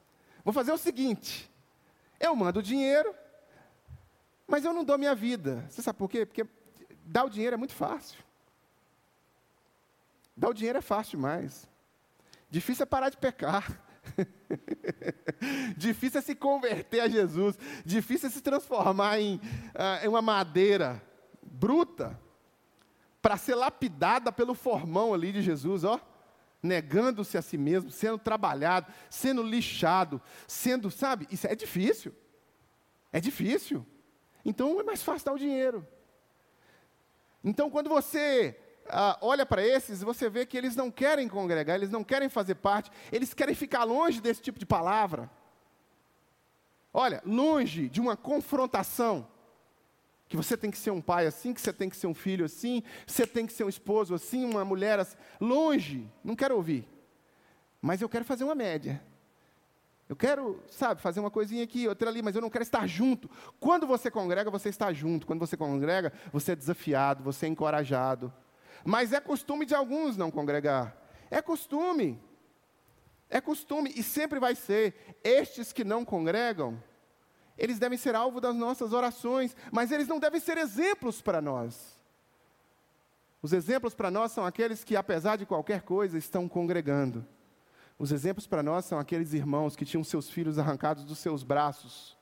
Vou 0.45 0.53
fazer 0.53 0.73
o 0.73 0.79
seguinte: 0.79 1.51
eu 2.21 2.37
mando 2.37 2.61
o 2.61 2.63
dinheiro, 2.63 3.15
mas 4.47 4.65
eu 4.65 4.73
não 4.73 4.85
dou 4.85 4.99
minha 4.99 5.15
vida. 5.15 5.65
Você 5.71 5.81
sabe 5.81 5.99
por 5.99 6.11
quê? 6.11 6.27
Porque 6.27 6.47
dar 7.07 7.25
o 7.25 7.31
dinheiro 7.31 7.55
é 7.55 7.57
muito 7.57 7.75
fácil. 7.75 8.23
Dar 10.37 10.49
o 10.49 10.55
dinheiro 10.55 10.79
é 10.79 10.83
fácil 10.83 11.13
demais. 11.13 11.69
Difícil 12.51 12.83
é 12.83 12.87
parar 12.87 13.09
de 13.09 13.17
pecar. 13.17 13.83
Difícil 15.77 16.19
é 16.19 16.23
se 16.23 16.35
converter 16.35 17.01
a 17.01 17.09
Jesus. 17.09 17.59
Difícil 17.85 18.29
é 18.29 18.33
se 18.33 18.41
transformar 18.41 19.19
em, 19.19 19.37
uh, 19.37 20.05
em 20.05 20.09
uma 20.09 20.23
madeira 20.23 21.03
bruta 21.43 22.19
para 23.23 23.37
ser 23.37 23.55
lapidada 23.55 24.31
pelo 24.31 24.55
formão 24.55 25.15
ali 25.15 25.33
de 25.33 25.41
Jesus, 25.41 25.85
ó 25.85 26.01
negando-se 26.65 27.37
a 27.37 27.43
si 27.43 27.59
mesmo, 27.59 27.91
sendo 27.91 28.19
trabalhado, 28.19 28.91
sendo 29.11 29.43
lixado, 29.43 30.21
sendo, 30.49 30.91
sabe, 30.91 31.29
isso 31.31 31.47
é 31.47 31.55
difícil. 31.55 32.15
É 33.13 33.21
difícil. 33.21 33.87
Então 34.45 34.81
é 34.81 34.83
mais 34.83 35.03
fácil 35.03 35.27
dar 35.27 35.35
o 35.35 35.39
dinheiro. 35.39 35.87
Então 37.45 37.71
quando 37.71 37.89
você 37.89 38.59
ah, 38.89 39.19
olha 39.21 39.47
para 39.47 39.67
esses, 39.67 40.03
você 40.03 40.29
vê 40.29 40.45
que 40.45 40.57
eles 40.57 40.77
não 40.77 40.91
querem 40.91 41.29
congregar, 41.29 41.77
eles 41.77 41.91
não 41.91 42.05
querem 42.05 42.29
fazer 42.29 42.57
parte, 42.57 42.91
eles 43.11 43.33
querem 43.33 43.55
ficar 43.55 43.85
longe 43.85 44.21
desse 44.21 44.43
tipo 44.43 44.59
de 44.59 44.67
palavra. 44.67 45.31
Olha, 46.93 47.23
longe 47.25 47.89
de 47.89 48.01
uma 48.01 48.17
confrontação 48.17 49.27
que 50.29 50.37
você 50.37 50.57
tem 50.57 50.71
que 50.71 50.79
ser 50.79 50.91
um 50.91 51.01
pai 51.01 51.27
assim, 51.27 51.53
que 51.53 51.61
você 51.61 51.73
tem 51.73 51.89
que 51.89 51.97
ser 51.97 52.07
um 52.07 52.15
filho 52.15 52.45
assim, 52.45 52.83
você 53.07 53.27
tem 53.27 53.47
que 53.47 53.53
ser 53.53 53.65
um 53.65 53.69
esposo 53.69 54.15
assim, 54.15 54.45
uma 54.45 54.65
mulher 54.65 54.99
assim. 54.99 55.17
Longe, 55.41 56.11
não 56.23 56.37
quero 56.37 56.57
ouvir. 56.57 56.89
Mas 57.81 58.01
eu 58.01 58.09
quero 58.09 58.25
fazer 58.25 58.45
uma 58.45 58.55
média. 58.55 59.03
Eu 60.09 60.15
quero, 60.15 60.63
sabe, 60.71 61.01
fazer 61.01 61.21
uma 61.21 61.31
coisinha 61.31 61.65
aqui, 61.65 61.89
outra 61.89 62.11
ali, 62.11 62.21
mas 62.23 62.35
eu 62.35 62.43
não 62.43 62.51
quero 62.51 62.63
estar 62.63 62.87
junto. 62.87 63.29
Quando 63.59 63.87
você 63.87 64.11
congrega, 64.11 64.51
você 64.51 64.69
está 64.69 64.93
junto. 64.93 65.27
Quando 65.27 65.41
você 65.41 65.57
congrega, 65.57 66.13
você 66.33 66.53
é 66.53 66.57
desafiado, 66.57 67.23
você 67.23 67.47
é 67.47 67.49
encorajado. 67.49 68.33
Mas 68.85 69.13
é 69.13 69.21
costume 69.21 69.65
de 69.65 69.75
alguns 69.75 70.17
não 70.17 70.31
congregar. 70.31 70.97
É 71.31 71.41
costume. 71.41 72.23
É 73.31 73.41
costume 73.41 73.93
e 73.97 74.03
sempre 74.03 74.39
vai 74.39 74.55
ser. 74.55 75.17
Estes 75.25 75.73
que 75.73 75.83
não 75.83 76.05
congregam, 76.05 76.81
eles 77.57 77.79
devem 77.79 77.97
ser 77.97 78.15
alvo 78.15 78.41
das 78.41 78.55
nossas 78.55 78.93
orações, 78.93 79.57
mas 79.73 79.91
eles 79.91 80.07
não 80.07 80.19
devem 80.19 80.41
ser 80.41 80.59
exemplos 80.59 81.23
para 81.23 81.41
nós. 81.41 81.99
Os 83.41 83.53
exemplos 83.53 83.95
para 83.95 84.11
nós 84.11 84.33
são 84.33 84.45
aqueles 84.45 84.85
que, 84.85 84.97
apesar 84.97 85.37
de 85.37 85.47
qualquer 85.47 85.83
coisa, 85.83 86.19
estão 86.19 86.49
congregando. 86.49 87.27
Os 87.99 88.11
exemplos 88.11 88.47
para 88.47 88.63
nós 88.63 88.85
são 88.85 88.99
aqueles 88.99 89.33
irmãos 89.33 89.77
que 89.77 89.85
tinham 89.85 90.03
seus 90.03 90.29
filhos 90.29 90.59
arrancados 90.59 91.05
dos 91.05 91.19
seus 91.19 91.43
braços, 91.43 92.17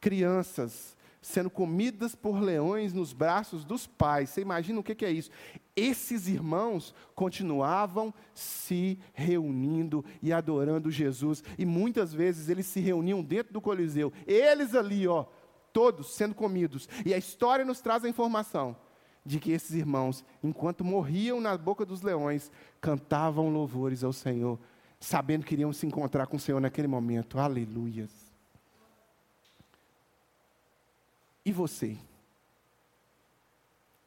crianças 0.00 0.96
sendo 1.20 1.50
comidas 1.50 2.14
por 2.14 2.40
leões 2.40 2.92
nos 2.92 3.12
braços 3.12 3.64
dos 3.64 3.86
pais. 3.86 4.30
Você 4.30 4.40
imagina 4.40 4.80
o 4.80 4.82
que, 4.82 5.04
é 5.04 5.10
isso? 5.10 5.30
Esses 5.76 6.28
irmãos 6.28 6.94
continuavam 7.14 8.12
se 8.34 8.98
reunindo 9.12 10.04
e 10.22 10.32
adorando 10.32 10.90
Jesus. 10.90 11.44
E 11.58 11.66
muitas 11.66 12.12
vezes 12.12 12.48
eles 12.48 12.66
se 12.66 12.80
reuniam 12.80 13.22
dentro 13.22 13.52
do 13.52 13.60
Coliseu. 13.60 14.12
Eles 14.26 14.74
ali, 14.74 15.06
ó, 15.06 15.26
todos 15.72 16.14
sendo 16.14 16.34
comidos. 16.34 16.88
E 17.04 17.12
a 17.12 17.18
história 17.18 17.64
nos 17.64 17.80
traz 17.80 18.04
a 18.04 18.08
informação 18.08 18.76
de 19.24 19.38
que 19.38 19.52
esses 19.52 19.74
irmãos, 19.74 20.24
enquanto 20.42 20.84
morriam 20.84 21.40
na 21.40 21.56
boca 21.56 21.84
dos 21.84 22.02
leões, 22.02 22.50
cantavam 22.80 23.50
louvores 23.50 24.02
ao 24.02 24.12
Senhor, 24.12 24.58
sabendo 24.98 25.44
que 25.44 25.54
iriam 25.54 25.72
se 25.72 25.86
encontrar 25.86 26.26
com 26.26 26.36
o 26.36 26.40
Senhor 26.40 26.60
naquele 26.60 26.88
momento. 26.88 27.38
Aleluias. 27.38 28.19
E 31.44 31.52
você? 31.52 31.98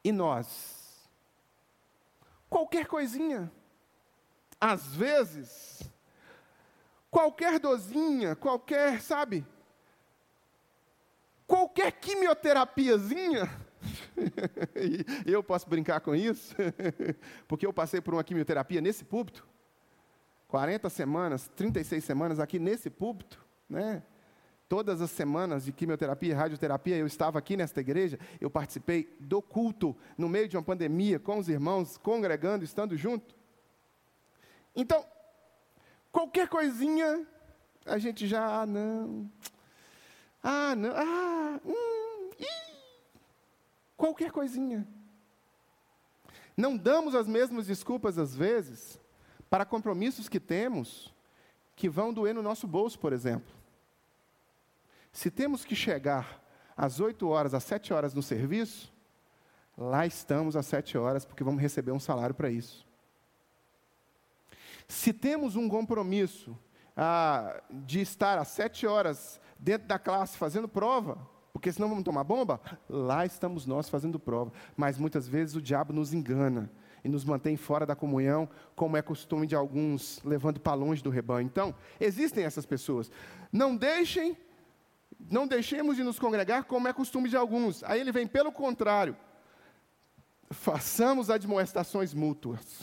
E 0.02 0.12
nós? 0.12 1.08
Qualquer 2.48 2.86
coisinha. 2.86 3.50
Às 4.60 4.94
vezes, 4.94 5.82
qualquer 7.10 7.58
dozinha, 7.58 8.36
qualquer, 8.36 9.00
sabe? 9.00 9.44
Qualquer 11.46 11.92
quimioterapiazinha. 11.92 13.50
eu 15.26 15.42
posso 15.42 15.68
brincar 15.68 16.00
com 16.00 16.14
isso, 16.14 16.54
porque 17.46 17.66
eu 17.66 17.72
passei 17.72 18.00
por 18.00 18.14
uma 18.14 18.24
quimioterapia 18.24 18.80
nesse 18.80 19.04
púlpito. 19.04 19.46
40 20.48 20.88
semanas, 20.88 21.50
36 21.56 22.04
semanas 22.04 22.38
aqui 22.38 22.58
nesse 22.58 22.88
púlpito, 22.88 23.44
né? 23.68 24.02
Todas 24.74 25.00
as 25.00 25.12
semanas 25.12 25.64
de 25.66 25.72
quimioterapia 25.72 26.30
e 26.30 26.34
radioterapia, 26.34 26.96
eu 26.96 27.06
estava 27.06 27.38
aqui 27.38 27.56
nesta 27.56 27.80
igreja, 27.80 28.18
eu 28.40 28.50
participei 28.50 29.08
do 29.20 29.40
culto, 29.40 29.96
no 30.18 30.28
meio 30.28 30.48
de 30.48 30.56
uma 30.56 30.64
pandemia, 30.64 31.20
com 31.20 31.38
os 31.38 31.48
irmãos, 31.48 31.96
congregando, 31.96 32.64
estando 32.64 32.96
junto. 32.96 33.36
Então, 34.74 35.06
qualquer 36.10 36.48
coisinha, 36.48 37.24
a 37.86 37.98
gente 37.98 38.26
já, 38.26 38.62
ah, 38.62 38.66
não, 38.66 39.30
ah, 40.42 40.74
não, 40.74 40.90
ah, 40.90 41.60
hum, 41.64 42.30
ih, 42.40 42.76
qualquer 43.96 44.32
coisinha. 44.32 44.84
Não 46.56 46.76
damos 46.76 47.14
as 47.14 47.28
mesmas 47.28 47.68
desculpas 47.68 48.18
às 48.18 48.34
vezes 48.34 48.98
para 49.48 49.64
compromissos 49.64 50.28
que 50.28 50.40
temos 50.40 51.14
que 51.76 51.88
vão 51.88 52.12
doer 52.12 52.34
no 52.34 52.42
nosso 52.42 52.66
bolso, 52.66 52.98
por 52.98 53.12
exemplo. 53.12 53.62
Se 55.14 55.30
temos 55.30 55.64
que 55.64 55.76
chegar 55.76 56.42
às 56.76 56.98
8 56.98 57.28
horas, 57.28 57.54
às 57.54 57.62
7 57.62 57.94
horas 57.94 58.12
no 58.12 58.22
serviço, 58.22 58.92
lá 59.78 60.04
estamos 60.04 60.56
às 60.56 60.66
7 60.66 60.98
horas, 60.98 61.24
porque 61.24 61.44
vamos 61.44 61.62
receber 61.62 61.92
um 61.92 62.00
salário 62.00 62.34
para 62.34 62.50
isso. 62.50 62.84
Se 64.88 65.12
temos 65.12 65.54
um 65.54 65.68
compromisso 65.68 66.58
ah, 66.96 67.62
de 67.70 68.00
estar 68.00 68.38
às 68.38 68.48
7 68.48 68.88
horas 68.88 69.40
dentro 69.56 69.86
da 69.86 70.00
classe 70.00 70.36
fazendo 70.36 70.66
prova, 70.68 71.16
porque 71.52 71.70
senão 71.70 71.88
vamos 71.88 72.02
tomar 72.02 72.24
bomba, 72.24 72.60
lá 72.88 73.24
estamos 73.24 73.66
nós 73.66 73.88
fazendo 73.88 74.18
prova. 74.18 74.52
Mas 74.76 74.98
muitas 74.98 75.28
vezes 75.28 75.54
o 75.54 75.62
diabo 75.62 75.92
nos 75.92 76.12
engana 76.12 76.68
e 77.04 77.08
nos 77.08 77.24
mantém 77.24 77.56
fora 77.56 77.86
da 77.86 77.94
comunhão, 77.94 78.48
como 78.74 78.96
é 78.96 79.02
costume 79.02 79.46
de 79.46 79.54
alguns, 79.54 80.20
levando 80.24 80.58
para 80.58 80.74
longe 80.74 81.04
do 81.04 81.10
rebanho. 81.10 81.46
Então, 81.46 81.72
existem 82.00 82.44
essas 82.44 82.66
pessoas. 82.66 83.12
Não 83.52 83.76
deixem, 83.76 84.36
não 85.30 85.46
deixemos 85.46 85.96
de 85.96 86.02
nos 86.02 86.18
congregar, 86.18 86.64
como 86.64 86.88
é 86.88 86.92
costume 86.92 87.28
de 87.28 87.36
alguns. 87.36 87.82
Aí 87.84 88.00
ele 88.00 88.12
vem 88.12 88.26
pelo 88.26 88.52
contrário. 88.52 89.16
Façamos 90.50 91.30
admoestações 91.30 92.12
mútuas. 92.12 92.82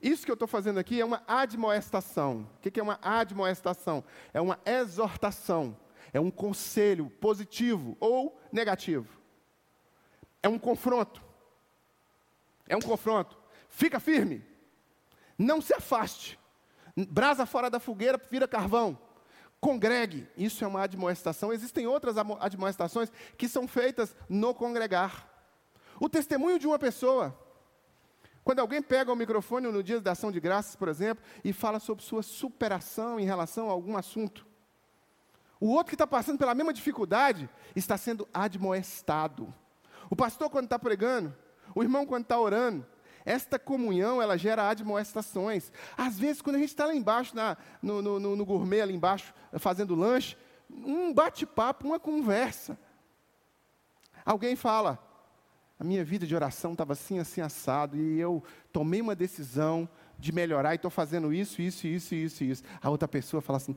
Isso 0.00 0.24
que 0.24 0.30
eu 0.30 0.34
estou 0.34 0.48
fazendo 0.48 0.78
aqui 0.78 1.00
é 1.00 1.04
uma 1.04 1.22
admoestação. 1.26 2.48
O 2.56 2.70
que 2.70 2.80
é 2.80 2.82
uma 2.82 2.98
admoestação? 3.02 4.04
É 4.32 4.40
uma 4.40 4.58
exortação. 4.64 5.76
É 6.12 6.20
um 6.20 6.30
conselho 6.30 7.10
positivo 7.20 7.96
ou 8.00 8.40
negativo. 8.50 9.08
É 10.42 10.48
um 10.48 10.58
confronto. 10.58 11.22
É 12.68 12.76
um 12.76 12.80
confronto. 12.80 13.36
Fica 13.68 14.00
firme. 14.00 14.44
Não 15.36 15.60
se 15.60 15.74
afaste. 15.74 16.38
Brasa 16.96 17.46
fora 17.46 17.70
da 17.70 17.80
fogueira, 17.80 18.20
vira 18.30 18.48
carvão. 18.48 18.98
Congregue. 19.60 20.26
Isso 20.36 20.64
é 20.64 20.66
uma 20.66 20.82
admoestação. 20.82 21.52
Existem 21.52 21.86
outras 21.86 22.16
admoestações 22.16 23.12
que 23.36 23.48
são 23.48 23.68
feitas 23.68 24.16
no 24.28 24.54
congregar. 24.54 25.28
O 26.00 26.08
testemunho 26.08 26.58
de 26.58 26.66
uma 26.66 26.78
pessoa. 26.78 27.38
Quando 28.42 28.60
alguém 28.60 28.80
pega 28.80 29.12
o 29.12 29.16
microfone 29.16 29.70
no 29.70 29.82
dia 29.82 30.00
da 30.00 30.12
ação 30.12 30.32
de 30.32 30.40
graças, 30.40 30.74
por 30.74 30.88
exemplo, 30.88 31.22
e 31.44 31.52
fala 31.52 31.78
sobre 31.78 32.02
sua 32.02 32.22
superação 32.22 33.20
em 33.20 33.24
relação 33.24 33.68
a 33.68 33.72
algum 33.72 33.96
assunto. 33.96 34.46
O 35.60 35.68
outro 35.68 35.90
que 35.90 35.94
está 35.94 36.06
passando 36.06 36.38
pela 36.38 36.54
mesma 36.54 36.72
dificuldade 36.72 37.48
está 37.76 37.98
sendo 37.98 38.26
admoestado. 38.32 39.52
O 40.08 40.16
pastor, 40.16 40.48
quando 40.48 40.64
está 40.64 40.78
pregando, 40.78 41.36
o 41.74 41.82
irmão, 41.82 42.06
quando 42.06 42.22
está 42.22 42.40
orando, 42.40 42.86
esta 43.24 43.58
comunhão, 43.58 44.20
ela 44.20 44.36
gera 44.36 44.68
admoestações. 44.68 45.72
Às 45.96 46.18
vezes, 46.18 46.42
quando 46.42 46.56
a 46.56 46.58
gente 46.58 46.70
está 46.70 46.86
lá 46.86 46.94
embaixo, 46.94 47.34
na, 47.34 47.56
no, 47.82 48.00
no, 48.02 48.36
no, 48.36 48.44
gourmet, 48.44 48.80
ali 48.80 48.94
embaixo, 48.94 49.34
fazendo 49.58 49.94
lanche, 49.94 50.36
um 50.68 51.12
bate-papo, 51.12 51.86
uma 51.86 51.98
conversa. 51.98 52.78
Alguém 54.24 54.56
fala, 54.56 54.98
a 55.78 55.84
minha 55.84 56.04
vida 56.04 56.26
de 56.26 56.34
oração 56.34 56.72
estava 56.72 56.92
assim, 56.92 57.18
assim, 57.18 57.40
assado, 57.40 57.96
e 57.96 58.18
eu 58.18 58.42
tomei 58.72 59.00
uma 59.00 59.14
decisão 59.14 59.88
de 60.18 60.32
melhorar, 60.32 60.72
e 60.72 60.76
estou 60.76 60.90
fazendo 60.90 61.32
isso, 61.32 61.62
isso, 61.62 61.86
isso, 61.86 62.14
isso, 62.14 62.44
isso. 62.44 62.62
A 62.82 62.90
outra 62.90 63.08
pessoa 63.08 63.40
fala 63.40 63.56
assim, 63.56 63.76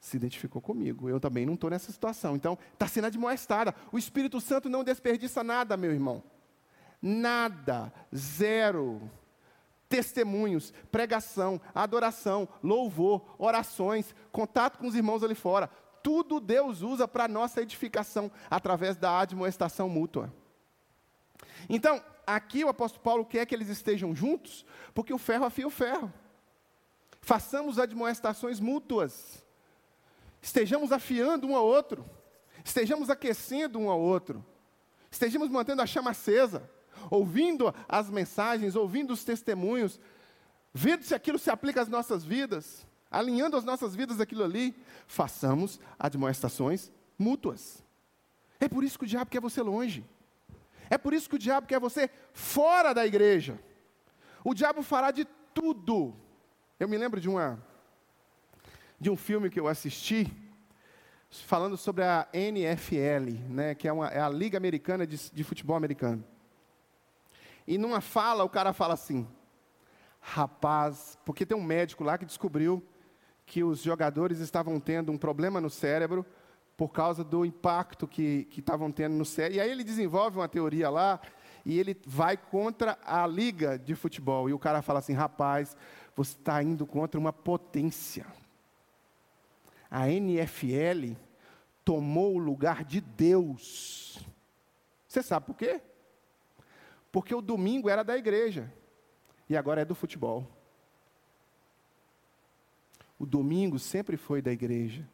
se 0.00 0.16
identificou 0.16 0.62
comigo, 0.62 1.08
eu 1.08 1.18
também 1.18 1.44
não 1.44 1.54
estou 1.54 1.70
nessa 1.70 1.90
situação. 1.90 2.36
Então, 2.36 2.56
está 2.72 2.86
sendo 2.86 3.06
admoestada. 3.06 3.74
O 3.92 3.98
Espírito 3.98 4.40
Santo 4.40 4.68
não 4.68 4.84
desperdiça 4.84 5.42
nada, 5.42 5.76
meu 5.76 5.92
irmão. 5.92 6.22
Nada, 7.00 7.92
zero. 8.14 9.10
Testemunhos, 9.88 10.72
pregação, 10.92 11.58
adoração, 11.74 12.46
louvor, 12.62 13.34
orações, 13.38 14.14
contato 14.30 14.78
com 14.78 14.86
os 14.86 14.94
irmãos 14.94 15.22
ali 15.22 15.34
fora. 15.34 15.68
Tudo 16.02 16.40
Deus 16.40 16.82
usa 16.82 17.08
para 17.08 17.26
nossa 17.26 17.62
edificação 17.62 18.30
através 18.50 18.96
da 18.96 19.18
admoestação 19.18 19.88
mútua. 19.88 20.32
Então, 21.68 22.02
aqui 22.26 22.64
o 22.64 22.68
apóstolo 22.68 23.02
Paulo 23.02 23.24
quer 23.24 23.46
que 23.46 23.54
eles 23.54 23.68
estejam 23.68 24.14
juntos, 24.14 24.66
porque 24.92 25.12
o 25.12 25.18
ferro 25.18 25.46
afia 25.46 25.66
o 25.66 25.70
ferro. 25.70 26.12
Façamos 27.22 27.78
admoestações 27.78 28.60
mútuas. 28.60 29.42
Estejamos 30.42 30.92
afiando 30.92 31.46
um 31.46 31.56
ao 31.56 31.64
outro. 31.64 32.04
Estejamos 32.62 33.08
aquecendo 33.08 33.78
um 33.78 33.88
ao 33.88 33.98
outro. 33.98 34.44
Estejamos 35.10 35.48
mantendo 35.48 35.80
a 35.80 35.86
chama 35.86 36.10
acesa 36.10 36.70
ouvindo 37.10 37.74
as 37.88 38.10
mensagens, 38.10 38.76
ouvindo 38.76 39.12
os 39.12 39.24
testemunhos, 39.24 40.00
vendo 40.72 41.02
se 41.04 41.14
aquilo 41.14 41.38
se 41.38 41.50
aplica 41.50 41.80
às 41.80 41.88
nossas 41.88 42.24
vidas, 42.24 42.86
alinhando 43.10 43.56
as 43.56 43.64
nossas 43.64 43.94
vidas 43.94 44.20
aquilo 44.20 44.44
ali, 44.44 44.74
façamos 45.06 45.80
admoestações 45.98 46.92
mútuas. 47.18 47.82
É 48.60 48.68
por 48.68 48.84
isso 48.84 48.98
que 48.98 49.04
o 49.04 49.08
diabo 49.08 49.30
quer 49.30 49.40
você 49.40 49.62
longe. 49.62 50.04
É 50.90 50.96
por 50.96 51.12
isso 51.12 51.28
que 51.28 51.36
o 51.36 51.38
diabo 51.38 51.66
quer 51.66 51.78
você 51.78 52.10
fora 52.32 52.92
da 52.92 53.06
igreja. 53.06 53.58
O 54.42 54.54
diabo 54.54 54.82
fará 54.82 55.10
de 55.10 55.26
tudo. 55.52 56.14
Eu 56.78 56.88
me 56.88 56.96
lembro 56.96 57.20
de 57.20 57.28
uma 57.28 57.62
de 59.00 59.10
um 59.10 59.16
filme 59.16 59.48
que 59.48 59.60
eu 59.60 59.68
assisti 59.68 60.26
falando 61.30 61.76
sobre 61.76 62.02
a 62.02 62.26
NFL, 62.32 63.30
né, 63.48 63.74
que 63.74 63.86
é, 63.86 63.92
uma, 63.92 64.08
é 64.08 64.20
a 64.20 64.28
Liga 64.28 64.56
Americana 64.56 65.06
de, 65.06 65.30
de 65.30 65.44
Futebol 65.44 65.76
Americano. 65.76 66.24
E 67.68 67.76
numa 67.76 68.00
fala, 68.00 68.44
o 68.44 68.48
cara 68.48 68.72
fala 68.72 68.94
assim: 68.94 69.28
rapaz, 70.18 71.18
porque 71.22 71.44
tem 71.44 71.54
um 71.54 71.62
médico 71.62 72.02
lá 72.02 72.16
que 72.16 72.24
descobriu 72.24 72.82
que 73.44 73.62
os 73.62 73.82
jogadores 73.82 74.38
estavam 74.40 74.80
tendo 74.80 75.12
um 75.12 75.18
problema 75.18 75.60
no 75.60 75.68
cérebro 75.68 76.24
por 76.78 76.88
causa 76.88 77.22
do 77.22 77.44
impacto 77.44 78.08
que 78.08 78.48
estavam 78.56 78.90
tendo 78.90 79.16
no 79.16 79.24
cérebro. 79.26 79.58
E 79.58 79.60
aí 79.60 79.70
ele 79.70 79.84
desenvolve 79.84 80.38
uma 80.38 80.48
teoria 80.48 80.88
lá 80.88 81.20
e 81.62 81.78
ele 81.78 81.94
vai 82.06 82.38
contra 82.38 82.98
a 83.04 83.26
liga 83.26 83.78
de 83.78 83.94
futebol. 83.94 84.48
E 84.48 84.54
o 84.54 84.58
cara 84.58 84.80
fala 84.80 85.00
assim: 85.00 85.12
rapaz, 85.12 85.76
você 86.16 86.38
está 86.38 86.62
indo 86.62 86.86
contra 86.86 87.20
uma 87.20 87.34
potência. 87.34 88.24
A 89.90 90.08
NFL 90.08 91.16
tomou 91.84 92.34
o 92.36 92.38
lugar 92.38 92.82
de 92.82 93.02
Deus. 93.02 94.26
Você 95.06 95.22
sabe 95.22 95.44
por 95.44 95.54
quê? 95.54 95.82
Porque 97.18 97.34
o 97.34 97.42
domingo 97.42 97.90
era 97.90 98.04
da 98.04 98.16
igreja 98.16 98.72
e 99.50 99.56
agora 99.56 99.80
é 99.80 99.84
do 99.84 99.92
futebol. 99.92 100.46
O 103.18 103.26
domingo 103.26 103.76
sempre 103.76 104.16
foi 104.16 104.40
da 104.40 104.52
igreja, 104.52 105.04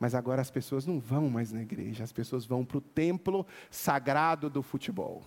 mas 0.00 0.16
agora 0.16 0.42
as 0.42 0.50
pessoas 0.50 0.84
não 0.84 0.98
vão 0.98 1.30
mais 1.30 1.52
na 1.52 1.62
igreja, 1.62 2.02
as 2.02 2.10
pessoas 2.10 2.44
vão 2.44 2.64
para 2.64 2.78
o 2.78 2.80
templo 2.80 3.46
sagrado 3.70 4.50
do 4.50 4.64
futebol. 4.64 5.22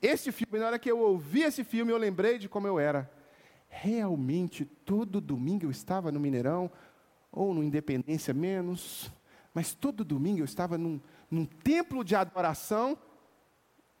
Esse 0.00 0.30
filme, 0.30 0.60
na 0.60 0.66
hora 0.66 0.78
que 0.78 0.88
eu 0.88 1.00
ouvi 1.00 1.42
esse 1.42 1.64
filme, 1.64 1.90
eu 1.90 1.98
lembrei 1.98 2.38
de 2.38 2.48
como 2.48 2.68
eu 2.68 2.78
era. 2.78 3.10
Realmente, 3.68 4.64
todo 4.64 5.20
domingo 5.20 5.66
eu 5.66 5.72
estava 5.72 6.12
no 6.12 6.20
Mineirão, 6.20 6.70
ou 7.32 7.52
no 7.52 7.64
Independência 7.64 8.32
menos, 8.32 9.10
mas 9.52 9.74
todo 9.74 10.04
domingo 10.04 10.38
eu 10.38 10.44
estava 10.44 10.78
num, 10.78 11.00
num 11.28 11.44
templo 11.44 12.04
de 12.04 12.14
adoração 12.14 12.96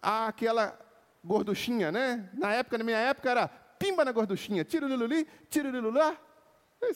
aquela 0.06 0.78
gorduchinha, 1.24 1.90
né? 1.90 2.30
Na 2.34 2.52
época, 2.52 2.78
na 2.78 2.84
minha 2.84 2.98
época, 2.98 3.28
era 3.30 3.48
pimba 3.48 4.04
na 4.04 4.12
gorduchinha, 4.12 4.64
tiro 4.64 4.86
lululi, 4.86 5.26
tiro 5.50 5.70
lululá. 5.70 6.16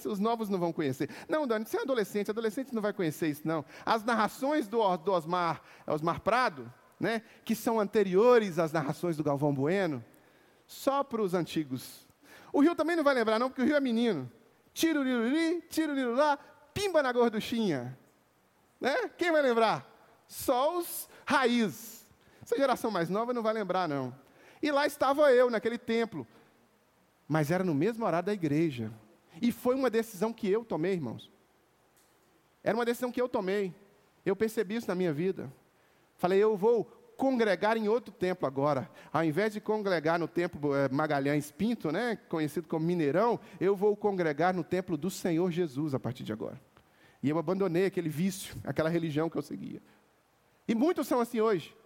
Os 0.07 0.21
novos 0.21 0.49
não 0.49 0.59
vão 0.59 0.73
conhecer. 0.73 1.11
Não, 1.29 1.47
Dani, 1.47 1.67
você 1.67 1.79
é 1.79 1.83
adolescente, 1.83 2.31
adolescente 2.31 2.75
não 2.75 2.83
vai 2.83 2.93
conhecer 2.93 3.29
isso, 3.29 3.43
não. 3.45 3.65
As 3.85 4.05
narrações 4.05 4.69
do, 4.69 4.97
do 4.99 5.13
Osmar, 5.13 5.61
Osmar 5.87 6.21
Prado, 6.21 6.73
né, 7.01 7.23
que 7.45 7.55
são 7.55 7.81
anteriores 7.81 8.59
às 8.59 8.73
narrações 8.73 9.17
do 9.17 9.25
Galvão 9.25 9.53
Bueno, 9.53 10.05
só 10.67 11.03
para 11.03 11.23
os 11.23 11.35
antigos. 11.35 12.07
O 12.53 12.61
Rio 12.61 12.77
também 12.77 12.95
não 12.95 13.03
vai 13.03 13.15
lembrar, 13.15 13.39
não, 13.39 13.49
porque 13.49 13.63
o 13.63 13.65
Rio 13.65 13.77
é 13.77 13.81
menino. 13.81 14.31
Tiro 14.73 15.03
lululi, 15.03 15.63
tiro 15.63 15.95
lululá, 15.95 16.39
pimba 16.73 17.03
na 17.03 17.11
gorduchinha. 17.11 17.99
Né? 18.81 19.09
Quem 19.17 19.33
vai 19.33 19.43
lembrar? 19.43 19.87
Só 20.29 20.79
os 20.79 21.09
raízes. 21.27 22.00
Essa 22.51 22.59
geração 22.59 22.91
mais 22.91 23.09
nova 23.09 23.33
não 23.33 23.45
vai 23.45 23.55
lembrar, 23.55 23.89
não. 23.89 24.13
E 24.61 24.73
lá 24.73 24.85
estava 24.85 25.33
eu, 25.33 25.49
naquele 25.49 25.79
templo. 25.79 26.27
Mas 27.29 27.53
era 27.53 27.63
no 27.63 27.73
mesmo 27.73 28.05
horário 28.05 28.27
da 28.27 28.33
igreja. 28.33 28.91
E 29.41 29.53
foi 29.53 29.77
uma 29.77 29.89
decisão 29.89 30.33
que 30.33 30.51
eu 30.51 30.65
tomei, 30.65 30.95
irmãos. 30.95 31.31
Era 32.65 32.77
uma 32.77 32.85
decisão 32.85 33.13
que 33.13 33.23
eu 33.23 33.29
tomei. 33.29 33.73
Eu 34.27 34.35
percebi 34.35 34.75
isso 34.75 34.89
na 34.89 34.97
minha 34.97 35.13
vida. 35.13 35.49
Falei, 36.17 36.41
eu 36.41 36.57
vou 36.57 36.85
congregar 37.17 37.77
em 37.77 37.87
outro 37.87 38.13
templo 38.13 38.49
agora. 38.49 38.91
Ao 39.13 39.23
invés 39.23 39.53
de 39.53 39.61
congregar 39.61 40.19
no 40.19 40.27
templo 40.27 40.75
é, 40.75 40.89
Magalhães 40.89 41.53
Pinto, 41.53 41.93
né, 41.93 42.17
conhecido 42.29 42.67
como 42.67 42.85
Mineirão, 42.85 43.39
eu 43.61 43.77
vou 43.77 43.95
congregar 43.95 44.53
no 44.53 44.65
templo 44.65 44.97
do 44.97 45.09
Senhor 45.09 45.53
Jesus 45.53 45.95
a 45.95 46.01
partir 46.01 46.25
de 46.25 46.33
agora. 46.33 46.61
E 47.23 47.31
eu 47.31 47.39
abandonei 47.39 47.87
aquele 47.87 48.09
vício, 48.09 48.57
aquela 48.67 48.89
religião 48.89 49.31
que 49.31 49.39
eu 49.39 49.43
seguia. 49.43 49.81
E 50.67 50.75
muitos 50.75 51.07
são 51.07 51.21
assim 51.21 51.41
hoje. 51.41 51.79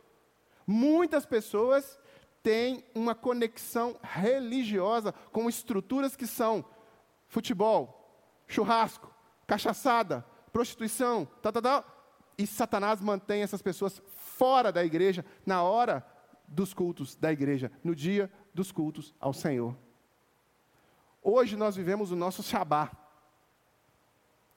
Muitas 0.66 1.26
pessoas 1.26 1.98
têm 2.42 2.84
uma 2.94 3.14
conexão 3.14 3.96
religiosa 4.02 5.12
com 5.32 5.48
estruturas 5.48 6.14
que 6.14 6.26
são 6.26 6.64
futebol, 7.26 8.22
churrasco, 8.46 9.12
cachaçada, 9.46 10.24
prostituição, 10.52 11.26
tal, 11.42 11.52
tal, 11.52 11.62
tal. 11.62 11.84
E 12.36 12.46
Satanás 12.46 13.00
mantém 13.00 13.42
essas 13.42 13.62
pessoas 13.62 14.02
fora 14.06 14.72
da 14.72 14.84
igreja 14.84 15.24
na 15.46 15.62
hora 15.62 16.06
dos 16.46 16.74
cultos 16.74 17.16
da 17.16 17.32
igreja, 17.32 17.70
no 17.82 17.94
dia 17.94 18.30
dos 18.52 18.70
cultos 18.70 19.14
ao 19.18 19.32
Senhor. 19.32 19.76
Hoje 21.22 21.56
nós 21.56 21.74
vivemos 21.74 22.10
o 22.10 22.16
nosso 22.16 22.42
Shabá. 22.42 22.90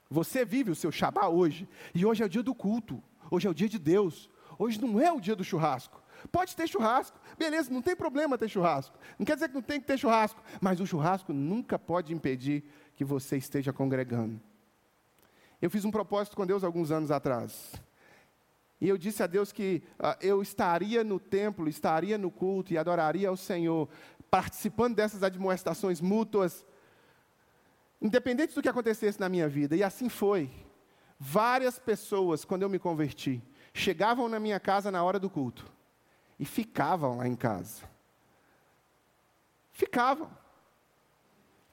Você 0.09 0.43
vive 0.43 0.71
o 0.71 0.75
seu 0.75 0.91
Shabá 0.91 1.27
hoje, 1.27 1.67
e 1.93 2.05
hoje 2.05 2.23
é 2.23 2.25
o 2.25 2.29
dia 2.29 2.43
do 2.43 2.55
culto, 2.55 3.01
hoje 3.29 3.47
é 3.47 3.49
o 3.49 3.53
dia 3.53 3.69
de 3.69 3.79
Deus, 3.79 4.29
hoje 4.57 4.81
não 4.81 4.99
é 4.99 5.11
o 5.11 5.19
dia 5.19 5.35
do 5.35 5.43
churrasco. 5.43 6.01
Pode 6.31 6.55
ter 6.55 6.67
churrasco, 6.67 7.19
beleza, 7.37 7.71
não 7.71 7.81
tem 7.81 7.95
problema 7.95 8.37
ter 8.37 8.49
churrasco. 8.49 8.97
Não 9.17 9.25
quer 9.25 9.35
dizer 9.35 9.49
que 9.49 9.55
não 9.55 9.61
tem 9.61 9.79
que 9.79 9.87
ter 9.87 9.97
churrasco, 9.97 10.41
mas 10.59 10.79
o 10.79 10.85
churrasco 10.85 11.31
nunca 11.31 11.77
pode 11.77 12.13
impedir 12.13 12.63
que 12.95 13.05
você 13.05 13.37
esteja 13.37 13.71
congregando. 13.71 14.41
Eu 15.61 15.69
fiz 15.69 15.85
um 15.85 15.91
propósito 15.91 16.35
com 16.35 16.45
Deus 16.45 16.63
alguns 16.63 16.91
anos 16.91 17.11
atrás. 17.11 17.73
E 18.79 18.87
eu 18.87 18.97
disse 18.97 19.23
a 19.23 19.27
Deus 19.27 19.51
que 19.51 19.81
uh, 19.99 20.15
eu 20.21 20.41
estaria 20.41 21.03
no 21.03 21.19
templo, 21.19 21.67
estaria 21.67 22.17
no 22.17 22.29
culto 22.29 22.73
e 22.73 22.77
adoraria 22.77 23.29
ao 23.29 23.35
Senhor, 23.35 23.89
participando 24.29 24.95
dessas 24.95 25.23
admoestações 25.23 25.99
mútuas, 25.99 26.63
independente 27.99 28.53
do 28.53 28.61
que 28.61 28.69
acontecesse 28.69 29.19
na 29.19 29.29
minha 29.29 29.47
vida. 29.47 29.75
E 29.75 29.83
assim 29.83 30.09
foi. 30.09 30.49
Várias 31.19 31.79
pessoas, 31.79 32.45
quando 32.45 32.61
eu 32.61 32.69
me 32.69 32.77
converti, 32.77 33.41
chegavam 33.77 34.27
na 34.27 34.39
minha 34.39 34.59
casa 34.59 34.91
na 34.91 35.03
hora 35.03 35.19
do 35.19 35.29
culto 35.29 35.65
e 36.39 36.45
ficavam 36.45 37.17
lá 37.17 37.27
em 37.27 37.35
casa. 37.35 37.83
Ficavam. 39.71 40.29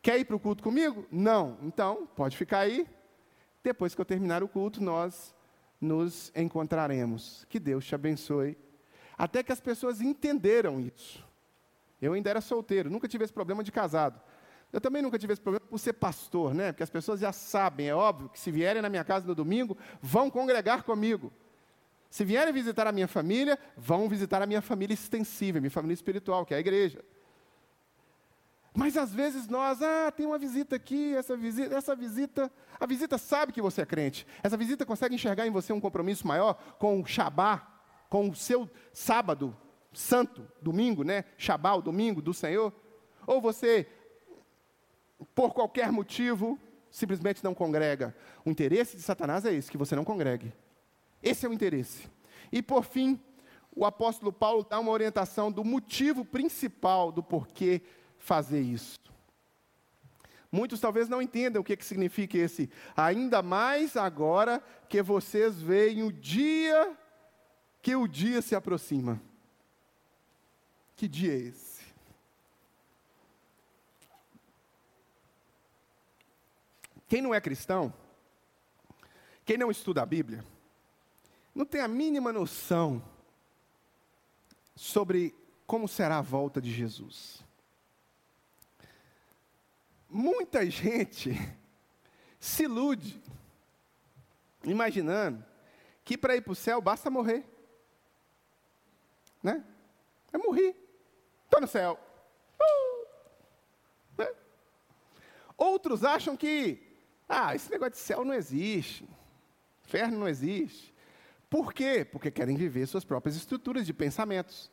Quer 0.02 0.18
ir 0.18 0.24
para 0.24 0.36
o 0.36 0.40
culto 0.40 0.62
comigo? 0.62 1.06
Não. 1.10 1.58
Então, 1.62 2.06
pode 2.14 2.36
ficar 2.36 2.60
aí. 2.60 2.86
Depois 3.62 3.94
que 3.94 4.00
eu 4.00 4.04
terminar 4.04 4.42
o 4.42 4.48
culto, 4.48 4.82
nós 4.82 5.34
nos 5.80 6.30
encontraremos. 6.36 7.46
Que 7.48 7.58
Deus 7.58 7.86
te 7.86 7.94
abençoe. 7.94 8.58
Até 9.16 9.42
que 9.42 9.52
as 9.52 9.60
pessoas 9.60 10.00
entenderam 10.00 10.80
isso. 10.80 11.24
Eu 12.00 12.12
ainda 12.12 12.28
era 12.28 12.40
solteiro, 12.40 12.90
nunca 12.90 13.08
tive 13.08 13.24
esse 13.24 13.32
problema 13.32 13.64
de 13.64 13.72
casado. 13.72 14.20
Eu 14.70 14.80
também 14.80 15.00
nunca 15.00 15.18
tive 15.18 15.32
esse 15.32 15.40
problema 15.40 15.64
por 15.66 15.78
ser 15.78 15.94
pastor, 15.94 16.52
né? 16.52 16.72
Porque 16.72 16.82
as 16.82 16.90
pessoas 16.90 17.20
já 17.20 17.32
sabem, 17.32 17.88
é 17.88 17.94
óbvio, 17.94 18.28
que 18.28 18.38
se 18.38 18.50
vierem 18.50 18.82
na 18.82 18.90
minha 18.90 19.04
casa 19.04 19.26
no 19.26 19.34
domingo, 19.34 19.78
vão 20.02 20.28
congregar 20.28 20.82
comigo. 20.82 21.32
Se 22.14 22.24
vierem 22.24 22.54
visitar 22.54 22.86
a 22.86 22.92
minha 22.92 23.08
família, 23.08 23.58
vão 23.76 24.08
visitar 24.08 24.40
a 24.40 24.46
minha 24.46 24.62
família 24.62 24.94
extensiva, 24.94 25.58
minha 25.58 25.68
família 25.68 25.94
espiritual, 25.94 26.46
que 26.46 26.54
é 26.54 26.58
a 26.58 26.60
igreja. 26.60 27.04
Mas 28.72 28.96
às 28.96 29.12
vezes 29.12 29.48
nós, 29.48 29.82
ah, 29.82 30.12
tem 30.12 30.24
uma 30.24 30.38
visita 30.38 30.76
aqui, 30.76 31.12
essa 31.16 31.36
visita, 31.36 31.74
essa 31.74 31.96
visita, 31.96 32.52
a 32.78 32.86
visita 32.86 33.18
sabe 33.18 33.52
que 33.52 33.60
você 33.60 33.82
é 33.82 33.84
crente. 33.84 34.24
Essa 34.44 34.56
visita 34.56 34.86
consegue 34.86 35.16
enxergar 35.16 35.44
em 35.44 35.50
você 35.50 35.72
um 35.72 35.80
compromisso 35.80 36.24
maior 36.24 36.54
com 36.78 37.00
o 37.00 37.04
Shabá, 37.04 37.66
com 38.08 38.30
o 38.30 38.34
seu 38.36 38.70
sábado 38.92 39.56
santo, 39.92 40.46
domingo, 40.62 41.02
né? 41.02 41.24
Shabá, 41.36 41.74
o 41.74 41.82
domingo 41.82 42.22
do 42.22 42.32
Senhor. 42.32 42.72
Ou 43.26 43.40
você, 43.40 43.88
por 45.34 45.52
qualquer 45.52 45.90
motivo, 45.90 46.56
simplesmente 46.92 47.42
não 47.42 47.56
congrega. 47.56 48.14
O 48.44 48.50
interesse 48.50 48.96
de 48.96 49.02
Satanás 49.02 49.44
é 49.44 49.52
esse, 49.52 49.68
que 49.68 49.76
você 49.76 49.96
não 49.96 50.04
congregue. 50.04 50.52
Esse 51.24 51.46
é 51.46 51.48
o 51.48 51.52
interesse. 51.52 52.06
E 52.52 52.62
por 52.62 52.84
fim, 52.84 53.18
o 53.74 53.86
apóstolo 53.86 54.30
Paulo 54.30 54.62
dá 54.68 54.78
uma 54.78 54.92
orientação 54.92 55.50
do 55.50 55.64
motivo 55.64 56.24
principal 56.24 57.10
do 57.10 57.22
porquê 57.22 57.80
fazer 58.18 58.60
isso. 58.60 59.00
Muitos 60.52 60.78
talvez 60.78 61.08
não 61.08 61.20
entendam 61.20 61.62
o 61.62 61.64
que, 61.64 61.76
que 61.76 61.84
significa 61.84 62.38
esse, 62.38 62.70
ainda 62.96 63.42
mais 63.42 63.96
agora 63.96 64.62
que 64.88 65.02
vocês 65.02 65.60
veem 65.60 66.04
o 66.04 66.12
dia 66.12 66.96
que 67.82 67.96
o 67.96 68.06
dia 68.06 68.40
se 68.40 68.54
aproxima. 68.54 69.20
Que 70.94 71.08
dia 71.08 71.32
é 71.32 71.36
esse? 71.36 71.82
Quem 77.08 77.20
não 77.20 77.34
é 77.34 77.40
cristão, 77.40 77.92
quem 79.44 79.58
não 79.58 79.70
estuda 79.70 80.02
a 80.02 80.06
Bíblia, 80.06 80.44
não 81.54 81.64
tem 81.64 81.80
a 81.80 81.88
mínima 81.88 82.32
noção 82.32 83.02
sobre 84.74 85.34
como 85.66 85.86
será 85.86 86.18
a 86.18 86.22
volta 86.22 86.60
de 86.60 86.72
Jesus. 86.72 87.44
Muita 90.08 90.64
gente 90.68 91.32
se 92.40 92.64
ilude, 92.64 93.22
imaginando 94.64 95.44
que 96.04 96.18
para 96.18 96.36
ir 96.36 96.42
para 96.42 96.52
o 96.52 96.56
céu 96.56 96.80
basta 96.80 97.10
morrer. 97.10 97.44
Né? 99.42 99.64
É 100.32 100.38
morrer. 100.38 100.76
Estou 101.44 101.60
no 101.60 101.66
céu. 101.66 101.98
Uh! 102.60 103.06
Né? 104.18 104.28
Outros 105.56 106.04
acham 106.04 106.36
que, 106.36 106.82
ah, 107.28 107.54
esse 107.54 107.70
negócio 107.70 107.92
de 107.92 107.98
céu 107.98 108.24
não 108.24 108.34
existe. 108.34 109.08
Inferno 109.84 110.18
não 110.18 110.28
existe. 110.28 110.93
Por 111.54 111.72
quê? 111.72 112.04
Porque 112.04 112.32
querem 112.32 112.56
viver 112.56 112.84
suas 112.84 113.04
próprias 113.04 113.36
estruturas 113.36 113.86
de 113.86 113.94
pensamentos. 113.94 114.68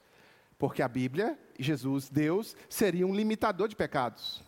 Porque 0.58 0.82
a 0.82 0.88
Bíblia, 0.88 1.38
Jesus, 1.60 2.10
Deus, 2.10 2.56
seria 2.68 3.06
um 3.06 3.14
limitador 3.14 3.68
de 3.68 3.76
pecados. 3.76 4.42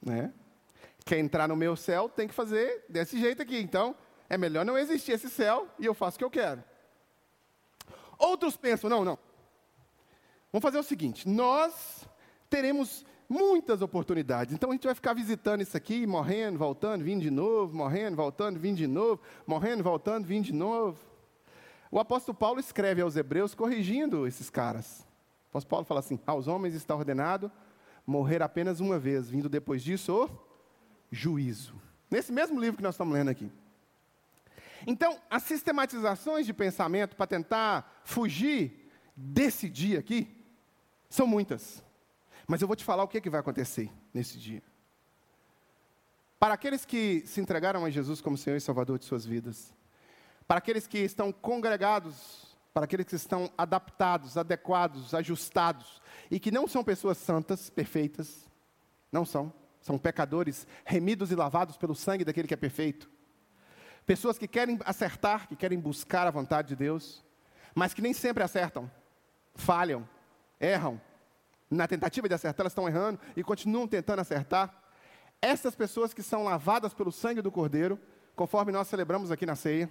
Né? 0.00 0.32
Quer 1.04 1.18
entrar 1.18 1.48
no 1.48 1.56
meu 1.56 1.74
céu, 1.74 2.08
tem 2.08 2.28
que 2.28 2.34
fazer 2.34 2.84
desse 2.88 3.18
jeito 3.18 3.42
aqui. 3.42 3.58
Então, 3.58 3.96
é 4.30 4.38
melhor 4.38 4.64
não 4.64 4.78
existir 4.78 5.10
esse 5.10 5.28
céu 5.28 5.68
e 5.76 5.86
eu 5.86 5.92
faço 5.92 6.14
o 6.14 6.18
que 6.20 6.24
eu 6.24 6.30
quero. 6.30 6.62
Outros 8.16 8.56
pensam, 8.56 8.88
não, 8.88 9.04
não. 9.04 9.18
Vamos 10.52 10.62
fazer 10.62 10.78
o 10.78 10.84
seguinte: 10.84 11.28
nós 11.28 12.06
teremos 12.48 13.04
muitas 13.32 13.80
oportunidades. 13.80 14.54
Então 14.54 14.70
a 14.70 14.72
gente 14.74 14.84
vai 14.84 14.94
ficar 14.94 15.14
visitando 15.14 15.62
isso 15.62 15.76
aqui, 15.76 16.06
morrendo, 16.06 16.58
voltando, 16.58 17.02
vindo 17.02 17.22
de 17.22 17.30
novo, 17.30 17.74
morrendo, 17.74 18.16
voltando, 18.16 18.58
vindo 18.58 18.76
de 18.76 18.86
novo, 18.86 19.20
morrendo, 19.46 19.82
voltando, 19.82 20.26
vindo 20.26 20.44
de 20.44 20.52
novo. 20.52 20.98
O 21.90 21.98
apóstolo 21.98 22.36
Paulo 22.36 22.60
escreve 22.60 23.00
aos 23.00 23.16
Hebreus 23.16 23.54
corrigindo 23.54 24.26
esses 24.26 24.50
caras. 24.50 25.00
O 25.46 25.50
apóstolo 25.50 25.70
Paulo 25.70 25.84
fala 25.86 26.00
assim: 26.00 26.20
aos 26.26 26.46
homens 26.46 26.74
está 26.74 26.94
ordenado 26.94 27.50
morrer 28.06 28.42
apenas 28.42 28.80
uma 28.80 28.98
vez, 28.98 29.30
vindo 29.30 29.48
depois 29.48 29.82
disso 29.82 30.24
o 30.24 30.30
juízo. 31.10 31.74
Nesse 32.10 32.32
mesmo 32.32 32.60
livro 32.60 32.76
que 32.76 32.82
nós 32.82 32.94
estamos 32.94 33.14
lendo 33.14 33.30
aqui. 33.30 33.50
Então, 34.86 35.18
as 35.30 35.44
sistematizações 35.44 36.44
de 36.44 36.52
pensamento 36.52 37.16
para 37.16 37.26
tentar 37.26 38.02
fugir 38.04 38.90
desse 39.16 39.68
dia 39.68 40.00
aqui 40.00 40.28
são 41.08 41.26
muitas. 41.26 41.82
Mas 42.52 42.60
eu 42.60 42.68
vou 42.68 42.76
te 42.76 42.84
falar 42.84 43.02
o 43.02 43.08
que, 43.08 43.16
é 43.16 43.20
que 43.22 43.30
vai 43.30 43.40
acontecer 43.40 43.90
nesse 44.12 44.38
dia. 44.38 44.62
Para 46.38 46.52
aqueles 46.52 46.84
que 46.84 47.22
se 47.26 47.40
entregaram 47.40 47.82
a 47.82 47.88
Jesus 47.88 48.20
como 48.20 48.36
Senhor 48.36 48.56
e 48.56 48.60
Salvador 48.60 48.98
de 48.98 49.06
suas 49.06 49.24
vidas, 49.24 49.74
para 50.46 50.58
aqueles 50.58 50.86
que 50.86 50.98
estão 50.98 51.32
congregados, 51.32 52.54
para 52.74 52.84
aqueles 52.84 53.06
que 53.06 53.14
estão 53.14 53.50
adaptados, 53.56 54.36
adequados, 54.36 55.14
ajustados, 55.14 56.02
e 56.30 56.38
que 56.38 56.50
não 56.50 56.68
são 56.68 56.84
pessoas 56.84 57.16
santas, 57.16 57.70
perfeitas, 57.70 58.44
não 59.10 59.24
são, 59.24 59.50
são 59.80 59.96
pecadores 59.96 60.66
remidos 60.84 61.32
e 61.32 61.34
lavados 61.34 61.78
pelo 61.78 61.94
sangue 61.94 62.22
daquele 62.22 62.48
que 62.48 62.52
é 62.52 62.58
perfeito. 62.58 63.10
Pessoas 64.04 64.36
que 64.36 64.46
querem 64.46 64.78
acertar, 64.84 65.48
que 65.48 65.56
querem 65.56 65.80
buscar 65.80 66.26
a 66.26 66.30
vontade 66.30 66.68
de 66.68 66.76
Deus, 66.76 67.24
mas 67.74 67.94
que 67.94 68.02
nem 68.02 68.12
sempre 68.12 68.42
acertam, 68.42 68.90
falham, 69.54 70.06
erram, 70.60 71.00
na 71.72 71.88
tentativa 71.88 72.28
de 72.28 72.34
acertar, 72.34 72.64
elas 72.64 72.72
estão 72.72 72.86
errando 72.86 73.18
e 73.34 73.42
continuam 73.42 73.88
tentando 73.88 74.20
acertar. 74.20 74.82
Essas 75.40 75.74
pessoas 75.74 76.12
que 76.12 76.22
são 76.22 76.44
lavadas 76.44 76.92
pelo 76.92 77.10
sangue 77.10 77.40
do 77.40 77.50
Cordeiro, 77.50 77.98
conforme 78.36 78.70
nós 78.70 78.88
celebramos 78.88 79.30
aqui 79.30 79.46
na 79.46 79.56
ceia, 79.56 79.90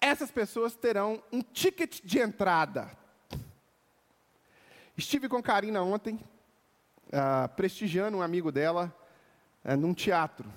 essas 0.00 0.30
pessoas 0.30 0.74
terão 0.74 1.22
um 1.30 1.42
ticket 1.42 2.00
de 2.02 2.18
entrada. 2.18 2.90
Estive 4.96 5.28
com 5.28 5.42
Karina 5.42 5.82
ontem, 5.82 6.14
uh, 7.08 7.48
prestigiando 7.54 8.16
um 8.16 8.22
amigo 8.22 8.50
dela 8.50 8.94
uh, 9.64 9.76
num 9.76 9.92
teatro. 9.92 10.50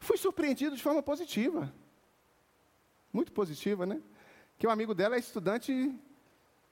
Fui 0.00 0.16
surpreendido 0.16 0.74
de 0.74 0.82
forma 0.82 1.02
positiva. 1.02 1.72
Muito 3.12 3.30
positiva, 3.30 3.86
né? 3.86 4.02
Que 4.58 4.66
o 4.66 4.70
amigo 4.70 4.92
dela 4.94 5.14
é 5.14 5.20
estudante 5.20 5.94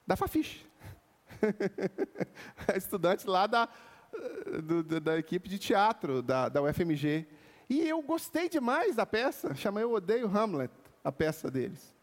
da 0.05 0.17
Fafiche. 0.17 0.70
É 2.67 2.77
estudante 2.77 3.27
lá 3.27 3.47
da, 3.47 3.69
do, 4.63 4.99
da 4.99 5.17
equipe 5.17 5.49
de 5.49 5.57
teatro 5.57 6.21
da, 6.21 6.49
da 6.49 6.61
UFMG. 6.61 7.27
E 7.69 7.87
eu 7.87 8.01
gostei 8.01 8.49
demais 8.49 8.95
da 8.95 9.05
peça, 9.05 9.55
chamei 9.55 9.83
Eu 9.83 9.93
Odeio 9.93 10.27
Hamlet, 10.27 10.73
a 11.03 11.11
peça 11.11 11.49
deles. 11.49 11.95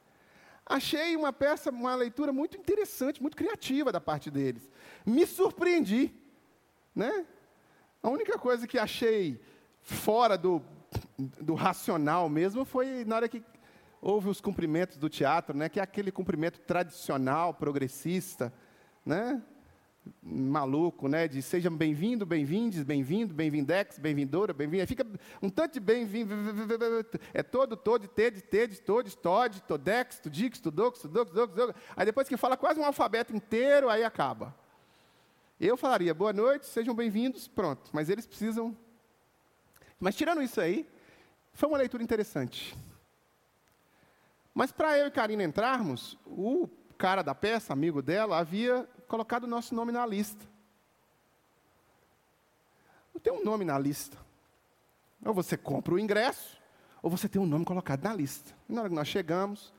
Achei 0.64 1.16
uma 1.16 1.32
peça, 1.32 1.70
uma 1.70 1.95
leitura 1.95 2.32
muito 2.32 2.57
interessante, 2.57 3.22
muito 3.22 3.36
criativa 3.36 3.91
da 3.91 4.01
parte 4.01 4.30
deles. 4.30 4.70
Me 5.05 5.26
surpreendi. 5.26 6.14
Né? 6.95 7.24
A 8.03 8.11
única 8.11 8.39
coisa 8.39 8.66
que 8.66 8.78
achei 8.78 9.41
fora 9.80 10.36
do, 10.36 10.62
do 11.18 11.55
racional 11.55 12.28
mesmo 12.28 12.64
foi 12.64 13.05
na 13.05 13.16
hora 13.16 13.28
que 13.28 13.43
houve 14.01 14.28
os 14.28 14.41
cumprimentos 14.41 14.97
do 14.97 15.09
teatro, 15.09 15.57
né? 15.57 15.68
que 15.68 15.80
é 15.80 15.82
aquele 15.82 16.12
cumprimento 16.12 16.61
tradicional, 16.61 17.55
progressista, 17.55 18.53
né? 19.05 19.42
maluco, 20.22 21.09
né? 21.09 21.28
De 21.28 21.42
sejam 21.42 21.74
bem-vindo, 21.74 22.24
bem-vindes, 22.24 22.82
bem-vindo, 22.82 23.34
bem-vindex, 23.34 23.99
bem-vindora, 23.99 24.53
bem-vinda. 24.53 24.86
Fica 24.86 25.07
um 25.42 25.51
tanto 25.51 25.74
de 25.74 25.80
bem-vindo. 25.80 26.34
É 27.32 27.42
todo, 27.42 27.76
todo, 27.76 28.07
tede, 28.09 28.40
tede, 28.42 28.80
todes, 28.80 29.14
tode, 29.14 29.62
todex, 29.62 30.18
tudix, 30.18 30.61
tudox, 30.61 31.01
tudox, 31.01 31.30
tudox. 31.30 31.74
Aí 31.96 32.07
depois 32.07 32.28
que 32.28 32.36
fala 32.36 32.57
quase 32.57 32.80
um 32.80 32.84
alfabeto 32.84 33.34
inteiro, 33.34 33.88
aí 33.88 34.05
acaba. 34.05 34.55
Eu 35.61 35.76
falaria, 35.76 36.14
boa 36.14 36.32
noite, 36.32 36.66
sejam 36.66 36.94
bem-vindos, 36.94 37.49
pronto. 37.49 37.90
Mas 37.92 38.09
eles 38.09 38.26
precisam. 38.26 38.76
Mas 39.99 40.14
tirando 40.14 40.42
isso 40.42 40.61
aí, 40.61 40.88
foi 41.53 41.68
uma 41.68 41.78
leitura 41.78 42.03
interessante. 42.03 42.76
Mas 44.55 44.72
para 44.72 44.96
eu 44.99 45.07
e 45.07 45.11
Karina 45.11 45.42
entrarmos, 45.42 46.16
o 46.26 46.68
cara 46.99 47.22
da 47.22 47.34
peça, 47.34 47.72
amigo 47.72 48.03
dela, 48.03 48.36
havia 48.36 48.86
colocado 49.07 49.44
o 49.44 49.46
nosso 49.46 49.74
nome 49.74 49.92
na 49.92 50.05
lista. 50.05 50.44
Não 53.14 53.20
tem 53.20 53.32
um 53.32 53.44
nome 53.44 53.64
na 53.64 53.78
lista. 53.78 54.18
Ou 55.24 55.32
você 55.32 55.57
compra 55.57 55.94
o 55.94 55.99
ingresso, 55.99 56.61
ou 57.01 57.09
você 57.09 57.28
tem 57.28 57.40
um 57.40 57.46
nome 57.46 57.64
colocado 57.64 58.03
na 58.03 58.12
lista. 58.12 58.53
Na 58.68 58.80
hora 58.80 58.90
que 58.90 58.94
nós 58.94 59.07
chegamos, 59.07 59.72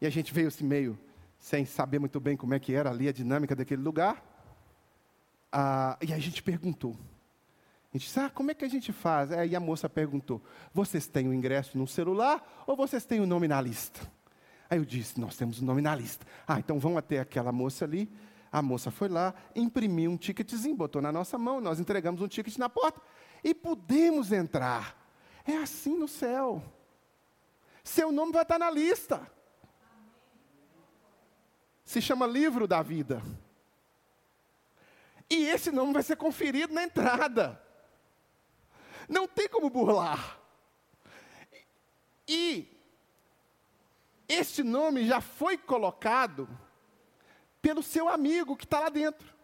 e 0.00 0.06
a 0.06 0.10
gente 0.10 0.34
veio 0.34 0.48
assim 0.48 0.64
meio 0.64 0.98
sem 1.38 1.64
saber 1.64 1.98
muito 2.00 2.18
bem 2.18 2.36
como 2.36 2.54
é 2.54 2.58
que 2.58 2.74
era 2.74 2.90
ali 2.90 3.08
a 3.08 3.12
dinâmica 3.12 3.54
daquele 3.54 3.82
lugar, 3.82 4.22
ah, 5.52 5.96
e 6.02 6.12
a 6.12 6.18
gente 6.18 6.42
perguntou. 6.42 6.96
A 7.92 7.96
gente 7.96 8.06
disse, 8.06 8.18
ah, 8.18 8.28
como 8.28 8.50
é 8.50 8.54
que 8.54 8.64
a 8.64 8.68
gente 8.68 8.92
faz? 8.92 9.30
Aí 9.30 9.54
a 9.54 9.60
moça 9.60 9.88
perguntou, 9.88 10.42
vocês 10.74 11.06
têm 11.06 11.28
o 11.28 11.32
ingresso 11.32 11.78
no 11.78 11.86
celular 11.86 12.64
ou 12.66 12.76
vocês 12.76 13.04
têm 13.04 13.20
o 13.20 13.26
nome 13.26 13.46
na 13.46 13.60
lista? 13.60 14.00
Aí 14.68 14.78
eu 14.78 14.84
disse, 14.84 15.20
nós 15.20 15.36
temos 15.36 15.60
o 15.60 15.64
nome 15.64 15.80
na 15.80 15.94
lista. 15.94 16.26
Ah, 16.46 16.58
então 16.58 16.78
vão 16.78 16.98
até 16.98 17.20
aquela 17.20 17.52
moça 17.52 17.84
ali, 17.84 18.10
a 18.50 18.60
moça 18.60 18.90
foi 18.90 19.08
lá, 19.08 19.34
imprimiu 19.54 20.10
um 20.10 20.16
ticketzinho, 20.16 20.74
botou 20.74 21.00
na 21.00 21.12
nossa 21.12 21.38
mão, 21.38 21.60
nós 21.60 21.78
entregamos 21.78 22.20
um 22.20 22.28
ticket 22.28 22.56
na 22.56 22.68
porta 22.68 23.00
e 23.44 23.54
pudemos 23.54 24.32
entrar. 24.32 24.96
É 25.44 25.56
assim 25.56 25.96
no 25.96 26.08
céu. 26.08 26.62
Seu 27.84 28.10
nome 28.10 28.32
vai 28.32 28.42
estar 28.42 28.58
na 28.58 28.70
lista. 28.70 29.30
Se 31.84 32.02
chama 32.02 32.26
livro 32.26 32.66
da 32.66 32.82
vida. 32.82 33.22
E 35.30 35.46
esse 35.46 35.70
nome 35.70 35.92
vai 35.92 36.02
ser 36.02 36.16
conferido 36.16 36.74
na 36.74 36.82
entrada. 36.82 37.60
Não 39.08 39.28
tem 39.28 39.48
como 39.48 39.70
burlar. 39.70 40.40
E 42.26 42.75
este 44.28 44.62
nome 44.62 45.06
já 45.06 45.20
foi 45.20 45.56
colocado 45.56 46.48
pelo 47.62 47.82
seu 47.82 48.08
amigo 48.08 48.56
que 48.56 48.64
está 48.64 48.80
lá 48.80 48.88
dentro 48.88 49.34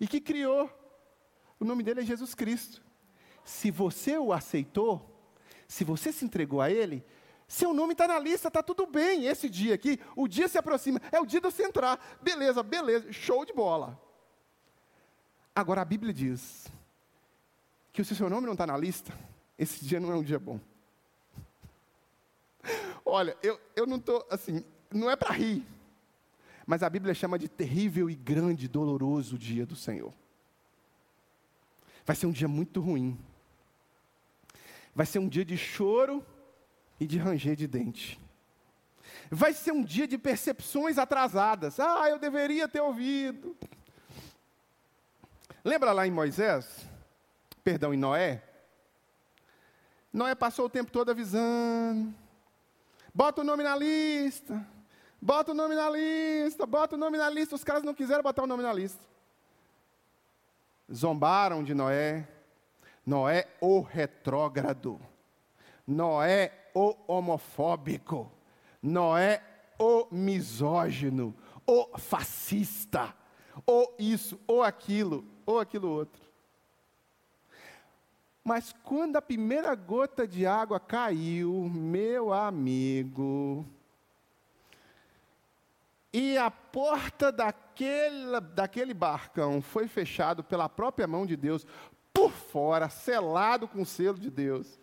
e 0.00 0.06
que 0.06 0.20
criou. 0.20 0.70
O 1.58 1.64
nome 1.64 1.82
dele 1.82 2.00
é 2.00 2.04
Jesus 2.04 2.34
Cristo. 2.34 2.82
Se 3.44 3.70
você 3.70 4.16
o 4.18 4.32
aceitou, 4.32 5.10
se 5.66 5.84
você 5.84 6.12
se 6.12 6.24
entregou 6.24 6.60
a 6.60 6.70
Ele, 6.70 7.04
seu 7.46 7.74
nome 7.74 7.92
está 7.92 8.06
na 8.06 8.18
lista, 8.18 8.48
está 8.48 8.62
tudo 8.62 8.86
bem. 8.86 9.26
Esse 9.26 9.48
dia 9.48 9.74
aqui, 9.74 9.98
o 10.14 10.28
dia 10.28 10.48
se 10.48 10.56
aproxima, 10.56 11.00
é 11.10 11.20
o 11.20 11.26
dia 11.26 11.40
de 11.40 11.50
você 11.50 11.64
entrar. 11.64 12.18
Beleza, 12.22 12.62
beleza, 12.62 13.12
show 13.12 13.44
de 13.44 13.52
bola. 13.52 14.00
Agora 15.54 15.82
a 15.82 15.84
Bíblia 15.84 16.14
diz 16.14 16.68
que 17.92 18.04
se 18.04 18.12
o 18.12 18.16
seu 18.16 18.30
nome 18.30 18.46
não 18.46 18.52
está 18.52 18.66
na 18.66 18.76
lista, 18.76 19.12
esse 19.58 19.84
dia 19.84 19.98
não 19.98 20.12
é 20.12 20.14
um 20.14 20.22
dia 20.22 20.38
bom. 20.38 20.60
Olha, 23.04 23.36
eu, 23.42 23.60
eu 23.74 23.86
não 23.86 23.96
estou 23.96 24.26
assim, 24.30 24.64
não 24.90 25.10
é 25.10 25.16
para 25.16 25.32
rir. 25.32 25.66
Mas 26.66 26.82
a 26.82 26.90
Bíblia 26.90 27.14
chama 27.14 27.38
de 27.38 27.48
terrível 27.48 28.08
e 28.08 28.14
grande, 28.14 28.68
doloroso 28.68 29.36
dia 29.36 29.66
do 29.66 29.74
Senhor. 29.74 30.12
Vai 32.04 32.14
ser 32.14 32.26
um 32.26 32.32
dia 32.32 32.48
muito 32.48 32.80
ruim. 32.80 33.18
Vai 34.94 35.06
ser 35.06 35.18
um 35.18 35.28
dia 35.28 35.44
de 35.44 35.56
choro 35.56 36.24
e 36.98 37.06
de 37.06 37.18
ranger 37.18 37.56
de 37.56 37.66
dente. 37.66 38.20
Vai 39.30 39.52
ser 39.52 39.72
um 39.72 39.82
dia 39.82 40.06
de 40.06 40.18
percepções 40.18 40.98
atrasadas. 40.98 41.78
Ah, 41.80 42.08
eu 42.08 42.18
deveria 42.18 42.68
ter 42.68 42.80
ouvido. 42.80 43.56
Lembra 45.64 45.92
lá 45.92 46.06
em 46.06 46.10
Moisés? 46.10 46.86
Perdão, 47.62 47.92
em 47.92 47.96
Noé? 47.96 48.42
Noé 50.12 50.34
passou 50.34 50.66
o 50.66 50.70
tempo 50.70 50.90
todo 50.90 51.10
avisando. 51.10 52.14
Bota 53.20 53.42
o 53.42 53.44
nome 53.44 53.62
na 53.62 53.76
lista. 53.76 54.66
Bota 55.20 55.52
o 55.52 55.54
nome 55.54 55.74
na 55.74 55.90
lista, 55.90 56.64
bota 56.64 56.96
o 56.96 56.98
nome 56.98 57.18
na 57.18 57.28
lista. 57.28 57.54
Os 57.54 57.62
caras 57.62 57.82
não 57.82 57.92
quiseram 57.92 58.22
botar 58.22 58.44
o 58.44 58.46
nome 58.46 58.62
na 58.62 58.72
lista. 58.72 59.04
Zombaram 60.90 61.62
de 61.62 61.74
Noé. 61.74 62.26
Noé, 63.04 63.46
o 63.60 63.82
retrógrado. 63.82 64.98
Noé, 65.86 66.50
o 66.74 66.96
homofóbico. 67.06 68.32
Noé, 68.82 69.42
o 69.78 70.06
misógino. 70.10 71.36
O 71.66 71.98
fascista. 71.98 73.14
Ou 73.66 73.94
isso, 73.98 74.40
ou 74.46 74.62
aquilo, 74.62 75.26
ou 75.44 75.60
aquilo 75.60 75.90
outro. 75.90 76.22
Mas 78.42 78.74
quando 78.82 79.16
a 79.16 79.22
primeira 79.22 79.74
gota 79.74 80.26
de 80.26 80.46
água 80.46 80.80
caiu, 80.80 81.68
meu 81.68 82.32
amigo, 82.32 83.66
e 86.12 86.36
a 86.36 86.50
porta 86.50 87.30
daquele, 87.30 88.40
daquele 88.52 88.92
barcão 88.92 89.62
foi 89.62 89.86
fechado 89.86 90.42
pela 90.42 90.68
própria 90.68 91.06
mão 91.06 91.24
de 91.24 91.36
Deus, 91.36 91.64
por 92.12 92.32
fora, 92.32 92.88
selado 92.88 93.68
com 93.68 93.82
o 93.82 93.86
selo 93.86 94.18
de 94.18 94.30
Deus. 94.30 94.80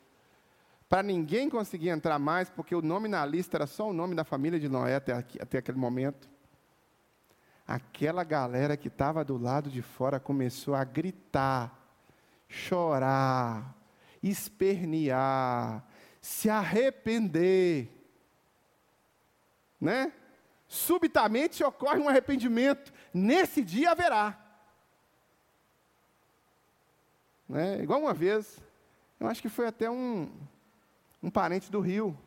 Para 0.87 1.03
ninguém 1.03 1.49
conseguir 1.49 1.89
entrar 1.89 2.17
mais, 2.17 2.49
porque 2.49 2.73
o 2.73 2.81
nome 2.81 3.09
na 3.09 3.25
lista 3.25 3.57
era 3.57 3.67
só 3.67 3.89
o 3.89 3.93
nome 3.93 4.15
da 4.15 4.23
família 4.23 4.57
de 4.57 4.69
Noé 4.69 4.95
até, 4.95 5.11
aqui, 5.11 5.37
até 5.41 5.57
aquele 5.57 5.77
momento. 5.77 6.29
Aquela 7.67 8.23
galera 8.23 8.77
que 8.77 8.87
estava 8.87 9.25
do 9.25 9.37
lado 9.37 9.69
de 9.69 9.81
fora 9.81 10.21
começou 10.21 10.73
a 10.73 10.85
gritar, 10.85 11.86
chorar, 12.47 13.75
espernear, 14.21 15.85
se 16.21 16.49
arrepender. 16.49 17.89
Né? 19.79 20.11
subitamente 20.67 21.63
ocorre 21.63 21.99
um 21.99 22.09
arrependimento. 22.09 22.93
Nesse 23.13 23.63
dia 23.63 23.91
haverá. 23.91 24.37
Né? 27.47 27.81
Igual 27.81 28.01
uma 28.01 28.13
vez, 28.13 28.61
eu 29.19 29.27
acho 29.27 29.41
que 29.41 29.49
foi 29.49 29.67
até 29.67 29.89
um, 29.89 30.29
um 31.23 31.29
parente 31.29 31.71
do 31.71 31.79
Rio, 31.79 32.17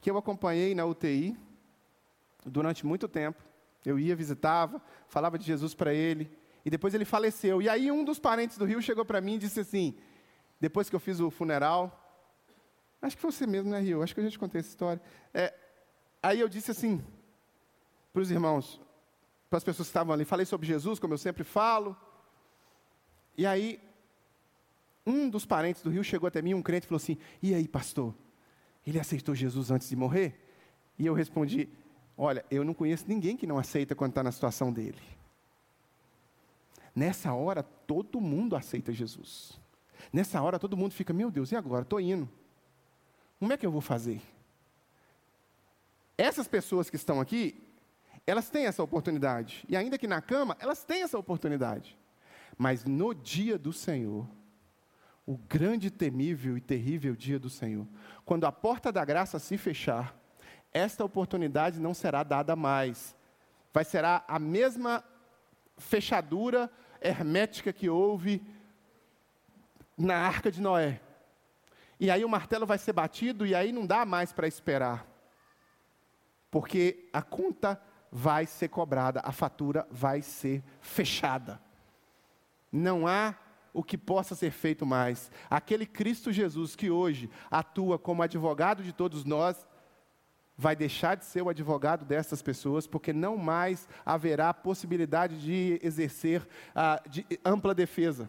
que 0.00 0.10
eu 0.10 0.16
acompanhei 0.16 0.74
na 0.74 0.86
UTI 0.86 1.36
durante 2.44 2.86
muito 2.86 3.06
tempo. 3.06 3.42
Eu 3.84 3.98
ia, 3.98 4.16
visitava, 4.16 4.82
falava 5.06 5.38
de 5.38 5.44
Jesus 5.44 5.74
para 5.74 5.92
ele, 5.92 6.30
e 6.68 6.70
depois 6.70 6.92
ele 6.92 7.06
faleceu. 7.06 7.62
E 7.62 7.68
aí 7.68 7.90
um 7.90 8.04
dos 8.04 8.18
parentes 8.18 8.58
do 8.58 8.66
Rio 8.66 8.82
chegou 8.82 9.02
para 9.02 9.22
mim 9.22 9.36
e 9.36 9.38
disse 9.38 9.58
assim, 9.58 9.94
depois 10.60 10.90
que 10.90 10.94
eu 10.94 11.00
fiz 11.00 11.18
o 11.18 11.30
funeral, 11.30 11.82
acho 13.00 13.16
que 13.16 13.22
foi 13.22 13.32
você 13.32 13.46
mesmo, 13.46 13.70
né, 13.70 13.80
Rio? 13.80 14.02
Acho 14.02 14.14
que 14.14 14.20
eu 14.20 14.24
já 14.24 14.30
te 14.30 14.38
contei 14.38 14.60
essa 14.60 14.68
história. 14.68 15.00
É, 15.32 15.54
aí 16.22 16.38
eu 16.38 16.46
disse 16.46 16.70
assim, 16.70 17.02
para 18.12 18.20
os 18.20 18.30
irmãos, 18.30 18.78
para 19.48 19.56
as 19.56 19.64
pessoas 19.64 19.88
que 19.88 19.92
estavam 19.92 20.12
ali. 20.12 20.26
Falei 20.26 20.44
sobre 20.44 20.66
Jesus, 20.66 20.98
como 20.98 21.14
eu 21.14 21.18
sempre 21.18 21.42
falo. 21.42 21.96
E 23.34 23.46
aí, 23.46 23.80
um 25.06 25.30
dos 25.30 25.46
parentes 25.46 25.82
do 25.82 25.88
Rio 25.88 26.04
chegou 26.04 26.28
até 26.28 26.42
mim, 26.42 26.52
um 26.52 26.60
crente, 26.60 26.84
e 26.84 26.88
falou 26.88 26.98
assim: 26.98 27.16
E 27.42 27.54
aí, 27.54 27.66
pastor? 27.66 28.14
Ele 28.86 29.00
aceitou 29.00 29.34
Jesus 29.34 29.70
antes 29.70 29.88
de 29.88 29.96
morrer? 29.96 30.38
E 30.98 31.06
eu 31.06 31.14
respondi: 31.14 31.66
Olha, 32.14 32.44
eu 32.50 32.62
não 32.62 32.74
conheço 32.74 33.06
ninguém 33.08 33.38
que 33.38 33.46
não 33.46 33.58
aceita 33.58 33.94
quando 33.94 34.10
está 34.10 34.22
na 34.22 34.32
situação 34.32 34.70
dele. 34.70 35.00
Nessa 36.98 37.32
hora, 37.32 37.62
todo 37.62 38.20
mundo 38.20 38.56
aceita 38.56 38.92
Jesus. 38.92 39.60
Nessa 40.12 40.42
hora, 40.42 40.58
todo 40.58 40.76
mundo 40.76 40.92
fica: 40.92 41.12
Meu 41.12 41.30
Deus, 41.30 41.52
e 41.52 41.56
agora? 41.56 41.82
Estou 41.82 42.00
indo. 42.00 42.28
Como 43.38 43.52
é 43.52 43.56
que 43.56 43.64
eu 43.64 43.70
vou 43.70 43.80
fazer? 43.80 44.20
Essas 46.16 46.48
pessoas 46.48 46.90
que 46.90 46.96
estão 46.96 47.20
aqui, 47.20 47.62
elas 48.26 48.50
têm 48.50 48.66
essa 48.66 48.82
oportunidade. 48.82 49.64
E 49.68 49.76
ainda 49.76 49.96
que 49.96 50.08
na 50.08 50.20
cama, 50.20 50.56
elas 50.58 50.82
têm 50.82 51.02
essa 51.02 51.16
oportunidade. 51.16 51.96
Mas 52.56 52.84
no 52.84 53.14
dia 53.14 53.56
do 53.56 53.72
Senhor, 53.72 54.26
o 55.24 55.36
grande, 55.36 55.92
temível 55.92 56.58
e 56.58 56.60
terrível 56.60 57.14
dia 57.14 57.38
do 57.38 57.48
Senhor, 57.48 57.86
quando 58.24 58.44
a 58.44 58.50
porta 58.50 58.90
da 58.90 59.04
graça 59.04 59.38
se 59.38 59.56
fechar, 59.56 60.18
esta 60.72 61.04
oportunidade 61.04 61.78
não 61.78 61.94
será 61.94 62.24
dada 62.24 62.56
mais. 62.56 63.14
Vai 63.72 63.84
ser 63.84 64.04
a 64.04 64.38
mesma 64.40 65.04
fechadura 65.76 66.68
hermética 67.00 67.72
que 67.72 67.88
houve 67.88 68.42
na 69.96 70.16
arca 70.16 70.50
de 70.50 70.60
Noé. 70.60 71.00
E 72.00 72.10
aí 72.10 72.24
o 72.24 72.28
martelo 72.28 72.64
vai 72.64 72.78
ser 72.78 72.92
batido 72.92 73.44
e 73.44 73.54
aí 73.54 73.72
não 73.72 73.84
dá 73.84 74.04
mais 74.04 74.32
para 74.32 74.46
esperar. 74.46 75.06
Porque 76.50 77.08
a 77.12 77.20
conta 77.20 77.80
vai 78.10 78.46
ser 78.46 78.68
cobrada, 78.68 79.20
a 79.24 79.32
fatura 79.32 79.86
vai 79.90 80.22
ser 80.22 80.62
fechada. 80.80 81.60
Não 82.70 83.06
há 83.06 83.34
o 83.72 83.82
que 83.82 83.98
possa 83.98 84.34
ser 84.34 84.50
feito 84.50 84.86
mais. 84.86 85.30
Aquele 85.50 85.86
Cristo 85.86 86.32
Jesus 86.32 86.74
que 86.74 86.90
hoje 86.90 87.30
atua 87.50 87.98
como 87.98 88.22
advogado 88.22 88.82
de 88.82 88.92
todos 88.92 89.24
nós, 89.24 89.66
vai 90.60 90.74
deixar 90.74 91.14
de 91.14 91.24
ser 91.24 91.40
o 91.40 91.48
advogado 91.48 92.04
dessas 92.04 92.42
pessoas, 92.42 92.84
porque 92.84 93.12
não 93.12 93.36
mais 93.36 93.88
haverá 94.04 94.52
possibilidade 94.52 95.40
de 95.40 95.78
exercer 95.80 96.42
uh, 96.42 97.08
de 97.08 97.24
ampla 97.44 97.72
defesa. 97.72 98.28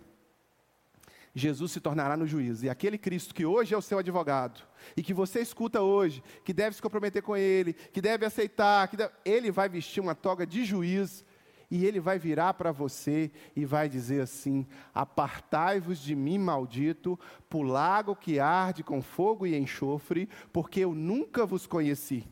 Jesus 1.34 1.72
se 1.72 1.80
tornará 1.80 2.16
no 2.16 2.28
juízo. 2.28 2.66
E 2.66 2.70
aquele 2.70 3.00
Cristo 3.00 3.34
que 3.34 3.46
hoje 3.46 3.74
é 3.74 3.78
o 3.78 3.82
seu 3.82 3.98
advogado, 3.98 4.62
e 4.96 5.02
que 5.02 5.14
você 5.14 5.42
escuta 5.42 5.82
hoje, 5.82 6.24
que 6.46 6.54
deve 6.54 6.76
se 6.76 6.82
comprometer 6.82 7.24
com 7.24 7.36
Ele, 7.36 7.74
que 7.74 8.02
deve 8.02 8.26
aceitar, 8.26 8.88
que 8.88 8.98
deve, 8.98 9.12
ele 9.26 9.52
vai 9.52 9.68
vestir 9.68 10.00
uma 10.00 10.14
toga 10.14 10.46
de 10.46 10.64
juiz, 10.64 11.26
e 11.72 11.86
ele 11.86 11.99
vai 11.99 12.17
virar 12.17 12.55
para 12.55 12.72
você 12.72 13.32
e 13.55 13.65
vai 13.65 13.88
dizer 13.88 14.22
assim: 14.22 14.65
Apartai-vos 14.93 15.99
de 15.99 16.15
mim, 16.15 16.38
maldito, 16.38 17.20
para 17.47 17.57
o 17.59 17.63
lago 17.63 18.15
que 18.15 18.39
arde 18.39 18.84
com 18.84 19.01
fogo 19.01 19.45
e 19.45 19.55
enxofre, 19.55 20.28
porque 20.51 20.80
eu 20.80 20.95
nunca 20.95 21.45
vos 21.45 21.67
conheci. 21.67 22.26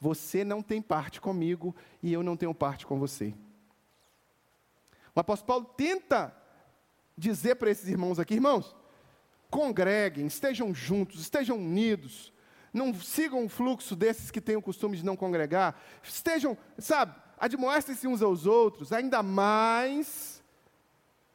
Você 0.00 0.44
não 0.44 0.60
tem 0.60 0.82
parte 0.82 1.20
comigo 1.20 1.74
e 2.02 2.12
eu 2.12 2.22
não 2.22 2.36
tenho 2.36 2.54
parte 2.54 2.84
com 2.84 2.98
você. 2.98 3.32
O 5.14 5.20
apóstolo 5.20 5.46
Paulo 5.46 5.74
tenta 5.76 6.36
dizer 7.16 7.54
para 7.54 7.70
esses 7.70 7.88
irmãos 7.88 8.18
aqui, 8.18 8.34
irmãos, 8.34 8.74
congreguem, 9.48 10.26
estejam 10.26 10.74
juntos, 10.74 11.20
estejam 11.20 11.56
unidos, 11.56 12.32
não 12.72 12.92
sigam 12.92 13.44
o 13.44 13.48
fluxo 13.48 13.94
desses 13.94 14.32
que 14.32 14.40
têm 14.40 14.56
o 14.56 14.62
costume 14.62 14.96
de 14.96 15.04
não 15.04 15.16
congregar, 15.16 15.80
estejam, 16.02 16.58
sabe, 16.76 17.14
admoestem-se 17.38 18.06
uns 18.06 18.22
aos 18.22 18.46
outros, 18.46 18.92
ainda 18.92 19.22
mais 19.22 20.42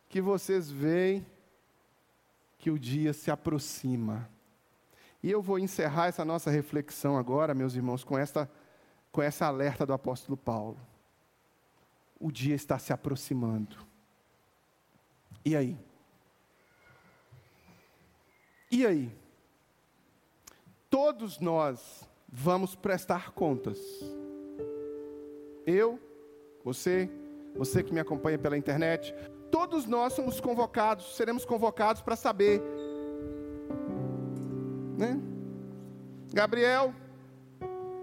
que 0.07 0.21
vocês 0.21 0.69
veem 0.69 1.25
que 2.57 2.69
o 2.69 2.79
dia 2.79 3.13
se 3.13 3.31
aproxima. 3.31 4.29
E 5.21 5.29
eu 5.29 5.41
vou 5.41 5.59
encerrar 5.59 6.07
essa 6.07 6.23
nossa 6.23 6.49
reflexão 6.49 7.17
agora, 7.17 7.53
meus 7.53 7.75
irmãos, 7.75 8.03
com 8.03 8.17
esta, 8.17 8.49
com 9.11 9.21
essa 9.21 9.45
alerta 9.45 9.85
do 9.85 9.93
apóstolo 9.93 10.37
Paulo. 10.37 10.79
O 12.19 12.31
dia 12.31 12.55
está 12.55 12.77
se 12.79 12.91
aproximando. 12.91 13.77
E 15.45 15.55
aí? 15.55 15.77
E 18.71 18.85
aí? 18.85 19.11
Todos 20.89 21.39
nós 21.39 22.09
vamos 22.27 22.75
prestar 22.75 23.31
contas. 23.31 23.79
Eu, 25.69 25.99
você, 26.63 27.07
você 27.55 27.83
que 27.83 27.93
me 27.93 27.99
acompanha 27.99 28.39
pela 28.39 28.57
internet, 28.57 29.13
todos 29.51 29.85
nós 29.85 30.13
somos 30.13 30.41
convocados, 30.41 31.15
seremos 31.15 31.45
convocados 31.45 32.01
para 32.01 32.15
saber. 32.15 32.59
Né? 34.97 35.21
Gabriel, 36.33 36.91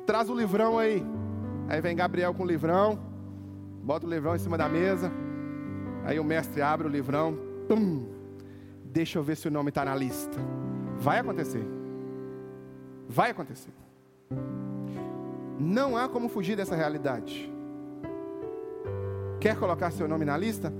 traz 0.06 0.30
o 0.30 0.34
livrão 0.34 0.78
aí. 0.78 1.02
Aí 1.68 1.80
vem 1.80 1.96
Gabriel 1.96 2.32
com 2.32 2.44
o 2.44 2.46
livrão, 2.46 3.00
bota 3.82 4.06
o 4.06 4.08
livrão 4.08 4.36
em 4.36 4.38
cima 4.38 4.56
da 4.56 4.68
mesa. 4.68 5.10
Aí 6.04 6.20
o 6.20 6.24
mestre 6.24 6.62
abre 6.62 6.86
o 6.86 6.90
livrão, 6.90 7.36
pum, 7.66 8.06
deixa 8.84 9.18
eu 9.18 9.24
ver 9.24 9.36
se 9.36 9.48
o 9.48 9.50
nome 9.50 9.70
está 9.70 9.84
na 9.84 9.96
lista. 9.96 10.38
Vai 10.98 11.18
acontecer. 11.18 11.66
Vai 13.08 13.32
acontecer. 13.32 13.72
Não 15.58 15.96
há 15.96 16.08
como 16.08 16.28
fugir 16.28 16.56
dessa 16.56 16.76
realidade. 16.76 17.55
Quer 19.40 19.56
colocar 19.58 19.90
seu 19.90 20.08
nome 20.08 20.24
na 20.24 20.36
lista? 20.36 20.72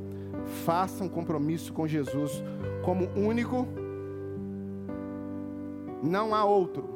Faça 0.64 1.04
um 1.04 1.09
compromisso 1.09 1.72
com 1.72 1.86
Jesus 1.86 2.42
como 2.84 3.09
único. 3.16 3.66
Não 6.02 6.34
há 6.34 6.44
outro. 6.44 6.88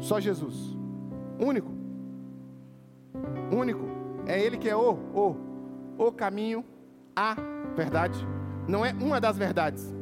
Só 0.00 0.20
Jesus. 0.20 0.76
Único. 1.38 1.70
Único. 3.52 3.84
É 4.26 4.40
Ele 4.40 4.56
que 4.56 4.68
é 4.68 4.76
o, 4.76 4.92
o, 5.14 5.36
o 5.98 6.12
caminho, 6.12 6.64
a 7.14 7.36
verdade. 7.76 8.26
Não 8.68 8.84
é 8.84 8.92
uma 8.92 9.20
das 9.20 9.36
verdades. 9.36 9.94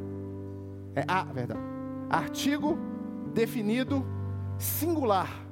É 0.95 1.03
a 1.07 1.23
verdade. 1.23 1.61
Artigo 2.09 2.77
definido 3.33 4.05
singular. 4.57 5.48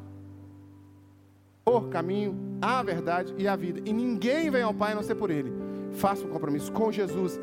O 1.70 1.82
caminho, 1.82 2.34
a 2.62 2.82
verdade 2.82 3.36
e 3.38 3.46
a 3.46 3.54
vida. 3.54 3.82
E 3.84 3.92
ninguém 3.92 4.50
vem 4.50 4.62
ao 4.62 4.74
Pai 4.74 4.94
a 4.94 4.96
não 4.96 5.04
ser 5.04 5.16
por 5.16 5.30
Ele. 5.30 5.52
Faça 5.92 6.26
um 6.26 6.30
compromisso 6.30 6.72
com 6.72 6.90
Jesus. 6.90 7.38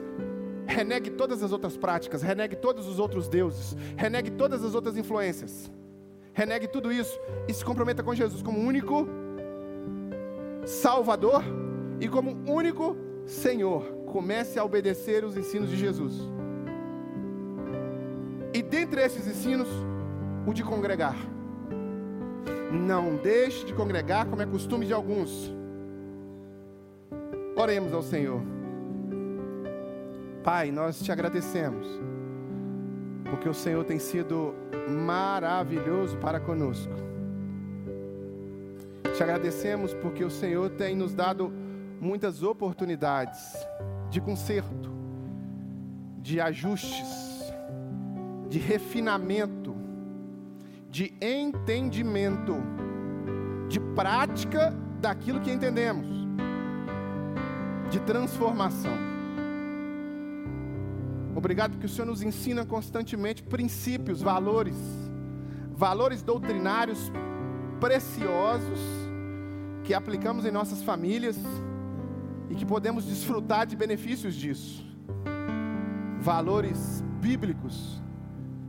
Renegue 0.67 1.11
todas 1.11 1.43
as 1.43 1.53
outras 1.53 1.77
práticas, 1.77 2.23
renegue 2.23 2.57
todos 2.57 2.89
os 2.89 2.99
outros 2.99 3.29
deuses, 3.29 3.77
renegue 3.99 4.31
todas 4.31 4.65
as 4.65 4.75
outras 4.75 4.97
influências. 4.97 5.71
Renegue 6.33 6.67
tudo 6.67 6.91
isso 6.91 7.21
e 7.47 7.53
se 7.53 7.63
comprometa 7.63 8.03
com 8.03 8.15
Jesus 8.15 8.43
como 8.43 8.59
único 8.59 9.07
Salvador 10.65 11.45
e 12.01 12.09
como 12.09 12.31
único 12.51 12.97
Senhor 13.27 13.83
comece 14.07 14.59
a 14.59 14.65
obedecer 14.65 15.23
os 15.23 15.37
ensinos 15.37 15.69
de 15.69 15.77
Jesus. 15.77 16.15
E 18.55 18.63
dentre 18.63 19.03
esses 19.03 19.27
ensinos, 19.27 19.69
o 20.47 20.55
de 20.55 20.63
congregar. 20.63 21.17
Não 22.75 23.17
deixe 23.17 23.65
de 23.65 23.73
congregar 23.73 24.27
como 24.27 24.43
é 24.43 24.47
costume 24.47 24.85
de 24.85 24.93
alguns. 24.93 25.55
Oremos 27.57 27.93
ao 27.93 28.03
Senhor. 28.03 28.43
Pai, 30.43 30.71
nós 30.71 31.01
te 31.01 31.13
agradecemos, 31.13 31.87
porque 33.31 33.49
o 33.49 33.55
Senhor 33.55 33.85
tem 33.85 33.99
sido 33.99 34.55
maravilhoso 34.89 36.19
para 36.19 36.41
conosco. 36.41 36.93
Te 39.17 39.23
agradecemos 39.23 39.95
porque 39.95 40.25
o 40.25 40.31
Senhor 40.31 40.69
tem 40.71 40.97
nos 40.97 41.15
dado 41.15 41.51
muitas 42.01 42.43
oportunidades 42.43 43.57
de 44.11 44.21
conserto, 44.21 44.91
de 46.19 46.41
ajustes, 46.41 47.53
de 48.49 48.59
refinamento, 48.59 49.74
de 50.95 51.13
entendimento, 51.21 52.55
de 53.69 53.81
prática 53.81 54.73
daquilo 55.01 55.41
que 55.41 55.51
entendemos, 55.51 56.07
de 57.91 57.99
transformação. 57.99 58.97
Obrigado 61.35 61.73
porque 61.73 61.87
o 61.87 61.89
Senhor 61.89 62.07
nos 62.07 62.23
ensina 62.23 62.65
constantemente 62.65 63.43
princípios, 63.43 64.23
valores, 64.23 64.77
valores 65.73 66.23
doutrinários 66.23 67.11
preciosos 67.81 68.79
que 69.83 69.93
aplicamos 69.93 70.47
em 70.47 70.53
nossas 70.53 70.81
famílias 70.81 71.37
e 72.49 72.55
que 72.55 72.65
podemos 72.65 73.05
desfrutar 73.05 73.67
de 73.67 73.75
benefícios 73.75 74.33
disso. 74.37 74.87
Valores 76.21 77.03
bíblicos 77.21 78.04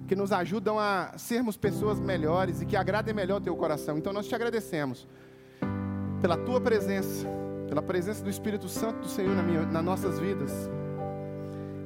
que 0.08 0.16
nos 0.16 0.32
ajudam 0.32 0.80
a 0.80 1.14
sermos 1.18 1.58
pessoas 1.58 2.00
melhores 2.00 2.62
e 2.62 2.66
que 2.66 2.76
agradem 2.76 3.14
melhor 3.14 3.38
o 3.38 3.44
teu 3.44 3.56
coração. 3.56 3.98
Então 3.98 4.14
nós 4.14 4.28
te 4.28 4.36
agradecemos 4.36 5.08
pela 6.22 6.38
tua 6.38 6.62
presença, 6.62 7.28
pela 7.68 7.82
presença 7.82 8.24
do 8.24 8.30
Espírito 8.30 8.68
Santo 8.68 9.00
do 9.00 9.08
Senhor 9.08 9.36
na 9.36 9.44
minha, 9.44 9.62
nas 9.62 9.84
nossas 9.84 10.20
vidas. 10.20 10.52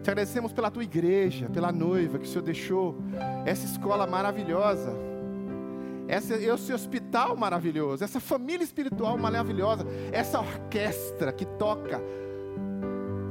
Te 0.03 0.09
agradecemos 0.09 0.51
pela 0.51 0.71
tua 0.71 0.83
igreja, 0.83 1.49
pela 1.49 1.71
noiva 1.71 2.17
que 2.17 2.25
o 2.25 2.27
Senhor 2.27 2.43
deixou, 2.43 2.97
essa 3.45 3.65
escola 3.65 4.05
maravilhosa 4.05 5.09
essa, 6.09 6.35
esse 6.35 6.73
hospital 6.73 7.37
maravilhoso, 7.37 8.03
essa 8.03 8.19
família 8.19 8.63
espiritual 8.63 9.15
maravilhosa, 9.15 9.85
essa 10.11 10.39
orquestra 10.39 11.31
que 11.31 11.45
toca 11.45 12.01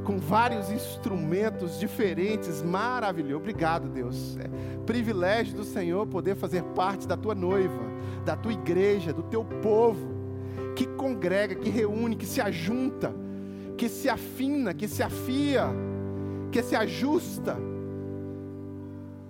com 0.09 0.17
vários 0.17 0.71
instrumentos 0.71 1.79
diferentes, 1.79 2.63
maravilhoso. 2.63 3.37
Obrigado, 3.37 3.91
Deus. 3.91 4.39
É 4.39 4.49
privilégio 4.87 5.55
do 5.55 5.65
Senhor 5.65 6.07
poder 6.07 6.35
fazer 6.35 6.63
parte 6.63 7.07
da 7.07 7.15
tua 7.15 7.35
noiva, 7.35 7.83
da 8.25 8.35
tua 8.35 8.55
igreja, 8.55 9.13
do 9.13 9.23
teu 9.23 9.45
povo, 9.45 10.09
que 10.75 10.87
congrega, 10.87 11.55
que 11.55 11.69
reúne, 11.69 12.17
que 12.17 12.25
se 12.25 12.41
ajunta, 12.41 13.15
que 13.77 13.87
se 13.87 14.09
afina, 14.09 14.73
que 14.73 14.89
se 14.89 15.03
afia, 15.03 15.67
que 16.51 16.63
se 16.63 16.75
ajusta, 16.75 17.59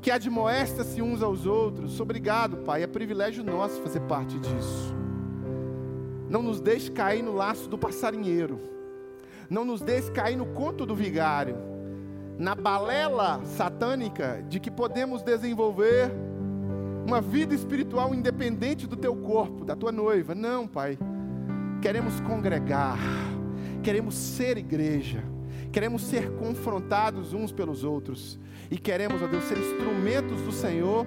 que 0.00 0.12
admoesta-se 0.12 1.02
uns 1.02 1.24
aos 1.24 1.44
outros. 1.44 2.00
Obrigado, 2.00 2.58
Pai. 2.58 2.84
É 2.84 2.86
privilégio 2.86 3.42
nosso 3.42 3.82
fazer 3.82 4.02
parte 4.02 4.38
disso. 4.38 4.94
Não 6.30 6.40
nos 6.40 6.60
deixe 6.60 6.88
cair 6.88 7.20
no 7.20 7.34
laço 7.34 7.68
do 7.68 7.76
passarinheiro 7.76 8.77
não 9.48 9.64
nos 9.64 9.80
deixe 9.80 10.10
cair 10.10 10.36
no 10.36 10.46
conto 10.46 10.84
do 10.84 10.94
vigário, 10.94 11.56
na 12.38 12.54
balela 12.54 13.40
satânica 13.44 14.44
de 14.48 14.60
que 14.60 14.70
podemos 14.70 15.22
desenvolver 15.22 16.10
uma 17.06 17.20
vida 17.20 17.54
espiritual 17.54 18.14
independente 18.14 18.86
do 18.86 18.96
teu 18.96 19.16
corpo, 19.16 19.64
da 19.64 19.74
tua 19.74 19.90
noiva. 19.90 20.34
Não, 20.34 20.66
Pai. 20.66 20.98
Queremos 21.80 22.20
congregar, 22.20 22.98
queremos 23.82 24.14
ser 24.14 24.58
igreja, 24.58 25.22
queremos 25.72 26.02
ser 26.02 26.32
confrontados 26.32 27.32
uns 27.32 27.52
pelos 27.52 27.84
outros 27.84 28.38
e 28.70 28.76
queremos, 28.76 29.22
ó 29.22 29.26
Deus, 29.26 29.44
ser 29.44 29.56
instrumentos 29.56 30.42
do 30.42 30.52
Senhor 30.52 31.06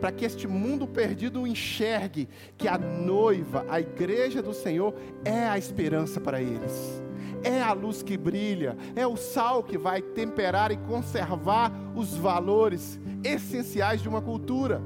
para 0.00 0.10
que 0.10 0.24
este 0.24 0.48
mundo 0.48 0.86
perdido 0.86 1.46
enxergue 1.46 2.28
que 2.56 2.66
a 2.66 2.76
noiva, 2.76 3.64
a 3.68 3.78
igreja 3.80 4.42
do 4.42 4.52
Senhor, 4.52 4.94
é 5.24 5.46
a 5.46 5.56
esperança 5.58 6.20
para 6.20 6.40
eles 6.40 7.05
é 7.42 7.62
a 7.62 7.72
luz 7.72 8.02
que 8.02 8.16
brilha, 8.16 8.76
é 8.94 9.06
o 9.06 9.16
sal 9.16 9.62
que 9.62 9.78
vai 9.78 10.02
temperar 10.02 10.70
e 10.70 10.76
conservar 10.76 11.72
os 11.94 12.16
valores 12.16 12.98
essenciais 13.22 14.02
de 14.02 14.08
uma 14.08 14.20
cultura. 14.20 14.80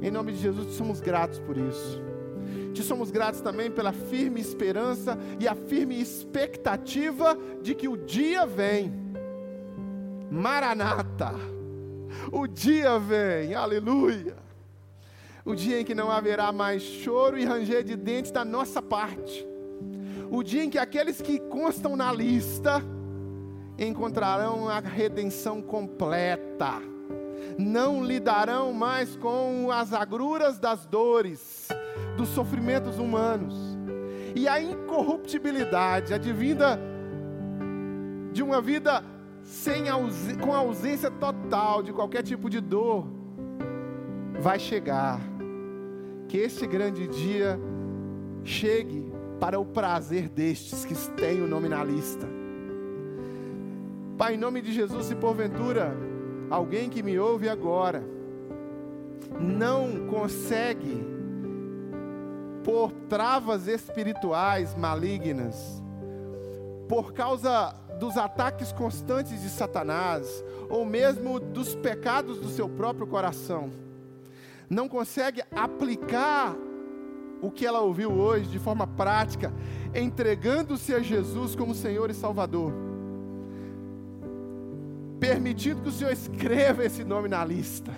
Em 0.00 0.10
nome 0.10 0.32
de 0.32 0.38
Jesus, 0.38 0.68
te 0.68 0.72
somos 0.74 1.00
gratos 1.00 1.38
por 1.40 1.56
isso. 1.56 2.00
Te 2.72 2.82
somos 2.82 3.10
gratos 3.10 3.40
também 3.40 3.70
pela 3.70 3.92
firme 3.92 4.40
esperança 4.40 5.18
e 5.40 5.48
a 5.48 5.54
firme 5.54 6.00
expectativa 6.00 7.36
de 7.62 7.74
que 7.74 7.88
o 7.88 7.96
dia 7.96 8.46
vem. 8.46 8.92
Maranata. 10.30 11.34
O 12.30 12.46
dia 12.46 12.98
vem, 12.98 13.54
aleluia. 13.54 14.36
O 15.44 15.54
dia 15.54 15.80
em 15.80 15.84
que 15.84 15.94
não 15.94 16.10
haverá 16.10 16.52
mais 16.52 16.82
choro 16.82 17.38
e 17.38 17.44
ranger 17.44 17.82
de 17.82 17.96
dentes 17.96 18.30
da 18.30 18.44
nossa 18.44 18.80
parte 18.80 19.46
o 20.30 20.42
dia 20.42 20.64
em 20.64 20.70
que 20.70 20.78
aqueles 20.78 21.20
que 21.20 21.38
constam 21.38 21.96
na 21.96 22.12
lista 22.12 22.82
encontrarão 23.78 24.68
a 24.68 24.80
redenção 24.80 25.62
completa, 25.62 26.80
não 27.58 28.04
lidarão 28.04 28.72
mais 28.72 29.16
com 29.16 29.70
as 29.70 29.92
agruras 29.92 30.58
das 30.58 30.84
dores, 30.86 31.68
dos 32.16 32.28
sofrimentos 32.28 32.98
humanos, 32.98 33.54
e 34.34 34.48
a 34.48 34.60
incorruptibilidade 34.60 36.12
advinda 36.12 36.78
de 38.32 38.42
uma 38.42 38.60
vida 38.60 39.02
sem 39.42 39.84
com 40.40 40.54
ausência 40.54 41.10
total 41.10 41.82
de 41.82 41.92
qualquer 41.92 42.22
tipo 42.22 42.50
de 42.50 42.60
dor, 42.60 43.06
vai 44.38 44.58
chegar. 44.58 45.20
Que 46.28 46.36
este 46.36 46.66
grande 46.66 47.08
dia 47.08 47.58
chegue 48.44 49.07
para 49.40 49.58
o 49.58 49.64
prazer 49.64 50.28
destes 50.28 50.84
que 50.84 50.94
têm 51.12 51.40
o 51.40 51.46
nome 51.46 51.68
na 51.68 51.82
lista. 51.84 52.26
Pai, 54.16 54.34
em 54.34 54.38
nome 54.38 54.60
de 54.60 54.72
Jesus, 54.72 55.06
se 55.06 55.14
porventura 55.14 55.96
alguém 56.50 56.90
que 56.90 57.02
me 57.02 57.18
ouve 57.18 57.48
agora 57.48 58.02
não 59.40 60.06
consegue, 60.06 61.06
por 62.64 62.92
travas 63.08 63.68
espirituais 63.68 64.74
malignas, 64.74 65.82
por 66.88 67.12
causa 67.12 67.74
dos 67.98 68.16
ataques 68.16 68.72
constantes 68.72 69.42
de 69.42 69.48
Satanás, 69.48 70.44
ou 70.68 70.84
mesmo 70.84 71.38
dos 71.38 71.74
pecados 71.74 72.38
do 72.38 72.48
seu 72.48 72.68
próprio 72.68 73.06
coração, 73.06 73.70
não 74.68 74.88
consegue 74.88 75.42
aplicar 75.54 76.54
o 77.40 77.50
que 77.50 77.66
ela 77.66 77.80
ouviu 77.80 78.10
hoje 78.12 78.48
de 78.48 78.58
forma 78.58 78.86
prática, 78.86 79.52
entregando-se 79.94 80.94
a 80.94 81.00
Jesus 81.00 81.54
como 81.54 81.74
Senhor 81.74 82.10
e 82.10 82.14
Salvador, 82.14 82.72
permitindo 85.20 85.82
que 85.82 85.88
o 85.88 85.92
Senhor 85.92 86.12
escreva 86.12 86.84
esse 86.84 87.04
nome 87.04 87.28
na 87.28 87.44
lista. 87.44 87.92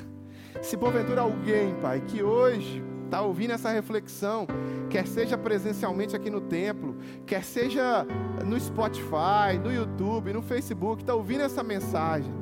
Se 0.62 0.76
porventura 0.76 1.22
alguém, 1.22 1.74
Pai, 1.76 2.00
que 2.00 2.22
hoje 2.22 2.82
está 3.04 3.22
ouvindo 3.22 3.52
essa 3.52 3.70
reflexão, 3.70 4.46
quer 4.88 5.06
seja 5.06 5.36
presencialmente 5.36 6.14
aqui 6.14 6.30
no 6.30 6.40
templo, 6.40 6.96
quer 7.26 7.42
seja 7.42 8.06
no 8.44 8.58
Spotify, 8.58 9.58
no 9.62 9.72
YouTube, 9.72 10.32
no 10.32 10.42
Facebook, 10.42 11.02
está 11.02 11.14
ouvindo 11.14 11.42
essa 11.42 11.62
mensagem 11.62 12.32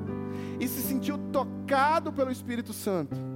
e 0.61 0.66
se 0.66 0.82
sentiu 0.82 1.16
tocado 1.32 2.12
pelo 2.12 2.30
Espírito 2.30 2.72
Santo 2.72 3.28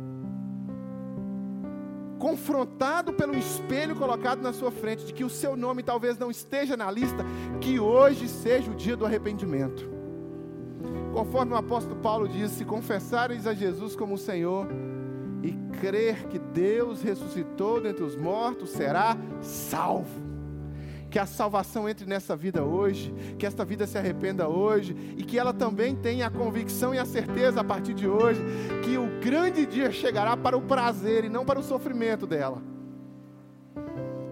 confrontado 2.22 3.12
pelo 3.12 3.36
espelho 3.36 3.96
colocado 3.96 4.40
na 4.40 4.52
sua 4.52 4.70
frente, 4.70 5.04
de 5.04 5.12
que 5.12 5.24
o 5.24 5.28
seu 5.28 5.56
nome 5.56 5.82
talvez 5.82 6.16
não 6.16 6.30
esteja 6.30 6.76
na 6.76 6.88
lista, 6.88 7.26
que 7.60 7.80
hoje 7.80 8.28
seja 8.28 8.70
o 8.70 8.76
dia 8.76 8.96
do 8.96 9.04
arrependimento. 9.04 9.90
Conforme 11.12 11.52
o 11.52 11.56
apóstolo 11.56 11.96
Paulo 11.96 12.28
diz: 12.28 12.52
se 12.52 12.64
confessares 12.64 13.44
a 13.44 13.52
Jesus 13.52 13.96
como 13.96 14.16
Senhor 14.16 14.68
e 15.42 15.50
crer 15.80 16.28
que 16.28 16.38
Deus 16.38 17.02
ressuscitou 17.02 17.80
dentre 17.80 18.04
os 18.04 18.14
mortos, 18.14 18.70
será 18.70 19.16
salvo 19.40 20.31
que 21.12 21.18
a 21.18 21.26
salvação 21.26 21.86
entre 21.86 22.06
nessa 22.06 22.34
vida 22.34 22.64
hoje, 22.64 23.12
que 23.38 23.44
esta 23.44 23.66
vida 23.66 23.86
se 23.86 23.98
arrependa 23.98 24.48
hoje 24.48 24.96
e 25.14 25.22
que 25.22 25.38
ela 25.38 25.52
também 25.52 25.94
tenha 25.94 26.26
a 26.26 26.30
convicção 26.30 26.94
e 26.94 26.98
a 26.98 27.04
certeza 27.04 27.60
a 27.60 27.64
partir 27.64 27.92
de 27.92 28.08
hoje 28.08 28.40
que 28.82 28.96
o 28.96 29.20
grande 29.20 29.66
dia 29.66 29.92
chegará 29.92 30.34
para 30.38 30.56
o 30.56 30.62
prazer 30.62 31.26
e 31.26 31.28
não 31.28 31.44
para 31.44 31.60
o 31.60 31.62
sofrimento 31.62 32.26
dela. 32.26 32.62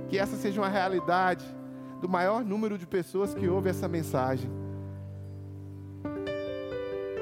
Que 0.09 0.17
essa 0.17 0.37
seja 0.37 0.59
uma 0.59 0.71
realidade 0.71 1.45
do 2.01 2.09
maior 2.09 2.43
número 2.43 2.79
de 2.79 2.87
pessoas 2.87 3.35
que 3.35 3.47
ouve 3.47 3.69
essa 3.69 3.87
mensagem. 3.87 4.51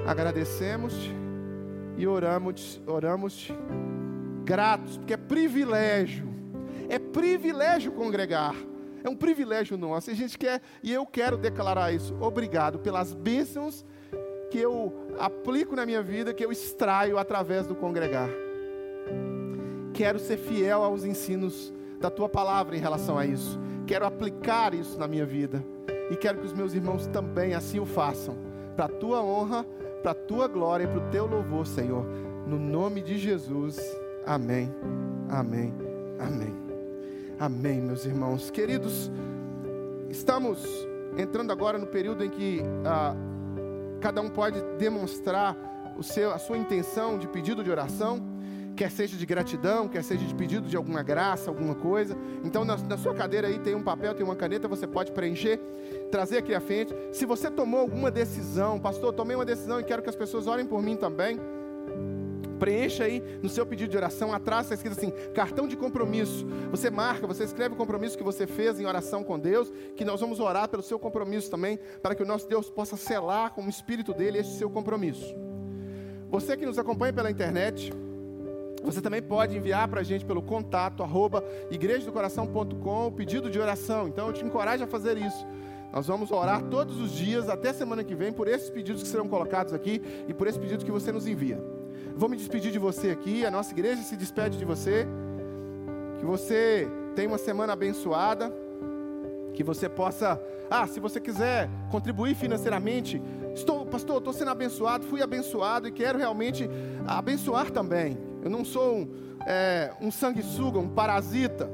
Agradecemos-te 0.06 1.12
e 1.96 2.06
oramos, 2.06 2.80
oramos 2.86 3.52
gratos, 4.44 4.98
porque 4.98 5.14
é 5.14 5.16
privilégio, 5.16 6.28
é 6.88 6.96
privilégio 6.96 7.90
congregar. 7.90 8.54
É 9.02 9.08
um 9.08 9.16
privilégio 9.16 9.76
nosso. 9.76 10.10
E 10.10 10.12
a 10.12 10.16
gente 10.16 10.38
quer, 10.38 10.60
e 10.82 10.92
eu 10.92 11.06
quero 11.06 11.36
declarar 11.36 11.92
isso. 11.92 12.16
Obrigado 12.20 12.78
pelas 12.78 13.14
bênçãos 13.14 13.84
que 14.50 14.58
eu 14.58 14.92
aplico 15.18 15.76
na 15.76 15.84
minha 15.84 16.02
vida, 16.02 16.32
que 16.32 16.44
eu 16.44 16.50
extraio 16.50 17.18
através 17.18 17.66
do 17.66 17.74
congregar. 17.74 18.28
Quero 19.92 20.18
ser 20.18 20.36
fiel 20.36 20.82
aos 20.82 21.04
ensinos 21.04 21.72
da 22.00 22.10
tua 22.10 22.28
palavra 22.28 22.76
em 22.76 22.80
relação 22.80 23.18
a 23.18 23.26
isso. 23.26 23.58
Quero 23.86 24.06
aplicar 24.06 24.74
isso 24.74 24.98
na 24.98 25.08
minha 25.08 25.26
vida. 25.26 25.64
E 26.10 26.16
quero 26.16 26.38
que 26.38 26.46
os 26.46 26.52
meus 26.52 26.74
irmãos 26.74 27.06
também 27.06 27.54
assim 27.54 27.80
o 27.80 27.86
façam. 27.86 28.36
Para 28.76 28.86
a 28.86 28.88
tua 28.88 29.22
honra, 29.22 29.64
para 30.02 30.12
a 30.12 30.14
tua 30.14 30.46
glória 30.46 30.84
e 30.84 30.86
para 30.86 30.98
o 30.98 31.10
teu 31.10 31.26
louvor, 31.26 31.66
Senhor. 31.66 32.04
No 32.46 32.58
nome 32.58 33.02
de 33.02 33.18
Jesus. 33.18 33.78
Amém. 34.24 34.70
Amém. 35.28 35.74
Amém. 36.18 36.67
Amém, 37.40 37.80
meus 37.80 38.04
irmãos. 38.04 38.50
Queridos, 38.50 39.12
estamos 40.10 40.60
entrando 41.16 41.52
agora 41.52 41.78
no 41.78 41.86
período 41.86 42.24
em 42.24 42.28
que 42.28 42.60
ah, 42.84 43.14
cada 44.00 44.20
um 44.20 44.28
pode 44.28 44.60
demonstrar 44.76 45.56
o 45.96 46.02
seu, 46.02 46.32
a 46.32 46.38
sua 46.38 46.58
intenção 46.58 47.16
de 47.16 47.28
pedido 47.28 47.62
de 47.62 47.70
oração, 47.70 48.20
quer 48.74 48.90
seja 48.90 49.16
de 49.16 49.24
gratidão, 49.24 49.86
quer 49.86 50.02
seja 50.02 50.24
de 50.24 50.34
pedido 50.34 50.66
de 50.66 50.76
alguma 50.76 51.00
graça, 51.04 51.48
alguma 51.48 51.76
coisa. 51.76 52.16
Então, 52.42 52.64
na, 52.64 52.76
na 52.76 52.98
sua 52.98 53.14
cadeira 53.14 53.46
aí 53.46 53.60
tem 53.60 53.76
um 53.76 53.84
papel, 53.84 54.14
tem 54.14 54.26
uma 54.26 54.34
caneta, 54.34 54.66
você 54.66 54.88
pode 54.88 55.12
preencher, 55.12 55.60
trazer 56.10 56.38
aqui 56.38 56.52
à 56.52 56.60
frente. 56.60 56.92
Se 57.12 57.24
você 57.24 57.48
tomou 57.48 57.78
alguma 57.78 58.10
decisão, 58.10 58.80
pastor, 58.80 59.12
tomei 59.12 59.36
uma 59.36 59.44
decisão 59.44 59.78
e 59.78 59.84
quero 59.84 60.02
que 60.02 60.08
as 60.10 60.16
pessoas 60.16 60.48
orem 60.48 60.66
por 60.66 60.82
mim 60.82 60.96
também. 60.96 61.38
Preencha 62.58 63.04
aí 63.04 63.22
no 63.42 63.48
seu 63.48 63.64
pedido 63.64 63.90
de 63.90 63.96
oração, 63.96 64.32
atrás 64.32 64.66
está 64.66 64.74
escrito 64.74 64.98
assim: 64.98 65.12
cartão 65.32 65.68
de 65.68 65.76
compromisso. 65.76 66.46
Você 66.70 66.90
marca, 66.90 67.26
você 67.26 67.44
escreve 67.44 67.74
o 67.74 67.78
compromisso 67.78 68.16
que 68.16 68.24
você 68.24 68.46
fez 68.46 68.80
em 68.80 68.86
oração 68.86 69.22
com 69.22 69.38
Deus, 69.38 69.72
que 69.96 70.04
nós 70.04 70.20
vamos 70.20 70.40
orar 70.40 70.68
pelo 70.68 70.82
seu 70.82 70.98
compromisso 70.98 71.50
também, 71.50 71.78
para 72.02 72.14
que 72.14 72.22
o 72.22 72.26
nosso 72.26 72.48
Deus 72.48 72.68
possa 72.70 72.96
selar 72.96 73.52
com 73.52 73.64
o 73.64 73.68
Espírito 73.68 74.12
dele 74.12 74.38
esse 74.38 74.58
seu 74.58 74.68
compromisso. 74.68 75.34
Você 76.30 76.56
que 76.56 76.66
nos 76.66 76.78
acompanha 76.78 77.12
pela 77.12 77.30
internet, 77.30 77.90
você 78.82 79.00
também 79.00 79.22
pode 79.22 79.56
enviar 79.56 79.88
para 79.88 80.00
a 80.00 80.04
gente 80.04 80.24
pelo 80.24 80.42
contato 80.42 81.02
arroba 81.02 81.42
igrejadocoração.com 81.70 83.06
o 83.06 83.12
pedido 83.12 83.50
de 83.50 83.58
oração. 83.58 84.08
Então 84.08 84.28
eu 84.28 84.32
te 84.32 84.44
encorajo 84.44 84.84
a 84.84 84.86
fazer 84.86 85.16
isso. 85.16 85.46
Nós 85.92 86.06
vamos 86.06 86.30
orar 86.30 86.62
todos 86.64 87.00
os 87.00 87.12
dias, 87.12 87.48
até 87.48 87.72
semana 87.72 88.04
que 88.04 88.14
vem, 88.14 88.32
por 88.32 88.46
esses 88.46 88.68
pedidos 88.68 89.02
que 89.02 89.08
serão 89.08 89.26
colocados 89.26 89.72
aqui 89.72 90.02
e 90.28 90.34
por 90.34 90.46
esses 90.46 90.60
pedidos 90.60 90.84
que 90.84 90.90
você 90.90 91.10
nos 91.10 91.26
envia. 91.26 91.58
Vou 92.18 92.28
me 92.28 92.36
despedir 92.36 92.72
de 92.72 92.80
você 92.80 93.10
aqui, 93.10 93.46
a 93.46 93.50
nossa 93.50 93.70
igreja 93.70 94.02
se 94.02 94.16
despede 94.16 94.58
de 94.58 94.64
você. 94.64 95.06
Que 96.18 96.26
você 96.26 96.88
tenha 97.14 97.28
uma 97.28 97.38
semana 97.38 97.74
abençoada. 97.74 98.52
Que 99.54 99.62
você 99.62 99.88
possa, 99.88 100.40
ah, 100.68 100.84
se 100.88 100.98
você 100.98 101.20
quiser 101.20 101.70
contribuir 101.92 102.34
financeiramente, 102.34 103.22
estou, 103.54 103.86
pastor, 103.86 104.18
estou 104.18 104.32
sendo 104.32 104.50
abençoado, 104.50 105.06
fui 105.06 105.22
abençoado 105.22 105.86
e 105.86 105.92
quero 105.92 106.18
realmente 106.18 106.68
abençoar 107.06 107.70
também. 107.70 108.18
Eu 108.42 108.50
não 108.50 108.64
sou 108.64 108.96
um, 108.96 109.08
é, 109.46 109.92
um 110.00 110.10
sanguessuga, 110.10 110.80
um 110.80 110.88
parasita 110.88 111.70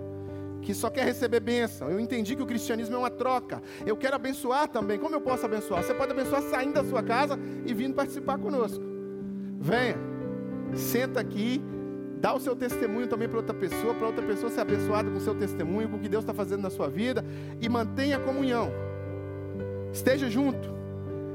que 0.61 0.75
só 0.75 0.91
quer 0.91 1.07
receber 1.07 1.41
bênção. 1.41 1.89
Eu 1.89 1.99
entendi 1.99 2.37
que 2.37 2.43
o 2.43 2.47
cristianismo 2.47 2.97
é 2.97 2.99
uma 2.99 3.11
troca. 3.11 3.63
Eu 3.87 3.97
quero 3.97 4.17
abençoar 4.17 4.69
também. 4.69 4.99
Como 4.99 5.15
eu 5.15 5.23
posso 5.23 5.47
abençoar? 5.47 5.83
Você 5.83 5.95
pode 5.95 6.13
abençoar 6.13 6.43
saindo 6.43 6.75
da 6.75 6.85
sua 6.85 7.03
casa 7.03 7.39
e 7.65 7.73
vindo 7.73 7.95
participar 7.95 8.37
conosco. 8.39 8.85
Venha, 9.59 9.97
senta 10.75 11.21
aqui, 11.21 11.63
dá 12.21 12.35
o 12.35 12.41
seu 12.41 12.57
testemunho 12.57 13.07
também 13.07 13.29
para 13.29 13.39
outra 13.39 13.55
pessoa, 13.55 13.95
para 13.95 14.07
outra 14.07 14.25
pessoa 14.25 14.51
ser 14.51 14.61
abençoada 14.61 15.11
com 15.11 15.19
o 15.19 15.21
seu 15.21 15.35
testemunho, 15.35 15.89
com 15.89 15.97
o 15.97 16.01
que 16.01 16.09
Deus 16.09 16.23
está 16.23 16.33
fazendo 16.33 16.63
na 16.63 16.71
sua 16.71 16.89
vida 16.89 17.25
e 17.61 17.69
mantenha 17.69 18.17
a 18.17 18.21
comunhão. 18.21 18.71
Esteja 19.93 20.29
junto. 20.29 20.73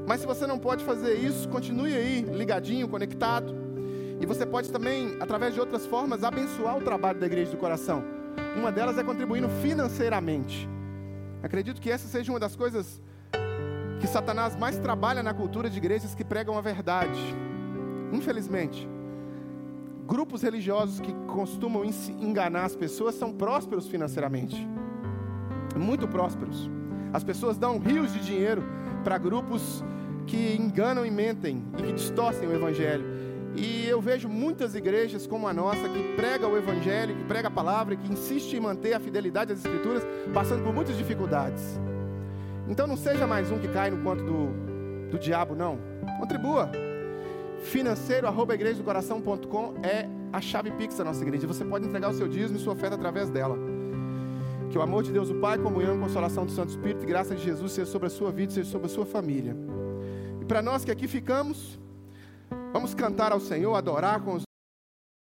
Mas 0.06 0.20
se 0.20 0.26
você 0.26 0.46
não 0.46 0.58
pode 0.58 0.84
fazer 0.84 1.14
isso, 1.14 1.48
continue 1.48 1.94
aí, 1.94 2.22
ligadinho, 2.22 2.88
conectado. 2.88 3.54
E 4.20 4.26
você 4.26 4.44
pode 4.44 4.70
também, 4.70 5.16
através 5.20 5.54
de 5.54 5.60
outras 5.60 5.86
formas, 5.86 6.24
abençoar 6.24 6.76
o 6.76 6.80
trabalho 6.80 7.18
da 7.18 7.26
igreja 7.26 7.52
do 7.52 7.56
coração. 7.56 8.02
Uma 8.56 8.72
delas 8.72 8.98
é 8.98 9.04
contribuindo 9.04 9.48
financeiramente. 9.62 10.68
Acredito 11.42 11.80
que 11.80 11.90
essa 11.90 12.06
seja 12.06 12.30
uma 12.30 12.40
das 12.40 12.54
coisas 12.54 13.00
que 14.00 14.06
Satanás 14.06 14.56
mais 14.56 14.78
trabalha 14.78 15.22
na 15.22 15.32
cultura 15.32 15.70
de 15.70 15.78
igrejas 15.78 16.14
que 16.14 16.24
pregam 16.24 16.58
a 16.58 16.60
verdade. 16.60 17.20
Infelizmente, 18.12 18.88
grupos 20.10 20.42
religiosos 20.42 20.98
que 20.98 21.14
costumam 21.28 21.84
enganar 22.18 22.64
as 22.64 22.74
pessoas 22.74 23.14
são 23.14 23.32
prósperos 23.32 23.86
financeiramente. 23.86 24.68
Muito 25.76 26.08
prósperos. 26.08 26.68
As 27.12 27.22
pessoas 27.22 27.56
dão 27.56 27.78
rios 27.78 28.12
de 28.12 28.18
dinheiro 28.18 28.64
para 29.04 29.16
grupos 29.18 29.84
que 30.26 30.56
enganam 30.56 31.06
e 31.06 31.10
mentem 31.12 31.62
e 31.78 31.82
que 31.84 31.92
distorcem 31.92 32.48
o 32.48 32.52
evangelho. 32.52 33.04
E 33.54 33.86
eu 33.86 34.00
vejo 34.00 34.28
muitas 34.28 34.74
igrejas 34.74 35.28
como 35.28 35.46
a 35.46 35.52
nossa 35.52 35.88
que 35.88 36.02
prega 36.16 36.48
o 36.48 36.56
evangelho, 36.56 37.14
que 37.14 37.24
prega 37.24 37.46
a 37.46 37.50
palavra, 37.50 37.94
que 37.94 38.12
insiste 38.12 38.54
em 38.54 38.60
manter 38.60 38.94
a 38.94 39.00
fidelidade 39.00 39.52
às 39.52 39.64
escrituras, 39.64 40.02
passando 40.34 40.64
por 40.64 40.74
muitas 40.74 40.96
dificuldades. 40.96 41.78
Então 42.68 42.84
não 42.84 42.96
seja 42.96 43.28
mais 43.28 43.48
um 43.52 43.60
que 43.60 43.68
cai 43.68 43.90
no 43.90 44.02
conto 44.02 44.24
do, 44.24 45.10
do 45.12 45.18
diabo, 45.20 45.54
não. 45.54 45.78
Contribua. 46.18 46.89
Financeiro, 47.62 48.26
arroba 48.26 48.54
é 48.54 50.08
a 50.32 50.40
chave 50.40 50.70
pix 50.72 50.96
da 50.96 51.04
nossa 51.04 51.22
igreja. 51.22 51.46
Você 51.46 51.64
pode 51.64 51.86
entregar 51.86 52.10
o 52.10 52.14
seu 52.14 52.28
dízimo 52.28 52.58
e 52.58 52.62
sua 52.62 52.72
oferta 52.72 52.96
através 52.96 53.30
dela. 53.30 53.56
Que 54.70 54.78
o 54.78 54.82
amor 54.82 55.02
de 55.02 55.12
Deus, 55.12 55.30
o 55.30 55.34
Pai, 55.34 55.58
comunhão 55.58 55.98
consolação 55.98 56.46
do 56.46 56.52
Santo 56.52 56.70
Espírito 56.70 57.02
e 57.04 57.06
graça 57.06 57.34
de 57.34 57.42
Jesus 57.42 57.72
seja 57.72 57.90
sobre 57.90 58.06
a 58.06 58.10
sua 58.10 58.30
vida, 58.30 58.52
seja 58.52 58.70
sobre 58.70 58.86
a 58.86 58.90
sua 58.90 59.04
família. 59.04 59.56
E 60.40 60.44
para 60.44 60.62
nós 60.62 60.84
que 60.84 60.90
aqui 60.90 61.08
ficamos, 61.08 61.78
Vamos 62.72 62.94
cantar 62.94 63.32
ao 63.32 63.40
Senhor, 63.40 63.74
adorar 63.74 64.20
com 64.20 64.34
os 64.34 64.42